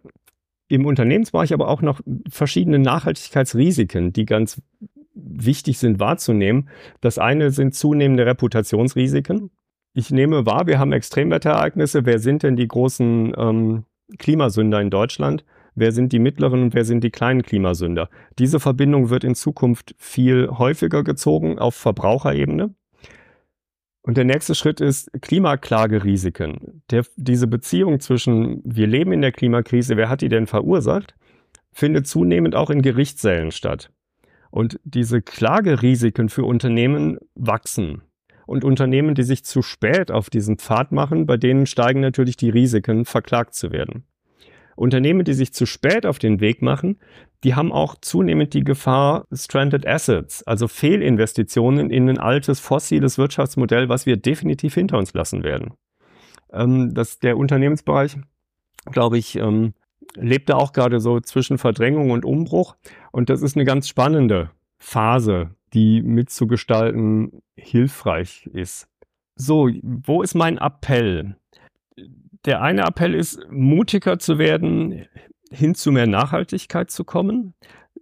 im 0.67 0.85
Unternehmensbereich 0.85 1.53
aber 1.53 1.67
auch 1.67 1.81
noch 1.81 2.01
verschiedene 2.29 2.79
Nachhaltigkeitsrisiken, 2.79 4.13
die 4.13 4.25
ganz 4.25 4.61
wichtig 5.13 5.77
sind 5.77 5.99
wahrzunehmen. 5.99 6.69
Das 7.01 7.19
eine 7.19 7.51
sind 7.51 7.75
zunehmende 7.75 8.25
Reputationsrisiken. 8.25 9.51
Ich 9.93 10.09
nehme 10.09 10.45
wahr, 10.45 10.65
wir 10.65 10.79
haben 10.79 10.91
Extremwetterereignisse. 10.91 12.05
Wer 12.05 12.19
sind 12.19 12.43
denn 12.43 12.55
die 12.55 12.67
großen 12.67 13.33
ähm, 13.37 13.85
Klimasünder 14.17 14.81
in 14.81 14.89
Deutschland? 14.89 15.45
Wer 15.75 15.91
sind 15.91 16.11
die 16.11 16.19
mittleren 16.19 16.63
und 16.63 16.73
wer 16.73 16.85
sind 16.85 17.03
die 17.03 17.11
kleinen 17.11 17.43
Klimasünder. 17.43 18.09
Diese 18.39 18.59
Verbindung 18.59 19.09
wird 19.09 19.23
in 19.23 19.35
Zukunft 19.35 19.95
viel 19.97 20.49
häufiger 20.49 21.03
gezogen 21.03 21.59
auf 21.59 21.75
Verbraucherebene. 21.75 22.73
Und 24.05 24.17
der 24.17 24.25
nächste 24.25 24.53
Schritt 24.53 24.81
ist 24.81 25.09
Klimaklagerisiken. 25.21 26.83
Der, 26.91 27.05
diese 27.15 27.47
Beziehung 27.47 28.01
zwischen 28.01 28.61
wir 28.65 28.85
leben 28.85 29.13
in 29.13 29.21
der 29.21 29.31
Klimakrise, 29.31 29.95
wer 29.95 30.09
hat 30.09 30.21
die 30.21 30.29
denn 30.29 30.45
verursacht, 30.45 31.15
findet 31.71 32.05
zunehmend 32.05 32.53
auch 32.53 32.69
in 32.69 32.81
Gerichtssälen 32.81 33.51
statt. 33.51 33.91
Und 34.51 34.79
diese 34.83 35.21
Klagerisiken 35.21 36.29
für 36.29 36.43
Unternehmen 36.43 37.17
wachsen. 37.33 38.03
Und 38.45 38.65
Unternehmen, 38.65 39.15
die 39.15 39.23
sich 39.23 39.45
zu 39.45 39.61
spät 39.61 40.11
auf 40.11 40.29
diesen 40.29 40.57
Pfad 40.57 40.91
machen, 40.91 41.25
bei 41.25 41.37
denen 41.37 41.65
steigen 41.65 42.01
natürlich 42.01 42.35
die 42.35 42.49
Risiken, 42.49 43.05
verklagt 43.05 43.55
zu 43.55 43.71
werden. 43.71 44.03
Unternehmen, 44.75 45.23
die 45.25 45.33
sich 45.33 45.53
zu 45.53 45.65
spät 45.65 46.05
auf 46.05 46.19
den 46.19 46.39
Weg 46.39 46.61
machen, 46.61 46.99
die 47.43 47.55
haben 47.55 47.71
auch 47.71 47.95
zunehmend 47.99 48.53
die 48.53 48.63
Gefahr 48.63 49.25
Stranded 49.33 49.85
Assets, 49.85 50.43
also 50.43 50.67
Fehlinvestitionen 50.67 51.89
in 51.89 52.09
ein 52.09 52.17
altes 52.17 52.59
fossiles 52.59 53.17
Wirtschaftsmodell, 53.17 53.89
was 53.89 54.05
wir 54.05 54.17
definitiv 54.17 54.75
hinter 54.75 54.97
uns 54.97 55.13
lassen 55.13 55.43
werden. 55.43 55.73
Ähm, 56.51 56.93
das, 56.93 57.19
der 57.19 57.37
Unternehmensbereich, 57.37 58.17
glaube 58.91 59.17
ich, 59.17 59.35
ähm, 59.35 59.73
lebt 60.15 60.49
da 60.49 60.55
auch 60.55 60.73
gerade 60.73 60.99
so 60.99 61.19
zwischen 61.19 61.57
Verdrängung 61.57 62.11
und 62.11 62.25
Umbruch. 62.25 62.75
Und 63.11 63.29
das 63.29 63.41
ist 63.41 63.55
eine 63.55 63.65
ganz 63.65 63.87
spannende 63.87 64.51
Phase, 64.77 65.55
die 65.73 66.01
mitzugestalten 66.01 67.41
hilfreich 67.55 68.49
ist. 68.53 68.87
So, 69.35 69.69
wo 69.81 70.21
ist 70.21 70.35
mein 70.35 70.57
Appell? 70.57 71.35
Der 72.45 72.61
eine 72.61 72.81
Appell 72.83 73.15
ist, 73.15 73.39
mutiger 73.49 74.19
zu 74.19 74.37
werden, 74.37 75.05
hin 75.49 75.75
zu 75.75 75.91
mehr 75.91 76.07
Nachhaltigkeit 76.07 76.91
zu 76.91 77.03
kommen, 77.03 77.53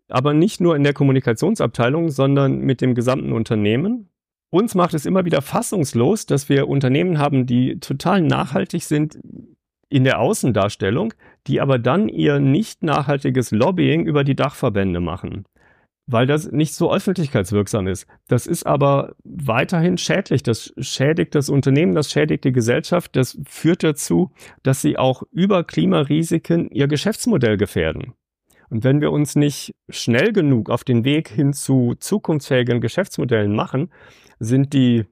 aber 0.08 0.34
nicht 0.34 0.62
nur 0.62 0.76
in 0.76 0.84
der 0.84 0.94
Kommunikationsabteilung, 0.94 2.10
sondern 2.10 2.60
mit 2.60 2.82
dem 2.82 2.96
gesamten 2.96 3.34
Unternehmen. 3.34 4.10
Uns 4.50 4.76
macht 4.76 4.94
es 4.94 5.06
immer 5.06 5.26
wieder 5.26 5.42
fassungslos, 5.42 6.26
dass 6.26 6.50
wir 6.50 6.68
Unternehmen 6.68 7.20
haben, 7.20 7.46
die 7.46 7.80
total 7.80 8.22
nachhaltig 8.22 8.84
sind 8.84 9.20
in 9.90 10.04
der 10.04 10.20
Außendarstellung, 10.20 11.14
die 11.48 11.62
aber 11.62 11.80
dann 11.80 12.10
ihr 12.10 12.40
nicht 12.40 12.84
nachhaltiges 12.84 13.52
Lobbying 13.52 14.06
über 14.06 14.24
die 14.24 14.36
Dachverbände 14.36 15.00
machen 15.00 15.46
weil 16.08 16.26
das 16.26 16.52
nicht 16.52 16.74
so 16.74 16.94
öffentlichkeitswirksam 16.94 17.88
ist. 17.88 18.08
Das 18.28 18.48
ist 18.48 18.66
aber 18.66 19.16
weiterhin 19.24 19.98
schädlich. 19.98 20.44
Das 20.44 20.74
schädigt 20.78 21.36
das 21.36 21.50
Unternehmen, 21.50 21.96
das 21.96 22.12
schädigt 22.12 22.44
die 22.44 22.52
Gesellschaft. 22.52 23.16
Das 23.16 23.38
führt 23.46 23.84
dazu, 23.84 24.32
dass 24.64 24.82
sie 24.82 24.98
auch 24.98 25.24
über 25.32 25.64
Klimarisiken 25.64 26.70
ihr 26.70 26.88
Geschäftsmodell 26.88 27.58
gefährden. 27.58 28.14
Und 28.70 28.84
wenn 28.84 29.02
wir 29.02 29.12
uns 29.12 29.36
nicht 29.36 29.76
schnell 29.90 30.32
genug 30.32 30.70
auf 30.70 30.84
den 30.84 31.04
Weg 31.04 31.28
hin 31.28 31.54
zu 31.54 31.96
zukunftsfähigen 32.00 32.80
Geschäftsmodellen 32.80 33.54
machen, 33.54 33.92
sind 34.40 34.74
die 34.74 35.06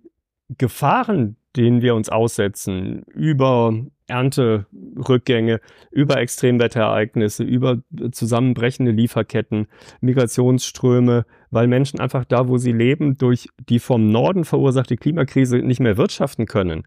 Gefahren, 0.57 1.35
denen 1.55 1.81
wir 1.81 1.93
uns 1.93 2.09
aussetzen, 2.09 3.03
über 3.13 3.73
Ernterückgänge, 4.09 5.61
über 5.91 6.17
Extremwetterereignisse, 6.17 7.43
über 7.43 7.79
zusammenbrechende 8.11 8.91
Lieferketten, 8.91 9.67
Migrationsströme, 10.01 11.25
weil 11.51 11.67
Menschen 11.67 11.99
einfach 11.99 12.25
da, 12.25 12.47
wo 12.47 12.57
sie 12.57 12.71
leben, 12.71 13.17
durch 13.17 13.49
die 13.69 13.79
vom 13.79 14.11
Norden 14.11 14.45
verursachte 14.45 14.97
Klimakrise 14.97 15.57
nicht 15.59 15.79
mehr 15.79 15.97
wirtschaften 15.97 16.45
können. 16.45 16.83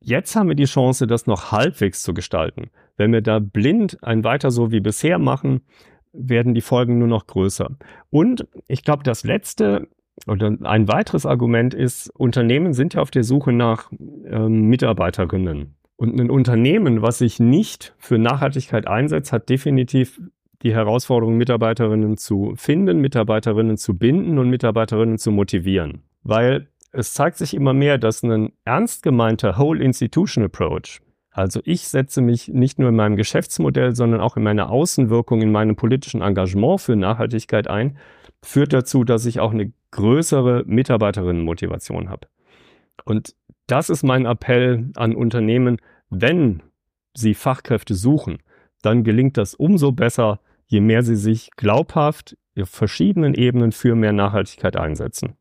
Jetzt 0.00 0.36
haben 0.36 0.48
wir 0.48 0.54
die 0.54 0.64
Chance, 0.64 1.06
das 1.06 1.26
noch 1.26 1.52
halbwegs 1.52 2.02
zu 2.02 2.14
gestalten. 2.14 2.70
Wenn 2.96 3.12
wir 3.12 3.22
da 3.22 3.38
blind 3.38 4.02
ein 4.02 4.24
weiter 4.24 4.50
so 4.50 4.70
wie 4.70 4.80
bisher 4.80 5.18
machen, 5.18 5.62
werden 6.12 6.54
die 6.54 6.60
Folgen 6.60 6.98
nur 6.98 7.08
noch 7.08 7.26
größer. 7.26 7.76
Und 8.10 8.46
ich 8.68 8.84
glaube, 8.84 9.02
das 9.02 9.24
letzte 9.24 9.88
oder 10.26 10.56
ein 10.62 10.88
weiteres 10.88 11.26
Argument 11.26 11.74
ist, 11.74 12.08
Unternehmen 12.16 12.72
sind 12.72 12.94
ja 12.94 13.02
auf 13.02 13.10
der 13.10 13.24
Suche 13.24 13.52
nach 13.52 13.90
ähm, 14.24 14.68
Mitarbeiterinnen. 14.68 15.76
Und 15.96 16.20
ein 16.20 16.30
Unternehmen, 16.30 17.00
was 17.00 17.18
sich 17.18 17.40
nicht 17.40 17.94
für 17.98 18.18
Nachhaltigkeit 18.18 18.86
einsetzt, 18.86 19.32
hat 19.32 19.48
definitiv 19.48 20.20
die 20.62 20.74
Herausforderung, 20.74 21.36
Mitarbeiterinnen 21.36 22.16
zu 22.16 22.54
finden, 22.56 23.00
Mitarbeiterinnen 23.00 23.76
zu 23.76 23.96
binden 23.96 24.38
und 24.38 24.50
Mitarbeiterinnen 24.50 25.18
zu 25.18 25.30
motivieren. 25.30 26.02
Weil 26.22 26.68
es 26.92 27.14
zeigt 27.14 27.36
sich 27.36 27.54
immer 27.54 27.72
mehr, 27.72 27.98
dass 27.98 28.22
ein 28.22 28.52
ernst 28.64 29.02
gemeinter 29.02 29.58
Whole 29.58 29.82
Institution 29.82 30.44
Approach, 30.44 31.00
also 31.30 31.60
ich 31.64 31.86
setze 31.88 32.22
mich 32.22 32.48
nicht 32.48 32.78
nur 32.78 32.88
in 32.88 32.96
meinem 32.96 33.16
Geschäftsmodell, 33.16 33.94
sondern 33.94 34.20
auch 34.20 34.38
in 34.38 34.42
meiner 34.42 34.70
Außenwirkung, 34.70 35.42
in 35.42 35.52
meinem 35.52 35.76
politischen 35.76 36.22
Engagement 36.22 36.80
für 36.80 36.96
Nachhaltigkeit 36.96 37.68
ein, 37.68 37.98
führt 38.42 38.72
dazu, 38.72 39.04
dass 39.04 39.26
ich 39.26 39.38
auch 39.40 39.52
eine 39.52 39.72
größere 39.90 40.64
Mitarbeiterinnenmotivation 40.66 42.08
habe. 42.08 42.28
Und 43.04 43.34
das 43.66 43.90
ist 43.90 44.02
mein 44.02 44.26
Appell 44.26 44.90
an 44.94 45.14
Unternehmen, 45.14 45.78
wenn 46.10 46.62
sie 47.14 47.34
Fachkräfte 47.34 47.94
suchen, 47.94 48.38
dann 48.82 49.04
gelingt 49.04 49.36
das 49.36 49.54
umso 49.54 49.92
besser, 49.92 50.40
je 50.66 50.80
mehr 50.80 51.02
sie 51.02 51.16
sich 51.16 51.50
glaubhaft 51.56 52.36
auf 52.58 52.70
verschiedenen 52.70 53.34
Ebenen 53.34 53.72
für 53.72 53.94
mehr 53.94 54.12
Nachhaltigkeit 54.12 54.76
einsetzen. 54.76 55.36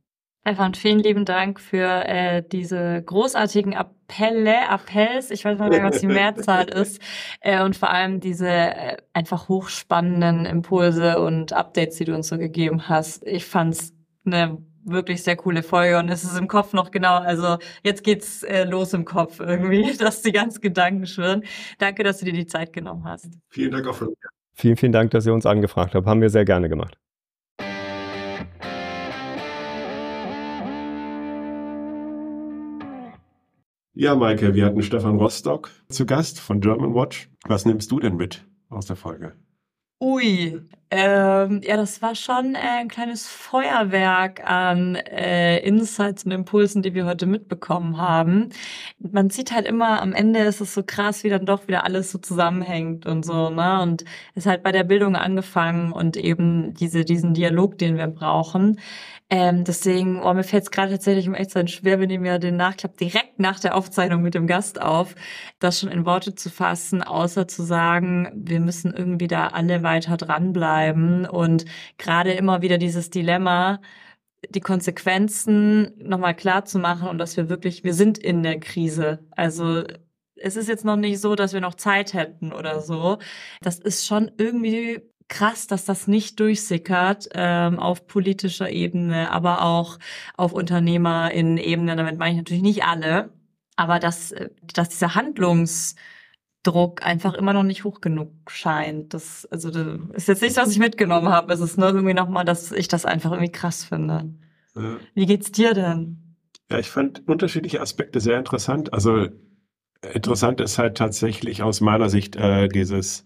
Stefan, 0.48 0.76
vielen 0.76 1.00
lieben 1.00 1.26
Dank 1.26 1.60
für 1.60 2.08
äh, 2.08 2.44
diese 2.48 3.02
großartigen 3.04 3.74
Appelle, 3.74 4.70
Appells, 4.70 5.32
ich 5.32 5.44
weiß 5.44 5.58
nicht 5.58 5.70
mehr, 5.72 5.84
was 5.84 6.02
die 6.02 6.08
Mehrzahl 6.08 6.66
ist, 6.70 7.02
äh, 7.42 7.64
und 7.64 7.76
vor 7.76 7.90
allem 7.90 8.20
diese 8.20 8.48
äh, 8.48 8.98
einfach 9.12 9.50
hochspannenden 9.50 10.46
Impulse 10.46 11.20
und 11.20 11.52
Updates, 11.54 11.98
die 11.98 12.06
du 12.06 12.14
uns 12.14 12.28
so 12.28 12.38
gegeben 12.38 12.88
hast. 12.88 13.26
Ich 13.26 13.46
fand's 13.46 13.96
eine 14.24 14.60
wirklich 14.86 15.24
sehr 15.24 15.36
coole 15.36 15.64
Folge 15.64 15.98
und 15.98 16.10
es 16.10 16.24
ist 16.24 16.38
im 16.38 16.48
Kopf 16.48 16.74
noch 16.74 16.92
genau, 16.92 17.18
also 17.18 17.58
jetzt 17.84 18.04
geht's 18.04 18.44
äh, 18.44 18.64
los 18.64 18.94
im 18.94 19.04
Kopf 19.04 19.40
irgendwie, 19.40 19.94
dass 19.98 20.22
die 20.22 20.32
ganzen 20.32 20.62
Gedanken 20.62 21.06
schwirren. 21.06 21.44
Danke, 21.80 22.04
dass 22.04 22.20
du 22.20 22.26
dir 22.26 22.34
die 22.34 22.46
Zeit 22.46 22.72
genommen 22.72 23.04
hast. 23.04 23.30
Vielen 23.50 23.72
Dank 23.72 23.88
auch 23.88 24.00
mir. 24.00 24.14
Vielen, 24.54 24.78
vielen 24.78 24.92
Dank, 24.94 25.12
dass 25.12 25.26
ihr 25.26 25.34
uns 25.34 25.46
angefragt 25.46 25.96
habt. 25.96 26.08
Haben 26.08 26.22
wir 26.22 26.30
sehr 26.30 26.46
gerne 26.46 26.70
gemacht. 26.70 26.98
Ja, 33.98 34.14
Maike, 34.14 34.54
wir 34.54 34.66
hatten 34.66 34.82
Stefan 34.82 35.16
Rostock 35.16 35.72
zu 35.88 36.06
Gast 36.06 36.40
von 36.40 36.60
German 36.60 36.94
Watch. 36.94 37.30
Was 37.46 37.66
nimmst 37.66 37.92
du 37.92 38.00
denn 38.00 38.18
mit 38.18 38.46
aus 38.70 38.88
der 38.88 38.98
Folge? 38.98 39.34
Ui, 40.02 40.62
ähm, 40.92 41.62
ja, 41.64 41.78
das 41.78 42.02
war 42.02 42.14
schon 42.14 42.54
äh, 42.54 42.60
ein 42.60 42.90
kleines 42.90 43.28
Feuerwerk 43.28 44.48
an 44.48 44.96
äh, 44.96 45.58
Insights 45.60 46.26
und 46.26 46.32
Impulsen, 46.32 46.84
die 46.84 46.94
wir 46.94 47.06
heute 47.06 47.26
mitbekommen 47.26 47.98
haben. 47.98 48.50
Man 49.00 49.32
sieht 49.32 49.52
halt 49.52 49.66
immer, 49.66 50.02
am 50.02 50.14
Ende 50.14 50.42
ist 50.42 50.62
es 50.62 50.76
so 50.76 50.84
krass, 50.84 51.24
wie 51.24 51.30
dann 51.30 51.46
doch 51.46 51.68
wieder 51.68 51.86
alles 51.86 52.12
so 52.12 52.20
zusammenhängt 52.20 53.08
und 53.08 53.26
so, 53.26 53.50
ne? 53.50 53.82
Und 53.82 54.06
es 54.36 54.46
halt 54.46 54.62
bei 54.62 54.72
der 54.72 54.84
Bildung 54.84 55.16
angefangen 55.16 55.92
und 55.92 56.18
eben 56.18 56.76
diese, 56.76 57.04
diesen 57.04 57.34
Dialog, 57.34 57.78
den 57.80 57.98
wir 57.98 58.08
brauchen. 58.08 58.80
Ähm, 59.32 59.64
deswegen, 59.64 60.22
oh, 60.22 60.34
mir 60.36 60.44
fällt 60.44 60.64
es 60.64 60.72
gerade 60.72 60.92
tatsächlich 60.92 61.28
um 61.28 61.34
echt 61.34 61.50
sein 61.50 61.68
schwer, 61.68 62.00
wenn 62.00 62.12
ich 62.12 62.20
mir 62.20 62.38
den 62.38 62.58
Nachklapp 62.58 62.96
direkt 62.98 63.40
nach 63.40 63.60
der 63.60 63.76
Aufzeichnung 63.76 64.22
mit 64.22 64.36
dem 64.36 64.46
Gast 64.46 64.80
auf, 64.80 65.16
das 65.58 65.80
schon 65.80 65.90
in 65.90 66.06
Worte 66.06 66.36
zu 66.36 66.52
fassen, 66.52 67.02
außer 67.02 67.48
zu 67.48 67.64
sagen, 67.64 68.30
wir 68.36 68.60
müssen 68.60 68.94
irgendwie 68.94 69.28
da 69.28 69.48
alle 69.48 69.82
weiter 69.82 70.16
dranbleiben 70.16 70.75
und 71.26 71.66
gerade 71.98 72.34
immer 72.34 72.62
wieder 72.62 72.78
dieses 72.78 73.10
Dilemma, 73.10 73.80
die 74.50 74.62
Konsequenzen 74.62 75.94
nochmal 75.98 76.36
klar 76.36 76.66
zu 76.66 76.80
machen 76.80 77.08
und 77.10 77.18
dass 77.18 77.38
wir 77.38 77.50
wirklich, 77.50 77.84
wir 77.84 77.94
sind 77.94 78.18
in 78.18 78.44
der 78.44 78.60
Krise. 78.60 79.20
Also 79.32 79.84
es 80.36 80.56
ist 80.56 80.68
jetzt 80.68 80.86
noch 80.86 80.98
nicht 80.98 81.20
so, 81.20 81.36
dass 81.36 81.54
wir 81.54 81.62
noch 81.62 81.76
Zeit 81.76 82.14
hätten 82.14 82.52
oder 82.54 82.82
so. 82.82 83.18
Das 83.62 83.80
ist 83.80 84.06
schon 84.06 84.32
irgendwie 84.38 85.02
krass, 85.28 85.68
dass 85.68 85.86
das 85.86 86.08
nicht 86.08 86.40
durchsickert 86.40 87.30
ähm, 87.34 87.80
auf 87.80 88.08
politischer 88.08 88.70
Ebene, 88.70 89.32
aber 89.32 89.64
auch 89.64 89.98
auf 90.38 90.54
Unternehmerinnen-Ebene. 90.54 91.96
Damit 91.96 92.18
meine 92.18 92.32
ich 92.32 92.38
natürlich 92.38 92.64
nicht 92.64 92.84
alle, 92.84 93.32
aber 93.76 94.00
dass, 94.00 94.32
äh, 94.32 94.50
dass 94.74 94.90
dieser 94.90 95.16
Handlungsdruck 96.66 97.06
einfach 97.06 97.34
immer 97.34 97.54
noch 97.54 97.64
nicht 97.64 97.84
hoch 97.84 98.02
genug 98.02 98.30
scheint. 98.48 99.14
Das, 99.14 99.48
also 99.52 99.70
das 99.72 100.00
ist 100.14 100.28
jetzt 100.28 100.42
nicht, 100.42 100.58
was 100.58 100.72
ich 100.72 100.80
mitgenommen 100.80 101.30
habe. 101.30 101.54
Es 101.54 101.60
ist 101.60 101.78
nur 101.78 101.90
irgendwie 101.90 102.14
nochmal, 102.14 102.46
dass 102.46 102.72
ich 102.72 102.88
das 102.88 103.06
einfach 103.06 103.32
irgendwie 103.32 103.52
krass 103.52 103.84
finde. 103.84 104.34
Ja. 104.76 104.98
Wie 105.14 105.26
geht's 105.26 105.52
dir 105.52 105.74
denn? 105.74 106.18
Ja, 106.70 106.80
ich 106.80 106.90
fand 106.90 107.28
unterschiedliche 107.28 107.82
Aspekte 107.82 108.20
sehr 108.20 108.40
interessant. 108.40 108.94
Also 108.94 109.28
interessant 110.14 110.62
ist 110.62 110.78
halt 110.78 110.98
tatsächlich 110.98 111.62
aus 111.62 111.82
meiner 111.82 112.10
Sicht 112.10 112.36
äh, 112.36 112.68
dieses 112.68 113.24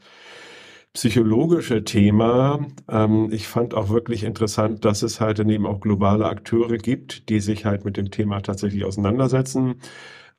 psychologische 0.94 1.84
Thema. 1.84 2.66
Ähm, 2.90 3.30
ich 3.32 3.48
fand 3.48 3.74
auch 3.74 3.90
wirklich 3.90 4.24
interessant, 4.24 4.84
dass 4.86 5.04
es 5.04 5.22
halt 5.22 5.40
daneben 5.40 5.66
auch 5.66 5.80
globale 5.80 6.26
Akteure 6.26 6.78
gibt, 6.78 7.30
die 7.30 7.40
sich 7.40 7.66
halt 7.66 7.86
mit 7.86 7.96
dem 7.96 8.12
Thema 8.12 8.42
tatsächlich 8.42 8.86
auseinandersetzen 8.86 9.76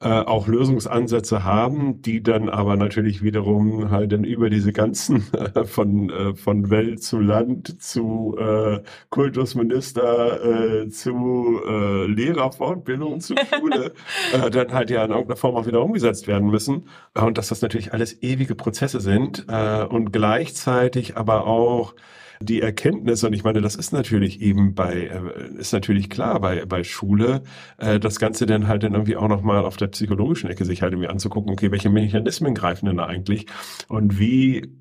äh, 0.02 0.08
auch 0.08 0.46
Lösungsansätze 0.46 1.44
haben, 1.44 2.00
die 2.00 2.22
dann 2.22 2.48
aber 2.48 2.76
natürlich 2.76 3.22
wiederum 3.22 3.90
halt 3.90 4.12
dann 4.12 4.24
über 4.24 4.48
diese 4.48 4.72
ganzen 4.72 5.26
äh, 5.34 5.64
von, 5.66 6.08
äh, 6.08 6.34
von 6.34 6.70
Welt 6.70 7.02
zu 7.02 7.20
Land 7.20 7.82
zu 7.82 8.34
äh, 8.38 8.80
Kultusminister 9.10 10.84
äh, 10.84 10.88
zu 10.88 11.60
äh, 11.68 12.06
Lehrerfortbildung 12.06 13.20
zu 13.20 13.34
Schule 13.36 13.92
äh, 14.32 14.50
dann 14.50 14.72
halt 14.72 14.88
ja 14.88 15.04
in 15.04 15.10
irgendeiner 15.10 15.36
Form 15.36 15.56
auch 15.56 15.66
wieder 15.66 15.82
umgesetzt 15.82 16.26
werden 16.26 16.50
müssen. 16.50 16.88
Und 17.14 17.36
dass 17.36 17.48
das 17.48 17.60
natürlich 17.60 17.92
alles 17.92 18.22
ewige 18.22 18.54
Prozesse 18.54 19.00
sind 19.00 19.44
äh, 19.48 19.84
und 19.84 20.12
gleichzeitig 20.12 21.18
aber 21.18 21.46
auch 21.46 21.94
die 22.42 22.62
Erkenntnis, 22.62 23.22
und 23.22 23.34
ich 23.34 23.44
meine, 23.44 23.60
das 23.60 23.76
ist 23.76 23.92
natürlich 23.92 24.40
eben 24.40 24.74
bei, 24.74 25.08
äh, 25.08 25.58
ist 25.58 25.72
natürlich 25.72 26.08
klar 26.08 26.40
bei, 26.40 26.64
bei 26.64 26.84
Schule, 26.84 27.42
äh, 27.78 28.00
das 28.00 28.18
Ganze 28.18 28.46
dann 28.46 28.66
halt 28.66 28.82
dann 28.82 28.94
irgendwie 28.94 29.16
auch 29.16 29.28
nochmal 29.28 29.64
auf 29.64 29.76
der 29.76 29.88
psychologischen 29.88 30.48
Ecke 30.48 30.64
sich 30.64 30.80
halt 30.80 30.92
irgendwie 30.92 31.08
anzugucken, 31.08 31.52
okay, 31.52 31.70
welche 31.70 31.90
Mechanismen 31.90 32.54
greifen 32.54 32.86
denn 32.86 32.96
da 32.96 33.06
eigentlich 33.06 33.46
und 33.88 34.18
wie 34.18 34.80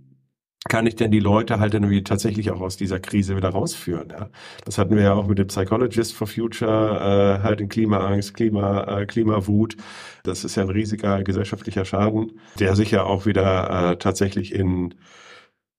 kann 0.68 0.86
ich 0.86 0.96
denn 0.96 1.12
die 1.12 1.20
Leute 1.20 1.60
halt 1.60 1.74
dann 1.74 1.84
irgendwie 1.84 2.04
tatsächlich 2.04 2.52
auch 2.52 2.60
aus 2.62 2.78
dieser 2.78 3.00
Krise 3.00 3.36
wieder 3.36 3.50
rausführen? 3.50 4.10
Ja? 4.10 4.30
Das 4.66 4.78
hatten 4.78 4.96
wir 4.96 5.04
ja 5.04 5.14
auch 5.14 5.28
mit 5.28 5.38
dem 5.38 5.48
Psychologist 5.48 6.14
for 6.14 6.28
Future, 6.28 7.40
äh, 7.40 7.44
halt 7.44 7.62
in 7.62 7.70
Klimaangst, 7.70 8.34
Klima, 8.34 8.84
äh, 8.84 9.06
Klimawut. 9.06 9.78
Das 10.24 10.44
ist 10.44 10.56
ja 10.56 10.64
ein 10.64 10.70
riesiger 10.70 11.24
gesellschaftlicher 11.24 11.86
Schaden, 11.86 12.40
der 12.60 12.76
sich 12.76 12.92
ja 12.92 13.04
auch 13.04 13.26
wieder 13.26 13.92
äh, 13.92 13.98
tatsächlich 13.98 14.54
in 14.54 14.96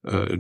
äh, 0.05 0.39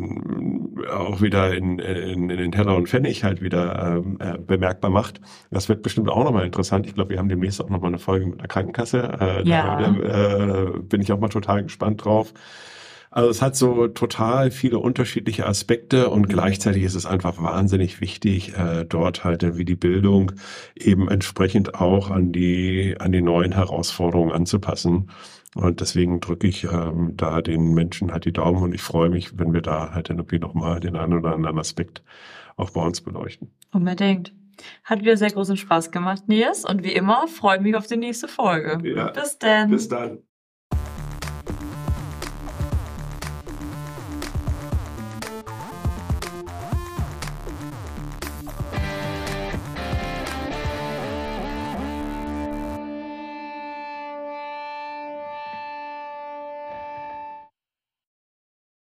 auch 0.88 1.20
wieder 1.20 1.54
in, 1.54 1.78
in, 1.78 2.30
in 2.30 2.38
den 2.38 2.52
Teller 2.52 2.76
und 2.76 2.88
Pfennig 2.88 3.24
halt 3.24 3.42
wieder 3.42 3.96
ähm, 3.98 4.16
äh, 4.20 4.38
bemerkbar 4.38 4.90
macht. 4.90 5.20
Das 5.50 5.68
wird 5.68 5.82
bestimmt 5.82 6.08
auch 6.08 6.24
nochmal 6.24 6.46
interessant. 6.46 6.86
Ich 6.86 6.94
glaube, 6.94 7.10
wir 7.10 7.18
haben 7.18 7.28
demnächst 7.28 7.62
auch 7.62 7.68
nochmal 7.68 7.88
eine 7.88 7.98
Folge 7.98 8.26
mit 8.26 8.40
der 8.40 8.48
Krankenkasse. 8.48 9.18
Äh, 9.20 9.48
ja. 9.48 9.80
Da 9.80 9.92
äh, 9.96 10.78
bin 10.80 11.02
ich 11.02 11.12
auch 11.12 11.20
mal 11.20 11.28
total 11.28 11.62
gespannt 11.62 12.04
drauf. 12.04 12.32
Also 13.12 13.28
es 13.28 13.42
hat 13.42 13.56
so 13.56 13.88
total 13.88 14.52
viele 14.52 14.78
unterschiedliche 14.78 15.44
Aspekte 15.44 16.10
und 16.10 16.28
gleichzeitig 16.28 16.84
ist 16.84 16.94
es 16.94 17.06
einfach 17.06 17.42
wahnsinnig 17.42 18.00
wichtig, 18.00 18.56
äh, 18.56 18.84
dort 18.84 19.24
halt 19.24 19.56
wie 19.56 19.64
die 19.64 19.74
Bildung 19.74 20.30
eben 20.76 21.08
entsprechend 21.08 21.74
auch 21.74 22.10
an 22.10 22.30
die 22.30 22.94
an 23.00 23.10
die 23.10 23.20
neuen 23.20 23.50
Herausforderungen 23.50 24.30
anzupassen. 24.30 25.10
Und 25.56 25.80
deswegen 25.80 26.20
drücke 26.20 26.46
ich 26.46 26.64
ähm, 26.64 27.14
da 27.16 27.42
den 27.42 27.74
Menschen 27.74 28.12
halt 28.12 28.24
die 28.24 28.32
Daumen 28.32 28.62
und 28.62 28.74
ich 28.74 28.82
freue 28.82 29.10
mich, 29.10 29.38
wenn 29.38 29.52
wir 29.52 29.62
da 29.62 29.92
halt 29.92 30.08
irgendwie 30.08 30.38
nochmal 30.38 30.78
den 30.78 30.96
einen 30.96 31.14
oder 31.14 31.34
anderen 31.34 31.58
Aspekt 31.58 32.02
auch 32.56 32.70
bei 32.70 32.82
uns 32.82 33.00
beleuchten. 33.00 33.50
Unbedingt. 33.72 34.32
Hat 34.84 35.00
wieder 35.00 35.16
sehr 35.16 35.30
großen 35.30 35.56
Spaß 35.56 35.90
gemacht, 35.90 36.28
Nils. 36.28 36.64
Und 36.64 36.84
wie 36.84 36.92
immer 36.92 37.26
freue 37.26 37.56
ich 37.56 37.62
mich 37.62 37.74
auf 37.74 37.86
die 37.86 37.96
nächste 37.96 38.28
Folge. 38.28 38.78
Ja, 38.88 39.10
bis 39.10 39.38
dann. 39.38 39.70
Bis 39.70 39.88
dann. 39.88 40.22